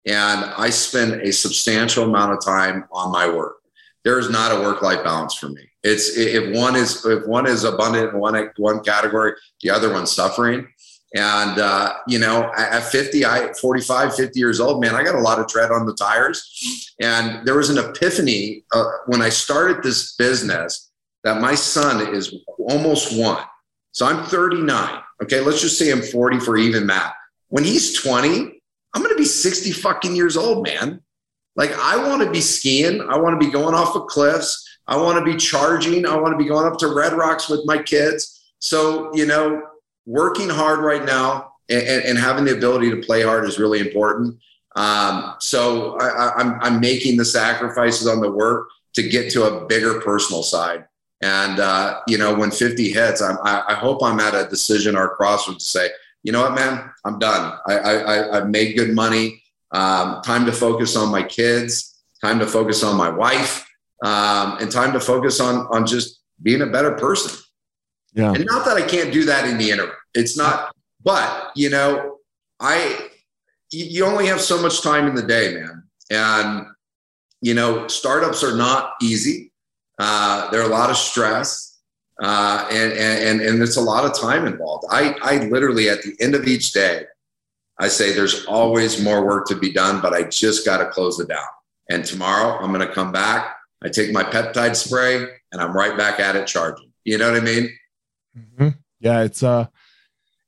And 0.07 0.45
I 0.57 0.71
spend 0.71 1.21
a 1.21 1.33
substantial 1.33 2.05
amount 2.05 2.33
of 2.33 2.45
time 2.45 2.85
on 2.91 3.13
my 3.13 3.29
work. 3.29 3.57
There 4.05 4.19
is 4.19 4.31
not 4.31 4.51
a 4.51 4.61
work 4.61 4.83
life 4.83 5.05
balance 5.05 5.35
for 5.35 5.49
me. 5.49 5.63
It's 5.85 6.17
if 6.17 6.57
one 6.57 6.75
is, 6.75 7.05
if 7.07 7.27
one 7.27 7.47
is 7.47 7.65
abundant 7.65 8.15
in 8.15 8.19
one, 8.19 8.51
one 8.57 8.83
category, 8.83 9.35
the 9.61 9.71
other 9.71 9.93
one's 9.93 10.11
suffering. 10.11 10.67
And, 11.15 11.59
uh, 11.59 11.95
you 12.09 12.19
know, 12.19 12.51
at 12.57 12.81
50, 12.81 13.27
I 13.27 13.53
45, 13.61 14.15
50 14.15 14.39
years 14.39 14.61
old, 14.61 14.81
man, 14.81 14.95
I 14.95 15.05
got 15.05 15.15
a 15.15 15.21
lot 15.21 15.39
of 15.39 15.47
tread 15.47 15.71
on 15.71 15.85
the 15.85 15.95
tires. 15.95 16.95
And 17.01 17.47
there 17.47 17.57
was 17.57 17.69
an 17.69 17.79
epiphany 17.79 18.65
uh, 18.73 18.85
when 19.07 19.21
I 19.21 19.29
started 19.29 19.83
this 19.83 20.15
business 20.17 20.91
that 21.25 21.41
my 21.41 21.55
son 21.55 22.15
is 22.15 22.35
almost 22.59 23.19
one. 23.19 23.45
So 23.93 24.07
I'm 24.07 24.25
39. 24.25 25.01
Okay. 25.23 25.41
Let's 25.41 25.61
just 25.61 25.79
say 25.79 25.93
I'm 25.93 26.03
40 26.03 26.41
for 26.41 26.57
even 26.57 26.87
math. 26.87 27.15
When 27.49 27.65
he's 27.65 28.01
20, 28.01 28.61
I'm 28.95 29.03
going 29.03 29.15
to 29.15 29.19
be 29.19 29.27
60 29.27 29.71
fucking 29.73 30.17
years 30.17 30.37
old, 30.37 30.67
man. 30.67 31.03
Like 31.57 31.73
I 31.79 32.09
want 32.09 32.23
to 32.23 32.31
be 32.31 32.41
skiing. 32.41 33.03
I 33.03 33.19
want 33.19 33.39
to 33.39 33.47
be 33.47 33.53
going 33.53 33.75
off 33.75 33.95
of 33.95 34.07
cliffs. 34.07 34.67
I 34.87 34.97
want 34.97 35.19
to 35.19 35.25
be 35.25 35.37
charging. 35.37 36.07
I 36.07 36.17
want 36.17 36.33
to 36.33 36.39
be 36.39 36.49
going 36.49 36.67
up 36.67 36.79
to 36.79 36.89
Red 36.89 37.13
Rocks 37.13 37.49
with 37.49 37.61
my 37.67 37.83
kids. 37.83 38.55
So, 38.59 39.15
you 39.15 39.27
know, 39.27 39.63
working 40.07 40.49
hard 40.49 40.81
right 40.81 41.05
now 41.05 41.53
and, 41.69 42.05
and, 42.05 42.19
having 42.19 42.45
the 42.45 42.57
ability 42.57 42.91
to 42.91 42.97
play 42.97 43.23
hard 43.23 43.45
is 43.45 43.59
really 43.59 43.81
important. 43.81 44.39
Um, 44.75 45.35
so 45.39 45.99
I, 45.99 46.35
I'm, 46.35 46.59
I'm 46.61 46.81
making 46.81 47.17
the 47.17 47.25
sacrifices 47.25 48.07
on 48.07 48.21
the 48.21 48.31
work 48.31 48.69
to 48.95 49.03
get 49.09 49.31
to 49.33 49.45
a 49.45 49.67
bigger 49.67 50.01
personal 50.01 50.43
side. 50.43 50.87
And, 51.23 51.61
uh, 51.61 52.01
you 52.09 52.19
know, 52.19 52.35
when 52.35 52.51
50 52.51 52.91
hits, 52.91 53.23
I'm, 53.23 53.39
I, 53.45 53.63
I, 53.69 53.75
hope 53.75 54.03
I'm 54.03 54.19
at 54.19 54.35
a 54.35 54.49
decision 54.49 54.97
or 54.97 55.05
a 55.05 55.09
crossroads 55.11 55.65
to 55.65 55.79
say, 55.79 55.91
you 56.25 56.33
know 56.33 56.43
what, 56.43 56.55
man, 56.55 56.91
I'm 57.05 57.19
done. 57.19 57.59
I, 57.69 57.79
I, 57.79 58.37
I've 58.39 58.49
made 58.49 58.77
good 58.77 58.93
money. 58.93 59.43
Um, 59.71 60.21
time 60.23 60.45
to 60.47 60.53
focus 60.53 60.97
on 60.97 61.11
my 61.11 61.23
kids, 61.23 62.03
time 62.21 62.39
to 62.41 62.47
focus 62.47 62.83
on 62.83 62.97
my 62.97 63.09
wife, 63.09 63.67
um, 64.05 64.59
and 64.59 64.71
time 64.71 64.93
to 64.93 65.01
focus 65.01 65.41
on, 65.41 65.67
on 65.71 65.87
just 65.87 66.21
being 66.43 66.63
a 66.63 66.67
better 66.67 66.93
person. 66.93 67.41
Yeah. 68.15 68.33
And 68.33 68.45
not 68.45 68.67
that 68.67 68.77
I 68.77 68.83
can't 68.83 69.13
do 69.13 69.25
that 69.25 69.49
in 69.49 69.59
the 69.59 69.71
interim. 69.71 69.97
It's 70.15 70.37
not, 70.37 70.75
but 71.03 71.53
you 71.57 71.71
know, 71.71 72.19
I 72.61 73.09
you 73.71 74.05
only 74.05 74.27
have 74.27 74.41
so 74.41 74.61
much 74.61 74.83
time 74.83 75.07
in 75.07 75.15
the 75.15 75.23
day, 75.23 75.55
man. 75.55 75.85
And 76.11 76.67
you 77.41 77.55
know, 77.55 77.89
startups 77.89 78.45
are 78.45 78.57
not 78.57 78.95
easy. 79.01 79.53
Uh, 79.99 80.51
there 80.51 80.61
are 80.61 80.67
a 80.67 80.73
lot 80.73 80.91
of 80.91 80.97
stress, 80.97 81.81
uh, 82.23 82.69
and, 82.71 82.93
and 82.93 83.41
and 83.41 83.63
it's 83.63 83.77
a 83.77 83.81
lot 83.81 84.05
of 84.05 84.19
time 84.19 84.47
involved. 84.47 84.85
I 84.91 85.17
I 85.23 85.39
literally 85.47 85.89
at 85.89 86.03
the 86.03 86.15
end 86.21 86.35
of 86.35 86.47
each 86.47 86.73
day, 86.73 87.05
I 87.79 87.89
say 87.89 88.13
there's 88.13 88.45
always 88.47 89.03
more 89.03 89.25
work 89.25 89.47
to 89.49 89.57
be 89.57 89.73
done, 89.73 90.01
but 90.01 90.13
I 90.13 90.25
just 90.25 90.65
got 90.65 90.79
to 90.79 90.87
close 90.87 91.19
it 91.19 91.29
down. 91.29 91.47
And 91.91 92.05
tomorrow 92.05 92.59
I'm 92.59 92.73
going 92.73 92.87
to 92.87 92.95
come 92.95 93.13
back 93.13 93.57
I 93.85 93.89
take 93.89 94.13
my 94.13 94.23
peptide 94.23 94.77
spray, 94.77 95.17
and 95.51 95.61
I'm 95.61 95.73
right 95.73 95.97
back 95.97 96.21
at 96.21 96.37
it 96.37 96.47
charging. 96.47 96.93
You 97.05 97.19
know 97.19 97.33
what 97.33 97.41
I 97.41 97.45
mean? 97.45 97.79
Mm-hmm. 98.39 98.69
Yeah, 99.01 99.23
it's 99.23 99.43
uh, 99.43 99.67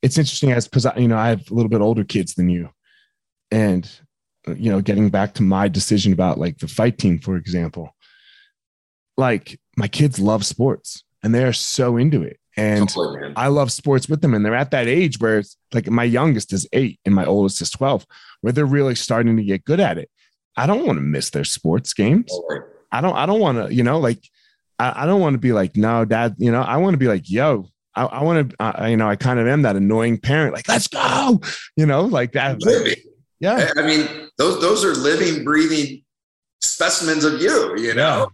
it's 0.04 0.18
interesting 0.18 0.52
as 0.52 0.68
because 0.68 0.86
you 0.96 1.08
know 1.08 1.16
I 1.16 1.28
have 1.28 1.50
a 1.50 1.54
little 1.54 1.70
bit 1.70 1.80
older 1.80 2.04
kids 2.04 2.34
than 2.34 2.50
you, 2.50 2.68
and 3.50 3.90
you 4.46 4.70
know, 4.70 4.80
getting 4.80 5.08
back 5.08 5.34
to 5.34 5.42
my 5.42 5.68
decision 5.68 6.12
about 6.12 6.38
like 6.38 6.58
the 6.58 6.68
fight 6.68 6.98
team, 6.98 7.18
for 7.18 7.36
example, 7.36 7.94
like 9.16 9.58
my 9.76 9.88
kids 9.88 10.18
love 10.18 10.44
sports 10.44 11.02
and 11.22 11.34
they're 11.34 11.52
so 11.52 11.96
into 11.96 12.22
it. 12.22 12.38
And 12.56 12.88
totally, 12.88 13.32
I 13.36 13.48
love 13.48 13.72
sports 13.72 14.08
with 14.08 14.20
them. 14.20 14.34
And 14.34 14.44
they're 14.44 14.54
at 14.54 14.70
that 14.70 14.86
age 14.86 15.18
where 15.18 15.38
it's 15.38 15.56
like 15.72 15.88
my 15.88 16.04
youngest 16.04 16.52
is 16.52 16.68
eight 16.72 17.00
and 17.04 17.14
my 17.14 17.24
oldest 17.24 17.60
is 17.62 17.70
12, 17.70 18.06
where 18.42 18.52
they're 18.52 18.66
really 18.66 18.94
starting 18.94 19.36
to 19.36 19.42
get 19.42 19.64
good 19.64 19.80
at 19.80 19.98
it. 19.98 20.10
I 20.56 20.66
don't 20.66 20.86
want 20.86 20.98
to 20.98 21.02
miss 21.02 21.30
their 21.30 21.44
sports 21.44 21.94
games. 21.94 22.30
Totally. 22.30 22.60
I 22.92 23.00
don't, 23.00 23.16
I 23.16 23.26
don't 23.26 23.40
want 23.40 23.58
to, 23.58 23.74
you 23.74 23.82
know, 23.82 23.98
like, 23.98 24.22
I, 24.78 25.02
I 25.02 25.06
don't 25.06 25.20
want 25.20 25.34
to 25.34 25.38
be 25.38 25.52
like, 25.52 25.76
no, 25.76 26.04
dad, 26.04 26.36
you 26.38 26.52
know, 26.52 26.62
I 26.62 26.76
want 26.76 26.94
to 26.94 26.98
be 26.98 27.08
like, 27.08 27.28
yo, 27.28 27.66
I, 27.96 28.04
I 28.04 28.22
want 28.22 28.50
to, 28.50 28.62
uh, 28.62 28.86
you 28.86 28.96
know, 28.96 29.08
I 29.08 29.16
kind 29.16 29.38
of 29.38 29.46
am 29.46 29.62
that 29.62 29.76
annoying 29.76 30.18
parent, 30.18 30.54
like, 30.54 30.68
let's 30.68 30.88
go, 30.88 31.40
you 31.76 31.86
know, 31.86 32.02
like 32.02 32.32
that. 32.32 32.62
Like, 32.64 33.04
yeah. 33.40 33.70
I 33.76 33.82
mean, 33.82 34.30
those 34.38 34.60
those 34.60 34.84
are 34.84 34.94
living, 34.94 35.44
breathing 35.44 36.02
specimens 36.60 37.24
of 37.24 37.40
you, 37.40 37.76
you 37.78 37.94
know. 37.94 38.28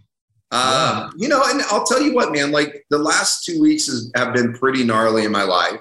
Yeah. 0.51 1.03
Um, 1.03 1.13
you 1.17 1.29
know, 1.29 1.41
and 1.45 1.61
I'll 1.69 1.85
tell 1.85 2.01
you 2.01 2.13
what, 2.13 2.33
man, 2.33 2.51
like 2.51 2.85
the 2.89 2.97
last 2.97 3.45
two 3.45 3.61
weeks 3.61 3.87
has, 3.87 4.11
have 4.15 4.33
been 4.33 4.53
pretty 4.53 4.83
gnarly 4.83 5.23
in 5.25 5.31
my 5.31 5.43
life. 5.43 5.79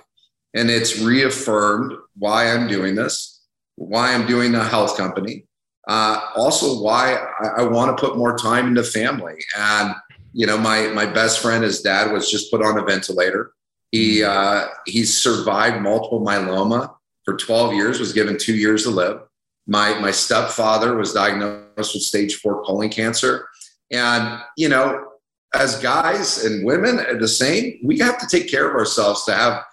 And 0.54 0.68
it's 0.70 1.00
reaffirmed 1.00 1.92
why 2.16 2.52
I'm 2.52 2.66
doing 2.68 2.94
this, 2.94 3.42
why 3.76 4.12
I'm 4.12 4.26
doing 4.26 4.54
a 4.54 4.64
health 4.64 4.96
company, 4.96 5.46
uh, 5.88 6.20
also 6.36 6.82
why 6.82 7.14
I, 7.40 7.62
I 7.62 7.62
want 7.62 7.96
to 7.96 8.00
put 8.00 8.16
more 8.16 8.36
time 8.36 8.66
into 8.66 8.82
family. 8.82 9.36
And, 9.56 9.94
you 10.32 10.46
know, 10.46 10.58
my, 10.58 10.88
my 10.88 11.06
best 11.06 11.40
friend, 11.40 11.62
his 11.62 11.82
dad 11.82 12.12
was 12.12 12.30
just 12.30 12.50
put 12.50 12.64
on 12.64 12.78
a 12.78 12.84
ventilator. 12.84 13.52
He, 13.90 14.18
mm-hmm. 14.18 14.30
uh, 14.30 14.68
he's 14.86 15.16
survived 15.16 15.82
multiple 15.82 16.20
myeloma 16.20 16.94
for 17.24 17.36
12 17.36 17.74
years, 17.74 18.00
was 18.00 18.12
given 18.12 18.38
two 18.38 18.56
years 18.56 18.84
to 18.84 18.90
live. 18.90 19.22
My, 19.66 19.98
my 19.98 20.10
stepfather 20.10 20.96
was 20.96 21.12
diagnosed 21.12 21.94
with 21.94 22.02
stage 22.02 22.36
four 22.36 22.64
colon 22.64 22.88
cancer. 22.88 23.48
And, 23.90 24.40
you 24.56 24.68
know, 24.68 25.06
as 25.54 25.80
guys 25.80 26.44
and 26.44 26.64
women 26.64 27.00
are 27.00 27.18
the 27.18 27.28
same, 27.28 27.80
we 27.84 27.98
have 27.98 28.18
to 28.18 28.26
take 28.26 28.50
care 28.50 28.68
of 28.68 28.76
ourselves 28.76 29.24
to 29.24 29.32
have, 29.32 29.64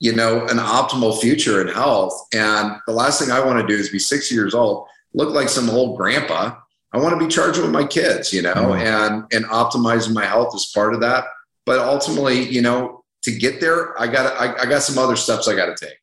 you 0.00 0.14
know, 0.14 0.46
an 0.46 0.58
optimal 0.58 1.18
future 1.20 1.60
in 1.60 1.68
health. 1.68 2.28
And 2.34 2.76
the 2.86 2.92
last 2.92 3.20
thing 3.20 3.30
I 3.30 3.44
want 3.44 3.60
to 3.60 3.66
do 3.66 3.78
is 3.78 3.90
be 3.90 3.98
60 3.98 4.34
years 4.34 4.54
old, 4.54 4.86
look 5.14 5.34
like 5.34 5.48
some 5.48 5.70
old 5.70 5.96
grandpa. 5.96 6.56
I 6.92 6.98
want 6.98 7.18
to 7.18 7.24
be 7.24 7.30
charged 7.30 7.60
with 7.60 7.70
my 7.70 7.84
kids, 7.84 8.32
you 8.32 8.42
know, 8.42 8.54
mm-hmm. 8.54 8.86
and 8.86 9.24
and 9.32 9.44
optimizing 9.46 10.14
my 10.14 10.24
health 10.24 10.54
is 10.54 10.70
part 10.74 10.94
of 10.94 11.00
that. 11.00 11.24
But 11.66 11.80
ultimately, 11.80 12.48
you 12.48 12.62
know, 12.62 13.04
to 13.26 13.38
get 13.38 13.60
there, 13.60 14.00
I 14.00 14.06
got 14.06 14.40
I, 14.40 14.62
I 14.62 14.66
got 14.66 14.82
some 14.82 14.98
other 14.98 15.16
steps 15.16 15.46
I 15.46 15.54
got 15.54 15.66
to 15.66 15.86
take. 15.86 15.96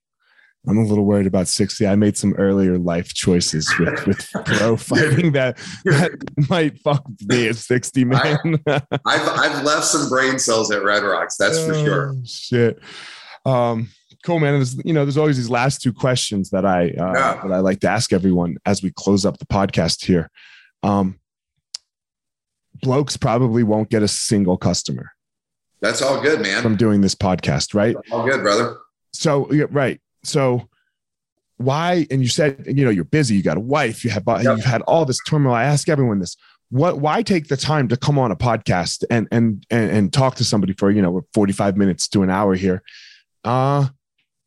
I'm 0.66 0.78
a 0.78 0.86
little 0.86 1.04
worried 1.04 1.28
about 1.28 1.50
60. 1.50 1.86
I 1.86 1.96
made 1.96 2.16
some 2.18 2.34
earlier 2.34 2.78
life 2.78 3.14
choices 3.14 3.74
with, 3.78 4.08
with 4.08 4.30
pro 4.46 4.78
fighting 4.78 5.34
that, 5.34 5.58
that 5.84 6.12
might 6.50 6.80
fuck 6.80 7.04
me 7.22 7.50
at 7.50 7.58
60, 7.58 8.06
man. 8.06 8.38
I, 8.68 8.82
have 9.06 9.28
I've 9.28 9.64
left 9.66 9.84
some 9.84 10.08
brain 10.08 10.40
cells 10.40 10.72
at 10.72 10.84
Red 10.84 11.04
Rocks. 11.04 11.36
That's 11.36 11.60
for 11.66 11.74
oh, 11.74 11.84
sure. 11.84 12.16
Shit. 12.24 12.80
Um, 13.46 13.90
cool, 14.26 14.40
man. 14.40 14.54
There's, 14.54 14.78
you 14.86 14.94
know, 14.94 15.04
there's 15.04 15.18
always 15.18 15.36
these 15.36 15.50
last 15.50 15.82
two 15.82 15.92
questions 15.92 16.50
that 16.52 16.66
I, 16.66 16.92
uh, 16.92 17.14
yeah. 17.14 17.42
that 17.44 17.52
I 17.52 17.60
like 17.60 17.82
to 17.82 17.90
ask 17.90 18.14
everyone 18.14 18.56
as 18.66 18.82
we 18.82 18.92
close 18.92 19.26
up 19.26 19.40
the 19.40 19.46
podcast 19.46 20.06
here. 20.06 20.30
Um, 20.82 21.20
blokes 22.82 23.18
probably 23.18 23.64
won't 23.64 23.90
get 23.90 24.02
a 24.02 24.08
single 24.08 24.56
customer. 24.58 25.13
That's 25.84 26.02
all 26.02 26.20
good, 26.20 26.42
man. 26.42 26.64
From 26.64 26.76
doing 26.76 27.02
this 27.02 27.14
podcast, 27.14 27.76
right? 27.76 27.96
All 28.12 28.26
good, 28.26 28.42
brother. 28.42 28.78
So, 29.12 29.52
yeah, 29.54 29.66
right 29.70 30.00
so 30.24 30.68
why 31.58 32.08
and 32.10 32.22
you 32.22 32.28
said 32.28 32.64
you 32.68 32.84
know 32.84 32.90
you're 32.90 33.04
busy 33.04 33.36
you 33.36 33.44
got 33.44 33.58
a 33.58 33.62
wife 33.62 34.04
you 34.04 34.10
have 34.10 34.24
yep. 34.28 34.44
you've 34.44 34.66
had 34.66 34.82
all 34.84 35.06
this 35.06 35.20
turmoil 35.28 35.54
i 35.54 35.64
ask 35.64 35.88
everyone 35.88 36.20
this 36.20 36.36
what 36.70 37.00
why 37.00 37.22
take 37.22 37.48
the 37.48 37.58
time 37.58 37.88
to 37.88 37.96
come 37.96 38.18
on 38.18 38.32
a 38.32 38.36
podcast 38.36 39.04
and 39.10 39.28
and 39.32 39.66
and, 39.70 39.92
and 39.92 40.14
talk 40.14 40.36
to 40.36 40.44
somebody 40.44 40.74
for 40.74 40.90
you 40.90 41.02
know 41.02 41.26
45 41.34 41.78
minutes 41.78 42.08
to 42.08 42.24
an 42.24 42.30
hour 42.30 42.56
here 42.56 42.82
uh 43.44 43.88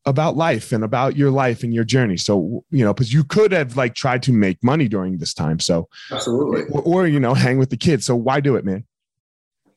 about 0.04 0.36
life 0.36 0.72
and 0.72 0.84
about 0.84 1.16
your 1.16 1.30
life 1.30 1.62
and 1.62 1.72
your 1.72 1.84
journey 1.84 2.16
so 2.16 2.64
you 2.70 2.84
know 2.84 2.92
because 2.92 3.12
you 3.12 3.22
could 3.22 3.52
have 3.52 3.76
like 3.76 3.94
tried 3.94 4.22
to 4.24 4.32
make 4.32 4.62
money 4.62 4.88
during 4.88 5.18
this 5.18 5.32
time 5.32 5.60
so 5.60 5.88
absolutely 6.10 6.62
or, 6.72 6.82
or 6.82 7.06
you 7.06 7.20
know 7.20 7.34
hang 7.34 7.58
with 7.58 7.70
the 7.70 7.76
kids 7.76 8.04
so 8.04 8.16
why 8.16 8.40
do 8.40 8.56
it 8.56 8.64
man 8.64 8.84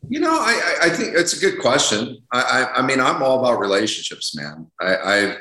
you 0.07 0.19
know 0.19 0.31
i 0.31 0.77
i 0.83 0.89
think 0.89 1.13
it's 1.15 1.33
a 1.33 1.39
good 1.39 1.59
question 1.59 2.17
i 2.31 2.41
i, 2.41 2.79
I 2.79 2.85
mean 2.85 2.99
i'm 2.99 3.21
all 3.21 3.39
about 3.39 3.59
relationships 3.59 4.35
man 4.35 4.67
i 4.79 4.95
i 4.95 5.37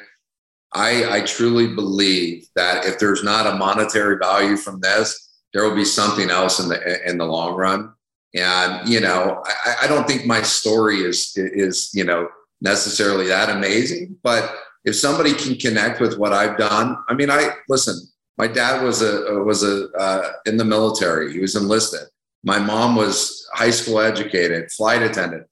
I, 0.72 1.22
truly 1.22 1.74
believe 1.74 2.46
that 2.54 2.84
if 2.84 2.98
there's 2.98 3.24
not 3.24 3.46
a 3.46 3.56
monetary 3.56 4.18
value 4.18 4.56
from 4.56 4.80
this, 4.80 5.40
there 5.52 5.64
will 5.64 5.74
be 5.74 5.84
something 5.84 6.30
else 6.30 6.60
in 6.60 6.68
the 6.68 7.08
in 7.08 7.18
the 7.18 7.24
long 7.24 7.56
run. 7.56 7.92
And 8.34 8.86
you 8.88 9.00
know, 9.00 9.42
I, 9.46 9.76
I 9.82 9.86
don't 9.86 10.06
think 10.06 10.26
my 10.26 10.42
story 10.42 10.98
is 10.98 11.32
is 11.36 11.90
you 11.94 12.04
know 12.04 12.28
necessarily 12.60 13.26
that 13.28 13.48
amazing, 13.48 14.16
but 14.22 14.54
if 14.84 14.94
somebody 14.96 15.32
can 15.32 15.56
connect 15.56 16.00
with 16.00 16.18
what 16.18 16.32
I've 16.32 16.58
done, 16.58 16.96
I 17.08 17.14
mean, 17.14 17.30
I 17.30 17.50
listen. 17.68 18.00
My 18.36 18.46
dad 18.46 18.84
was 18.84 19.02
a 19.02 19.42
was 19.42 19.64
a 19.64 19.90
uh, 19.92 20.32
in 20.46 20.56
the 20.56 20.64
military. 20.64 21.32
He 21.32 21.40
was 21.40 21.56
enlisted. 21.56 22.08
My 22.44 22.58
mom 22.58 22.96
was 22.96 23.46
high 23.52 23.70
school 23.70 24.00
educated, 24.00 24.70
flight 24.70 25.02
attendant. 25.02 25.46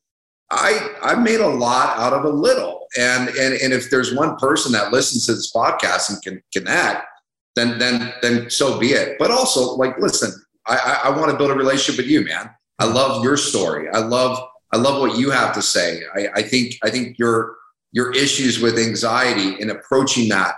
I 0.51 0.95
I 1.03 1.14
made 1.16 1.41
a 1.41 1.49
lot 1.49 1.99
out 1.99 2.12
of 2.12 2.24
a 2.24 2.28
little. 2.28 2.87
And 2.99 3.28
and 3.30 3.55
and 3.55 3.72
if 3.72 3.91
there's 3.91 4.14
one 4.14 4.37
person 4.37 4.72
that 4.72 4.93
listens 4.93 5.26
to 5.26 5.34
this 5.34 5.53
podcast 5.53 6.11
and 6.11 6.22
can 6.22 6.43
connect, 6.55 7.05
then 7.57 7.78
then 7.78 8.12
then 8.22 8.49
so 8.51 8.78
be 8.78 8.89
it. 8.89 9.16
But 9.18 9.30
also, 9.30 9.74
like, 9.74 9.99
listen, 9.99 10.32
I 10.66 10.76
I, 10.76 11.09
I 11.09 11.18
want 11.18 11.30
to 11.30 11.37
build 11.37 11.51
a 11.51 11.55
relationship 11.55 11.99
with 11.99 12.11
you, 12.11 12.24
man. 12.24 12.51
I 12.78 12.84
love 12.84 13.24
your 13.24 13.37
story. 13.37 13.89
I 13.93 13.99
love 13.99 14.39
I 14.72 14.76
love 14.76 15.01
what 15.01 15.18
you 15.18 15.30
have 15.30 15.55
to 15.55 15.62
say. 15.62 16.03
I, 16.14 16.28
I 16.37 16.43
think 16.43 16.76
I 16.84 16.91
think 16.91 17.18
your 17.18 17.57
your 17.93 18.14
issues 18.14 18.61
with 18.61 18.78
anxiety 18.78 19.61
and 19.61 19.70
approaching 19.70 20.28
that. 20.28 20.55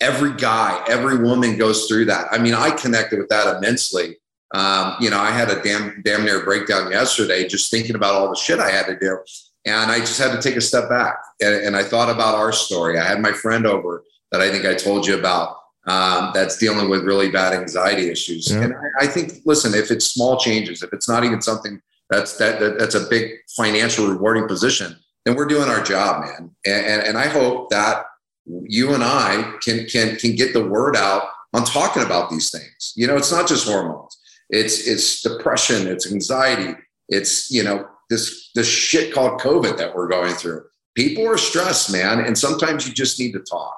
Every 0.00 0.34
guy, 0.34 0.84
every 0.88 1.18
woman 1.18 1.56
goes 1.56 1.86
through 1.86 2.04
that. 2.06 2.28
I 2.30 2.38
mean, 2.38 2.52
I 2.52 2.70
connected 2.70 3.18
with 3.18 3.30
that 3.30 3.56
immensely. 3.56 4.18
Um, 4.54 4.96
you 5.00 5.10
know, 5.10 5.18
I 5.18 5.30
had 5.30 5.50
a 5.50 5.60
damn 5.62 6.02
damn 6.02 6.24
near 6.24 6.44
breakdown 6.44 6.90
yesterday 6.90 7.46
just 7.46 7.70
thinking 7.70 7.96
about 7.96 8.14
all 8.14 8.28
the 8.28 8.36
shit 8.36 8.58
I 8.58 8.70
had 8.70 8.86
to 8.86 8.98
do. 8.98 9.18
And 9.66 9.90
I 9.90 9.98
just 9.98 10.18
had 10.18 10.30
to 10.32 10.40
take 10.40 10.56
a 10.56 10.60
step 10.60 10.88
back. 10.88 11.18
And, 11.40 11.54
and 11.54 11.76
I 11.76 11.82
thought 11.82 12.08
about 12.08 12.36
our 12.36 12.52
story. 12.52 12.98
I 12.98 13.04
had 13.04 13.20
my 13.20 13.32
friend 13.32 13.66
over 13.66 14.04
that 14.30 14.40
I 14.40 14.50
think 14.50 14.64
I 14.64 14.74
told 14.74 15.06
you 15.06 15.18
about 15.18 15.56
um, 15.86 16.30
that's 16.34 16.56
dealing 16.56 16.88
with 16.88 17.02
really 17.02 17.30
bad 17.30 17.52
anxiety 17.52 18.08
issues. 18.08 18.50
Yeah. 18.50 18.62
And 18.62 18.74
I, 18.74 19.04
I, 19.04 19.06
think, 19.06 19.34
listen, 19.44 19.74
if 19.74 19.90
it's 19.90 20.06
small 20.06 20.36
changes, 20.38 20.82
if 20.82 20.92
it's 20.92 21.08
not 21.08 21.24
even 21.24 21.40
something 21.40 21.80
that's 22.10 22.36
that, 22.38 22.60
that 22.60 22.78
that's 22.78 22.94
a 22.94 23.08
big 23.08 23.32
financial 23.56 24.06
rewarding 24.06 24.46
position, 24.46 24.96
then 25.24 25.34
we're 25.34 25.46
doing 25.46 25.68
our 25.68 25.82
job, 25.82 26.22
man. 26.24 26.50
And, 26.64 26.86
and, 26.86 27.02
and 27.02 27.18
I 27.18 27.26
hope 27.26 27.70
that 27.70 28.04
you 28.46 28.94
and 28.94 29.02
I 29.02 29.54
can 29.62 29.86
can 29.86 30.16
can 30.16 30.36
get 30.36 30.52
the 30.52 30.64
word 30.64 30.96
out 30.96 31.24
on 31.52 31.64
talking 31.64 32.04
about 32.04 32.30
these 32.30 32.50
things. 32.50 32.92
You 32.94 33.06
know, 33.06 33.16
it's 33.16 33.32
not 33.32 33.48
just 33.48 33.66
hormones. 33.66 34.15
It's 34.50 34.86
it's 34.86 35.22
depression, 35.22 35.86
it's 35.86 36.10
anxiety, 36.10 36.74
it's 37.08 37.50
you 37.50 37.62
know 37.62 37.88
this 38.10 38.50
this 38.54 38.68
shit 38.68 39.12
called 39.12 39.40
COVID 39.40 39.76
that 39.78 39.94
we're 39.94 40.08
going 40.08 40.34
through. 40.34 40.64
People 40.94 41.28
are 41.28 41.38
stressed, 41.38 41.92
man, 41.92 42.20
and 42.20 42.38
sometimes 42.38 42.86
you 42.86 42.94
just 42.94 43.18
need 43.18 43.32
to 43.32 43.40
talk. 43.40 43.76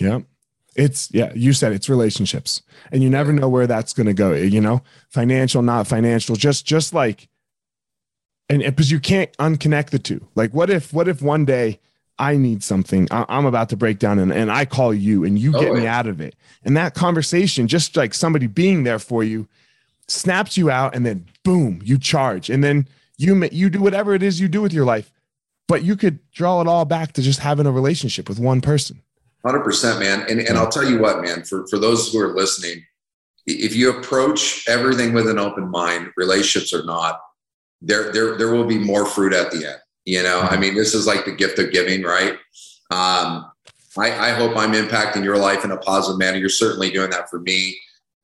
Yeah. 0.00 0.20
It's 0.76 1.08
yeah, 1.12 1.32
you 1.34 1.52
said 1.52 1.72
it's 1.72 1.88
relationships. 1.88 2.62
And 2.90 3.02
you 3.02 3.10
never 3.10 3.32
know 3.32 3.48
where 3.48 3.66
that's 3.66 3.92
going 3.92 4.06
to 4.06 4.14
go, 4.14 4.32
you 4.32 4.60
know? 4.60 4.82
Financial, 5.08 5.62
not 5.62 5.86
financial, 5.86 6.36
just 6.36 6.66
just 6.66 6.92
like 6.92 7.28
and 8.48 8.62
because 8.62 8.90
you 8.90 9.00
can't 9.00 9.32
unconnect 9.38 9.90
the 9.90 9.98
two. 9.98 10.26
Like 10.34 10.52
what 10.52 10.70
if 10.70 10.92
what 10.92 11.06
if 11.08 11.22
one 11.22 11.44
day 11.44 11.80
I 12.18 12.36
need 12.36 12.62
something. 12.62 13.08
I'm 13.10 13.44
about 13.44 13.70
to 13.70 13.76
break 13.76 13.98
down 13.98 14.20
and, 14.20 14.32
and 14.32 14.50
I 14.50 14.66
call 14.66 14.94
you 14.94 15.24
and 15.24 15.36
you 15.36 15.50
get 15.50 15.70
oh, 15.70 15.74
me 15.74 15.86
out 15.86 16.06
of 16.06 16.20
it. 16.20 16.36
And 16.64 16.76
that 16.76 16.94
conversation, 16.94 17.66
just 17.66 17.96
like 17.96 18.14
somebody 18.14 18.46
being 18.46 18.84
there 18.84 19.00
for 19.00 19.24
you, 19.24 19.48
snaps 20.08 20.56
you 20.56 20.70
out 20.70 20.94
and 20.94 21.04
then 21.04 21.26
boom, 21.42 21.80
you 21.82 21.98
charge. 21.98 22.50
And 22.50 22.62
then 22.62 22.88
you 23.16 23.48
you 23.52 23.70
do 23.70 23.80
whatever 23.80 24.14
it 24.14 24.22
is 24.22 24.40
you 24.40 24.48
do 24.48 24.60
with 24.60 24.72
your 24.72 24.84
life 24.84 25.10
but 25.66 25.82
you 25.82 25.96
could 25.96 26.18
draw 26.30 26.60
it 26.60 26.66
all 26.66 26.84
back 26.84 27.12
to 27.12 27.22
just 27.22 27.40
having 27.40 27.66
a 27.66 27.72
relationship 27.72 28.28
with 28.28 28.38
one 28.38 28.60
person. 28.60 29.00
100% 29.46 30.00
man. 30.00 30.24
And, 30.28 30.40
and 30.40 30.56
i'll 30.56 30.70
tell 30.70 30.88
you 30.88 30.98
what 30.98 31.20
man 31.20 31.44
for, 31.44 31.66
for 31.68 31.78
those 31.78 32.12
who 32.12 32.20
are 32.20 32.34
listening 32.34 32.84
if 33.46 33.76
you 33.76 33.90
approach 33.90 34.64
everything 34.68 35.12
with 35.12 35.28
an 35.28 35.38
open 35.38 35.70
mind 35.70 36.10
relationships 36.16 36.72
or 36.72 36.84
not 36.84 37.20
there 37.82 38.10
there 38.12 38.38
there 38.38 38.50
will 38.50 38.64
be 38.64 38.78
more 38.78 39.04
fruit 39.04 39.32
at 39.32 39.50
the 39.50 39.66
end 39.66 39.78
you 40.06 40.22
know? 40.22 40.40
I 40.40 40.56
mean 40.56 40.74
this 40.74 40.94
is 40.94 41.06
like 41.06 41.24
the 41.24 41.32
gift 41.32 41.58
of 41.58 41.72
giving 41.72 42.02
right? 42.02 42.34
Um, 42.90 43.50
I, 43.96 44.10
I 44.10 44.30
hope 44.30 44.56
i'm 44.56 44.72
impacting 44.72 45.22
your 45.22 45.36
life 45.36 45.64
in 45.64 45.70
a 45.70 45.76
positive 45.76 46.18
manner. 46.18 46.38
You're 46.38 46.48
certainly 46.48 46.90
doing 46.90 47.10
that 47.10 47.28
for 47.28 47.40
me 47.40 47.78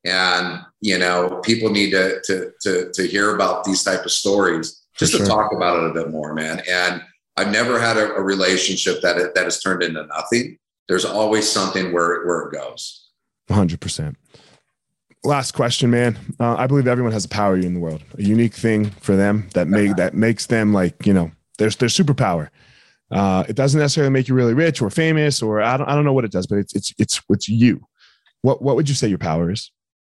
And 0.04 0.60
you 0.80 0.98
know, 0.98 1.40
people 1.44 1.70
need 1.70 1.90
to 1.90 2.20
to 2.24 2.52
to, 2.62 2.90
to 2.92 3.06
hear 3.06 3.34
about 3.34 3.64
these 3.64 3.82
type 3.82 4.04
of 4.04 4.10
stories 4.10 4.82
just 4.96 5.12
sure. 5.12 5.20
to 5.20 5.26
talk 5.26 5.52
about 5.52 5.82
it 5.82 5.90
a 5.90 5.94
bit 5.94 6.10
more, 6.10 6.34
man. 6.34 6.62
And 6.68 7.02
I've 7.36 7.50
never 7.50 7.80
had 7.80 7.96
a, 7.96 8.14
a 8.14 8.22
relationship 8.22 9.00
that 9.02 9.16
it, 9.16 9.34
that 9.34 9.44
has 9.44 9.60
turned 9.60 9.82
into 9.82 10.06
nothing. 10.06 10.58
There's 10.88 11.04
always 11.04 11.48
something 11.48 11.92
where 11.92 12.26
where 12.26 12.42
it 12.42 12.52
goes. 12.52 13.08
Hundred 13.50 13.80
percent. 13.80 14.16
Last 15.22 15.52
question, 15.52 15.90
man. 15.90 16.18
Uh, 16.38 16.54
I 16.56 16.66
believe 16.66 16.86
everyone 16.86 17.12
has 17.12 17.26
a 17.26 17.28
power 17.28 17.56
in 17.56 17.74
the 17.74 17.80
world, 17.80 18.02
a 18.16 18.22
unique 18.22 18.54
thing 18.54 18.90
for 18.90 19.16
them 19.16 19.48
that 19.54 19.68
make 19.68 19.96
that 19.96 20.14
makes 20.14 20.46
them 20.46 20.72
like 20.72 21.06
you 21.06 21.12
know 21.12 21.30
there's 21.58 21.76
their 21.76 21.88
superpower. 21.88 22.48
Uh, 23.10 23.44
it 23.48 23.56
doesn't 23.56 23.80
necessarily 23.80 24.10
make 24.10 24.28
you 24.28 24.34
really 24.34 24.54
rich 24.54 24.80
or 24.80 24.88
famous, 24.88 25.42
or 25.42 25.60
I 25.60 25.76
don't, 25.76 25.88
I 25.88 25.94
don't 25.94 26.04
know 26.04 26.12
what 26.12 26.24
it 26.24 26.30
does, 26.30 26.46
but 26.46 26.58
it's 26.58 26.74
it's 26.74 26.94
it's 26.98 27.20
it's 27.28 27.48
you. 27.48 27.86
What 28.42 28.62
what 28.62 28.76
would 28.76 28.88
you 28.88 28.94
say 28.94 29.08
your 29.08 29.18
power 29.18 29.50
is? 29.50 29.70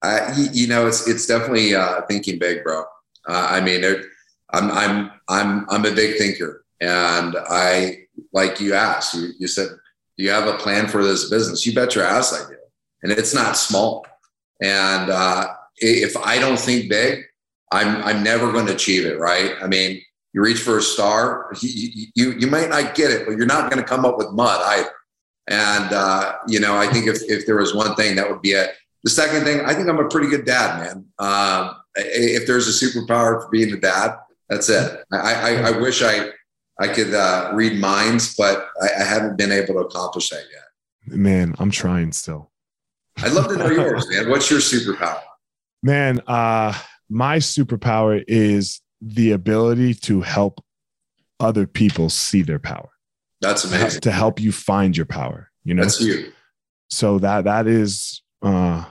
Uh, 0.05 0.33
you, 0.51 0.67
know, 0.67 0.85
it's 0.87 1.07
it's 1.07 1.25
definitely 1.25 1.73
uh, 1.73 2.01
thinking 2.07 2.37
big, 2.37 2.63
bro. 2.63 2.81
Uh, 3.27 3.47
I 3.49 3.61
mean, 3.61 3.83
it, 3.83 4.05
I'm 4.51 4.71
I'm 4.71 5.11
I'm 5.27 5.65
I'm 5.69 5.85
a 5.85 5.95
big 5.95 6.17
thinker, 6.17 6.63
and 6.79 7.35
I 7.49 8.05
like 8.31 8.59
you 8.59 8.75
asked. 8.75 9.15
You, 9.15 9.29
you 9.39 9.47
said, 9.47 9.69
"Do 10.17 10.23
you 10.23 10.29
have 10.29 10.47
a 10.47 10.57
plan 10.57 10.87
for 10.87 11.03
this 11.03 11.29
business?" 11.29 11.65
You 11.65 11.73
bet 11.73 11.95
your 11.95 12.03
ass 12.03 12.33
I 12.33 12.47
do, 12.47 12.57
and 13.01 13.11
it's 13.11 13.33
not 13.33 13.57
small. 13.57 14.05
And 14.61 15.09
uh, 15.09 15.47
if 15.77 16.15
I 16.17 16.37
don't 16.37 16.59
think 16.59 16.87
big, 16.87 17.23
I'm 17.71 18.03
I'm 18.03 18.23
never 18.23 18.51
going 18.51 18.67
to 18.67 18.73
achieve 18.73 19.05
it. 19.05 19.17
Right? 19.17 19.53
I 19.59 19.67
mean, 19.67 20.01
you 20.33 20.41
reach 20.41 20.59
for 20.59 20.77
a 20.77 20.81
star, 20.81 21.51
you, 21.61 22.07
you, 22.13 22.31
you 22.33 22.47
might 22.47 22.69
not 22.69 22.93
get 22.93 23.09
it, 23.09 23.25
but 23.25 23.37
you're 23.37 23.45
not 23.45 23.71
going 23.71 23.81
to 23.81 23.87
come 23.87 24.03
up 24.03 24.17
with 24.17 24.33
mud 24.33 24.61
either. 24.65 24.89
And, 25.47 25.93
uh, 25.93 26.33
you 26.47 26.59
know, 26.59 26.75
I 26.75 26.87
think 26.87 27.07
if, 27.07 27.21
if 27.29 27.45
there 27.45 27.55
was 27.55 27.73
one 27.73 27.95
thing, 27.95 28.17
that 28.17 28.29
would 28.29 28.41
be 28.41 28.51
it. 28.51 28.71
The 29.05 29.11
second 29.11 29.43
thing, 29.43 29.61
I 29.61 29.73
think 29.73 29.87
I'm 29.87 29.99
a 29.99 30.09
pretty 30.09 30.29
good 30.29 30.45
dad, 30.45 30.81
man. 30.81 31.05
Um, 31.19 31.75
if 31.95 32.47
there's 32.47 32.67
a 32.67 32.85
superpower 32.85 33.41
for 33.41 33.49
being 33.51 33.71
a 33.71 33.77
dad, 33.77 34.17
that's 34.49 34.67
it. 34.67 35.03
I, 35.13 35.33
I, 35.33 35.49
I 35.67 35.71
wish 35.79 36.01
I, 36.01 36.31
I 36.79 36.87
could 36.87 37.13
uh, 37.13 37.51
read 37.53 37.79
minds, 37.79 38.35
but 38.35 38.67
I, 38.81 39.01
I 39.01 39.03
haven't 39.03 39.37
been 39.37 39.51
able 39.51 39.75
to 39.75 39.81
accomplish 39.81 40.31
that 40.31 40.43
yet. 40.51 41.17
Man, 41.17 41.53
I'm 41.59 41.69
trying 41.69 42.11
still. 42.11 42.51
I'd 43.21 43.31
love 43.31 43.47
to 43.49 43.55
know 43.57 43.69
yours, 43.69 44.07
man. 44.09 44.27
What's 44.27 44.49
your 44.49 44.59
superpower? 44.59 45.21
Man, 45.83 46.19
uh, 46.25 46.73
my 47.07 47.37
superpower 47.37 48.23
is 48.27 48.81
the 49.01 49.33
ability 49.33 49.93
to 49.93 50.21
help 50.21 50.63
other 51.39 51.67
people 51.67 52.09
see 52.09 52.41
their 52.41 52.59
power. 52.59 52.89
That's 53.39 53.65
amazing. 53.65 54.01
To 54.01 54.11
help 54.11 54.39
you 54.39 54.51
find 54.51 54.97
your 54.97 55.05
power. 55.05 55.51
You 55.63 55.75
know, 55.75 55.83
that's 55.83 56.01
you. 56.01 56.31
So 56.89 57.19
that 57.19 57.43
that 57.43 57.67
is 57.67 58.23
uh, 58.41 58.85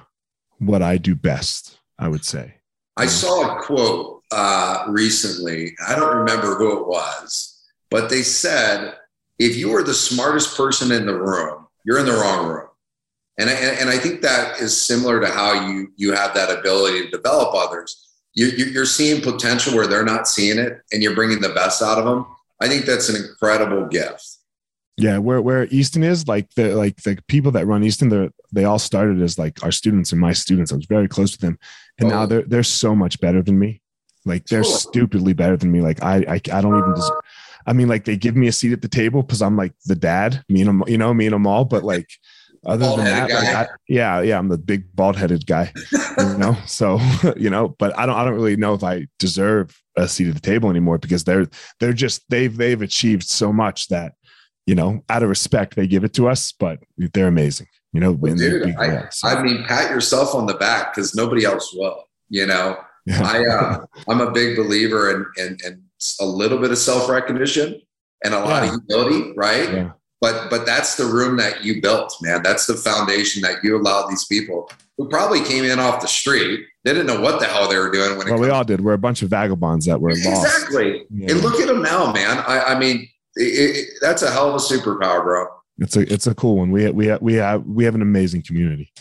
what 0.58 0.82
I 0.82 0.98
do 0.98 1.14
best. 1.14 1.78
I 1.98 2.08
would 2.08 2.24
say. 2.24 2.54
I 2.96 3.06
saw 3.06 3.56
a 3.56 3.62
quote 3.62 4.22
uh, 4.32 4.84
recently. 4.88 5.74
I 5.86 5.94
don't 5.94 6.16
remember 6.16 6.56
who 6.56 6.80
it 6.80 6.88
was, 6.88 7.62
but 7.90 8.10
they 8.10 8.22
said, 8.22 8.96
"If 9.38 9.56
you 9.56 9.74
are 9.76 9.82
the 9.82 9.94
smartest 9.94 10.56
person 10.56 10.90
in 10.90 11.06
the 11.06 11.18
room, 11.18 11.66
you're 11.84 11.98
in 11.98 12.06
the 12.06 12.12
wrong 12.12 12.48
room." 12.48 12.68
And, 13.38 13.48
and, 13.50 13.78
and 13.78 13.90
I 13.90 13.98
think 13.98 14.22
that 14.22 14.60
is 14.60 14.80
similar 14.80 15.20
to 15.20 15.28
how 15.28 15.68
you 15.68 15.92
you 15.96 16.12
have 16.12 16.34
that 16.34 16.56
ability 16.56 17.04
to 17.04 17.10
develop 17.10 17.54
others 17.54 18.04
you, 18.34 18.80
are 18.80 18.86
seeing 18.86 19.22
potential 19.22 19.74
where 19.74 19.86
they're 19.86 20.04
not 20.04 20.28
seeing 20.28 20.58
it 20.58 20.80
and 20.92 21.02
you're 21.02 21.14
bringing 21.14 21.40
the 21.40 21.50
best 21.50 21.82
out 21.82 21.98
of 21.98 22.04
them 22.04 22.26
i 22.60 22.68
think 22.68 22.84
that's 22.84 23.08
an 23.08 23.16
incredible 23.16 23.86
gift 23.86 24.38
yeah 24.96 25.18
where 25.18 25.42
where 25.42 25.66
easton 25.66 26.04
is 26.04 26.28
like 26.28 26.48
the 26.54 26.74
like 26.74 26.96
the 27.02 27.18
people 27.28 27.50
that 27.50 27.66
run 27.66 27.82
easton 27.82 28.08
they 28.08 28.28
they 28.52 28.64
all 28.64 28.78
started 28.78 29.20
as 29.20 29.38
like 29.38 29.62
our 29.64 29.72
students 29.72 30.12
and 30.12 30.20
my 30.20 30.32
students 30.32 30.72
i 30.72 30.76
was 30.76 30.86
very 30.86 31.08
close 31.08 31.32
with 31.32 31.40
them 31.40 31.58
and 31.98 32.10
oh. 32.10 32.14
now 32.14 32.26
they're 32.26 32.42
they're 32.42 32.62
so 32.62 32.94
much 32.94 33.20
better 33.20 33.42
than 33.42 33.58
me 33.58 33.80
like 34.24 34.44
they're 34.46 34.62
cool. 34.62 34.72
stupidly 34.72 35.32
better 35.32 35.56
than 35.56 35.72
me 35.72 35.80
like 35.80 36.02
i 36.02 36.16
i, 36.28 36.40
I 36.52 36.60
don't 36.60 36.78
even 36.78 36.94
i 37.66 37.72
mean 37.72 37.88
like 37.88 38.04
they 38.04 38.16
give 38.16 38.36
me 38.36 38.46
a 38.46 38.52
seat 38.52 38.72
at 38.72 38.82
the 38.82 38.88
table 38.88 39.22
because 39.22 39.42
i'm 39.42 39.56
like 39.56 39.72
the 39.86 39.96
dad 39.96 40.44
me 40.48 40.60
and 40.60 40.68
them, 40.68 40.84
you 40.86 40.98
know 40.98 41.12
me 41.12 41.26
and 41.26 41.34
them 41.34 41.46
all 41.46 41.64
but 41.64 41.82
like 41.94 42.08
other 42.66 42.96
than 42.96 43.04
that, 43.04 43.30
like 43.30 43.54
I, 43.54 43.66
yeah, 43.88 44.20
yeah, 44.22 44.38
I'm 44.38 44.48
the 44.48 44.58
big 44.58 44.94
bald 44.94 45.16
headed 45.16 45.46
guy, 45.46 45.72
you 46.18 46.38
know. 46.38 46.56
So, 46.66 46.98
you 47.36 47.50
know, 47.50 47.68
but 47.78 47.96
I 47.98 48.06
don't, 48.06 48.16
I 48.16 48.24
don't 48.24 48.34
really 48.34 48.56
know 48.56 48.74
if 48.74 48.82
I 48.82 49.06
deserve 49.18 49.78
a 49.96 50.08
seat 50.08 50.28
at 50.28 50.34
the 50.34 50.40
table 50.40 50.70
anymore 50.70 50.98
because 50.98 51.24
they're, 51.24 51.46
they're 51.78 51.92
just 51.92 52.24
they've 52.28 52.56
they've 52.56 52.80
achieved 52.80 53.24
so 53.24 53.52
much 53.52 53.88
that, 53.88 54.14
you 54.66 54.74
know, 54.74 55.02
out 55.08 55.22
of 55.22 55.28
respect 55.28 55.76
they 55.76 55.86
give 55.86 56.04
it 56.04 56.14
to 56.14 56.28
us, 56.28 56.52
but 56.52 56.80
they're 56.96 57.28
amazing, 57.28 57.66
you 57.92 58.00
know. 58.00 58.12
Well, 58.12 58.34
dude, 58.34 58.74
I, 58.76 58.86
yeah, 58.86 59.08
so. 59.10 59.28
I 59.28 59.42
mean, 59.42 59.64
pat 59.64 59.90
yourself 59.90 60.34
on 60.34 60.46
the 60.46 60.54
back 60.54 60.94
because 60.94 61.14
nobody 61.14 61.44
else 61.44 61.72
will, 61.74 62.04
you 62.28 62.46
know. 62.46 62.78
Yeah. 63.06 63.22
I, 63.22 63.44
uh, 63.46 63.86
I'm 64.08 64.20
a 64.22 64.30
big 64.30 64.56
believer 64.56 65.10
in, 65.10 65.44
in, 65.44 65.58
in 65.66 65.82
a 66.20 66.24
little 66.24 66.58
bit 66.58 66.70
of 66.70 66.78
self 66.78 67.08
recognition 67.08 67.80
and 68.24 68.32
a 68.32 68.40
lot 68.40 68.64
yeah. 68.64 68.74
of 68.74 68.80
humility, 68.88 69.32
right? 69.36 69.72
Yeah 69.72 69.90
but 70.24 70.48
but 70.48 70.64
that's 70.64 70.94
the 70.94 71.04
room 71.04 71.36
that 71.36 71.62
you 71.62 71.82
built 71.82 72.16
man 72.22 72.42
that's 72.42 72.66
the 72.66 72.74
foundation 72.74 73.42
that 73.42 73.62
you 73.62 73.76
allowed 73.76 74.08
these 74.08 74.24
people 74.24 74.70
who 74.96 75.06
probably 75.08 75.44
came 75.44 75.64
in 75.64 75.78
off 75.78 76.00
the 76.00 76.08
street 76.08 76.66
they 76.84 76.92
didn't 76.92 77.06
know 77.06 77.20
what 77.20 77.38
the 77.40 77.46
hell 77.46 77.68
they 77.68 77.76
were 77.76 77.90
doing 77.90 78.16
when 78.16 78.28
well 78.28 78.38
we 78.38 78.48
all 78.48 78.64
did 78.64 78.80
we're 78.80 78.94
a 78.94 78.98
bunch 78.98 79.22
of 79.22 79.28
vagabonds 79.28 79.84
that 79.84 80.00
were 80.00 80.10
exactly 80.10 81.06
lost. 81.10 81.30
and 81.30 81.40
look 81.42 81.60
at 81.60 81.68
them 81.68 81.82
now 81.82 82.10
man 82.10 82.38
i, 82.46 82.72
I 82.74 82.78
mean 82.78 83.06
it, 83.36 83.76
it, 83.76 83.88
that's 84.00 84.22
a 84.22 84.30
hell 84.30 84.48
of 84.48 84.54
a 84.54 84.58
superpower 84.58 85.22
bro 85.22 85.46
it's 85.78 85.96
a 85.96 86.12
it's 86.12 86.26
a 86.26 86.34
cool 86.34 86.56
one 86.56 86.70
we 86.70 86.88
we 86.90 87.14
we 87.20 87.34
have 87.34 87.64
we 87.64 87.84
have 87.84 87.94
an 87.94 88.02
amazing 88.02 88.42
community 88.42 88.92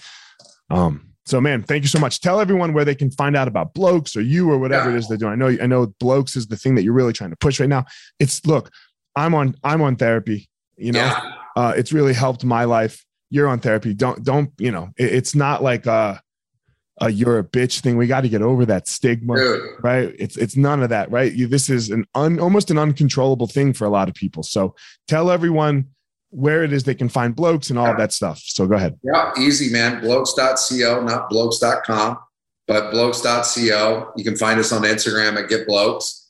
um 0.69 1.13
so 1.25 1.39
man, 1.39 1.63
thank 1.63 1.83
you 1.83 1.87
so 1.87 1.99
much. 1.99 2.19
Tell 2.19 2.41
everyone 2.41 2.73
where 2.73 2.83
they 2.83 2.95
can 2.95 3.09
find 3.09 3.35
out 3.35 3.47
about 3.47 3.73
Blokes 3.73 4.15
or 4.15 4.21
you 4.21 4.51
or 4.51 4.57
whatever 4.57 4.89
yeah. 4.89 4.95
it 4.95 4.99
is 4.99 5.07
they're 5.07 5.17
doing. 5.17 5.31
I 5.31 5.35
know 5.35 5.57
I 5.61 5.67
know 5.67 5.87
Blokes 5.99 6.35
is 6.35 6.47
the 6.47 6.57
thing 6.57 6.75
that 6.75 6.83
you're 6.83 6.93
really 6.93 7.13
trying 7.13 7.29
to 7.29 7.37
push 7.37 7.59
right 7.59 7.69
now. 7.69 7.85
It's 8.19 8.45
look, 8.45 8.69
I'm 9.15 9.33
on 9.33 9.55
I'm 9.63 9.81
on 9.81 9.95
therapy. 9.95 10.49
You 10.75 10.91
know, 10.91 10.99
yeah. 10.99 11.21
uh, 11.55 11.73
it's 11.77 11.93
really 11.93 12.13
helped 12.13 12.43
my 12.43 12.65
life. 12.65 13.05
You're 13.29 13.47
on 13.47 13.59
therapy. 13.59 13.93
Don't 13.93 14.23
don't 14.23 14.51
you 14.57 14.71
know? 14.71 14.89
It, 14.97 15.13
it's 15.13 15.33
not 15.33 15.63
like 15.63 15.85
a, 15.85 16.21
a 17.03 17.09
you're 17.11 17.39
a 17.39 17.43
bitch 17.43 17.81
thing. 17.81 17.97
We 17.97 18.07
got 18.07 18.21
to 18.21 18.29
get 18.29 18.41
over 18.41 18.65
that 18.65 18.87
stigma, 18.87 19.35
Dude. 19.35 19.61
right? 19.81 20.15
It's 20.17 20.37
it's 20.37 20.55
none 20.55 20.83
of 20.83 20.89
that, 20.89 21.11
right? 21.11 21.31
You, 21.31 21.47
this 21.47 21.69
is 21.69 21.89
an 21.89 22.05
un, 22.15 22.39
almost 22.39 22.71
an 22.71 22.77
uncontrollable 22.77 23.47
thing 23.47 23.73
for 23.73 23.85
a 23.85 23.89
lot 23.89 24.09
of 24.09 24.15
people. 24.15 24.43
So 24.43 24.75
tell 25.07 25.31
everyone 25.31 25.87
where 26.29 26.63
it 26.63 26.73
is 26.73 26.83
they 26.83 26.95
can 26.95 27.09
find 27.09 27.35
blokes 27.35 27.69
and 27.69 27.77
all 27.77 27.87
of 27.87 27.97
that 27.97 28.11
stuff. 28.11 28.41
So 28.43 28.65
go 28.65 28.75
ahead. 28.75 28.99
Yeah, 29.03 29.31
easy, 29.37 29.71
man. 29.71 30.01
Blokes.co, 30.01 31.03
not 31.03 31.29
blokes.com, 31.29 32.17
but 32.67 32.91
blokes.co. 32.91 34.13
You 34.15 34.23
can 34.23 34.35
find 34.35 34.59
us 34.59 34.71
on 34.71 34.81
Instagram 34.81 35.41
at 35.41 35.49
Get 35.49 35.67
Blokes 35.67 36.23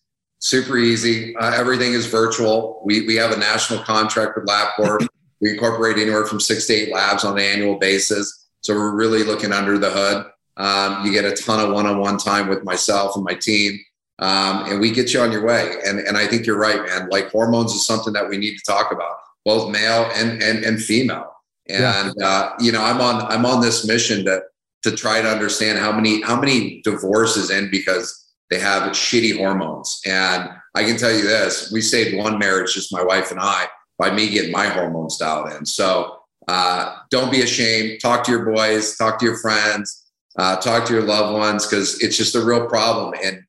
super 0.44 0.78
easy. 0.78 1.36
Uh, 1.38 1.54
everything 1.54 1.94
is 1.94 2.06
virtual. 2.06 2.82
We, 2.86 3.08
we 3.08 3.16
have 3.16 3.32
a 3.32 3.38
national 3.38 3.80
contract 3.80 4.34
with 4.36 4.46
LabCorp. 4.46 5.08
we 5.42 5.52
incorporate 5.52 5.98
anywhere 5.98 6.26
from 6.26 6.42
six 6.42 6.68
to 6.68 6.74
eight 6.74 6.94
labs 6.94 7.24
on 7.24 7.38
an 7.40 7.44
annual 7.44 7.80
basis. 7.80 8.50
So 8.60 8.76
we're 8.76 8.96
really 8.96 9.24
looking 9.24 9.54
under 9.54 9.78
the 9.78 9.90
hood. 9.90 10.26
Um, 10.58 11.06
you 11.06 11.12
get 11.12 11.26
a 11.26 11.36
ton 11.36 11.60
of 11.60 11.74
one-on-one 11.74 12.18
time 12.18 12.48
with 12.48 12.64
myself 12.64 13.16
and 13.16 13.24
my 13.24 13.34
team, 13.34 13.80
um, 14.20 14.66
and 14.70 14.80
we 14.80 14.92
get 14.92 15.14
you 15.14 15.20
on 15.20 15.32
your 15.32 15.46
way. 15.46 15.76
And 15.86 16.00
and 16.00 16.18
I 16.18 16.28
think 16.28 16.46
you're 16.46 16.60
right, 16.60 16.86
man. 16.86 17.10
Like 17.10 17.32
hormones 17.32 17.74
is 17.74 17.86
something 17.86 18.14
that 18.14 18.30
we 18.30 18.38
need 18.38 18.58
to 18.58 18.64
talk 18.66 18.92
about, 18.92 19.16
both 19.46 19.72
male 19.72 20.10
and 20.16 20.42
and, 20.44 20.64
and 20.64 20.82
female. 20.82 21.32
And 21.70 22.14
yeah. 22.18 22.28
uh, 22.28 22.54
you 22.60 22.72
know, 22.72 22.84
I'm 22.84 23.02
on 23.02 23.24
I'm 23.32 23.46
on 23.46 23.62
this 23.62 23.88
mission 23.88 24.26
to 24.26 24.44
to 24.84 24.92
try 24.96 25.22
to 25.22 25.30
understand 25.30 25.80
how 25.80 25.92
many 25.92 26.22
how 26.22 26.40
many 26.40 26.82
divorces 26.84 27.50
end 27.50 27.72
because 27.72 28.32
they 28.50 28.60
have 28.60 28.92
shitty 28.92 29.38
hormones. 29.38 30.02
And 30.06 30.50
I 30.76 30.84
can 30.84 30.98
tell 30.98 31.12
you 31.12 31.24
this 31.24 31.72
we 31.72 31.82
saved 31.82 32.18
one 32.18 32.38
marriage, 32.38 32.74
just 32.74 32.94
my 32.94 33.04
wife 33.04 33.32
and 33.32 33.40
I, 33.40 33.68
by 33.98 34.12
me 34.12 34.30
getting 34.30 34.52
my 34.52 34.68
hormones 34.68 35.18
dialed 35.18 35.52
in. 35.54 35.66
So 35.66 36.20
uh, 36.48 36.98
don't 37.10 37.32
be 37.32 37.42
ashamed. 37.42 38.02
Talk 38.02 38.24
to 38.26 38.32
your 38.32 38.54
boys, 38.54 38.98
talk 38.98 39.18
to 39.20 39.26
your 39.26 39.38
friends, 39.38 40.03
uh, 40.38 40.58
talk 40.58 40.86
to 40.86 40.94
your 40.94 41.04
loved 41.04 41.38
ones, 41.38 41.66
because 41.66 42.02
it's 42.02 42.18
just 42.18 42.36
a 42.36 42.44
real 42.44 42.68
problem. 42.68 43.14
And 43.24 43.44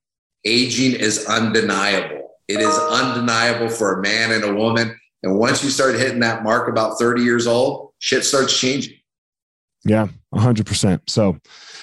aging 0.45 0.99
is 1.01 1.27
undeniable. 1.27 2.31
It 2.49 2.61
is 2.61 2.79
undeniable 2.91 3.69
for 3.69 3.99
a 3.99 4.03
man 4.03 4.33
and 4.33 4.45
a 4.45 4.55
woman. 4.55 4.99
And 5.23 5.39
once 5.39 5.65
you 5.65 5.71
start 5.71 5.95
hitting 5.95 6.21
that 6.21 6.43
mark 6.43 6.69
about 6.69 6.99
30 6.99 7.23
years 7.23 7.47
old, 7.47 7.93
shit 7.99 8.25
starts 8.25 8.59
changing. 8.59 8.97
Yeah, 9.85 10.09
100%. 10.35 11.01
So, 11.09 11.39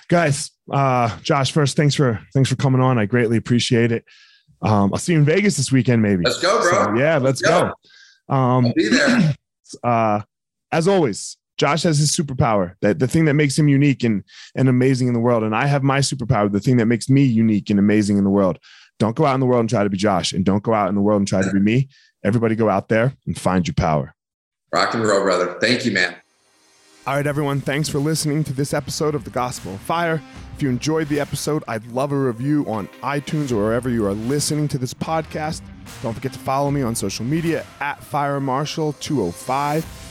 guys, 0.08 0.52
uh, 0.72 1.18
Josh, 1.22 1.52
first, 1.52 1.76
thanks 1.76 1.96
for 1.96 2.20
thanks 2.34 2.50
for 2.50 2.56
coming 2.56 2.82
on. 2.82 2.98
I 2.98 3.06
greatly 3.06 3.38
appreciate 3.38 3.92
it. 3.92 4.06
Um, 4.62 4.92
I'll 4.94 5.00
see 5.00 5.14
you 5.14 5.20
in 5.20 5.26
Vegas 5.26 5.58
this 5.58 5.72
weekend, 5.72 6.02
maybe. 6.02 6.24
Let's 6.24 6.40
go, 6.40 6.62
bro. 6.62 6.72
So, 6.72 6.94
yeah, 6.96 7.18
let's, 7.18 7.42
let's 7.42 7.42
go. 7.42 7.74
go. 8.30 8.36
Um, 8.36 8.66
I'll 8.68 8.74
be 8.74 8.88
there. 8.88 9.36
Uh, 9.82 10.20
as 10.74 10.86
always, 10.86 11.38
Josh 11.62 11.84
has 11.84 12.00
his 12.00 12.10
superpower, 12.10 12.74
that 12.82 12.98
the 12.98 13.08
thing 13.08 13.26
that 13.26 13.36
makes 13.36 13.60
him 13.60 13.68
unique 13.68 14.04
and 14.04 14.24
and 14.56 14.68
amazing 14.68 15.08
in 15.08 15.14
the 15.14 15.20
world, 15.20 15.44
and 15.44 15.56
I 15.56 15.68
have 15.68 15.84
my 15.84 16.00
superpower, 16.00 16.52
the 16.52 16.60
thing 16.60 16.78
that 16.78 16.88
makes 16.88 17.08
me 17.08 17.22
unique 17.22 17.70
and 17.70 17.78
amazing 17.78 18.18
in 18.18 18.24
the 18.24 18.32
world. 18.32 18.58
Don't 18.98 19.16
go 19.16 19.28
out 19.28 19.36
in 19.36 19.42
the 19.42 19.46
world 19.46 19.60
and 19.60 19.70
try 19.70 19.84
to 19.84 19.90
be 19.90 19.96
Josh, 19.96 20.34
and 20.34 20.44
don't 20.44 20.64
go 20.64 20.74
out 20.74 20.90
in 20.90 20.96
the 20.96 21.02
world 21.02 21.22
and 21.22 21.28
try 21.28 21.44
to 21.44 21.52
be 21.52 21.60
me. 21.60 21.88
Everybody, 22.24 22.56
go 22.56 22.68
out 22.68 22.90
there 22.90 23.14
and 23.28 23.38
find 23.38 23.68
your 23.68 23.76
power. 23.76 24.16
Rock 24.74 24.96
and 24.96 25.04
roll, 25.04 25.22
brother. 25.22 25.56
Thank 25.62 25.86
you, 25.86 25.92
man. 25.92 26.16
All 27.06 27.14
right, 27.14 27.28
everyone, 27.28 27.62
thanks 27.62 27.88
for 27.88 28.00
listening 28.00 28.44
to 28.46 28.54
this 28.54 28.74
episode 28.74 29.14
of 29.14 29.24
The 29.24 29.30
Gospel 29.30 29.76
of 29.76 29.82
Fire. 29.82 30.20
If 30.56 30.64
you 30.64 30.70
enjoyed 30.70 31.10
the 31.10 31.20
episode, 31.20 31.64
I'd 31.68 31.86
love 31.92 32.12
a 32.12 32.18
review 32.18 32.66
on 32.68 32.88
iTunes 33.04 33.52
or 33.52 33.58
wherever 33.58 33.88
you 33.88 34.04
are 34.08 34.16
listening 34.16 34.68
to 34.70 34.80
this 34.80 34.96
podcast. 34.96 35.62
Don't 36.02 36.16
forget 36.16 36.34
to 36.34 36.40
follow 36.40 36.72
me 36.72 36.82
on 36.82 36.96
social 36.96 37.24
media 37.24 37.68
at 37.82 38.02
FireMarshal205. 38.02 40.11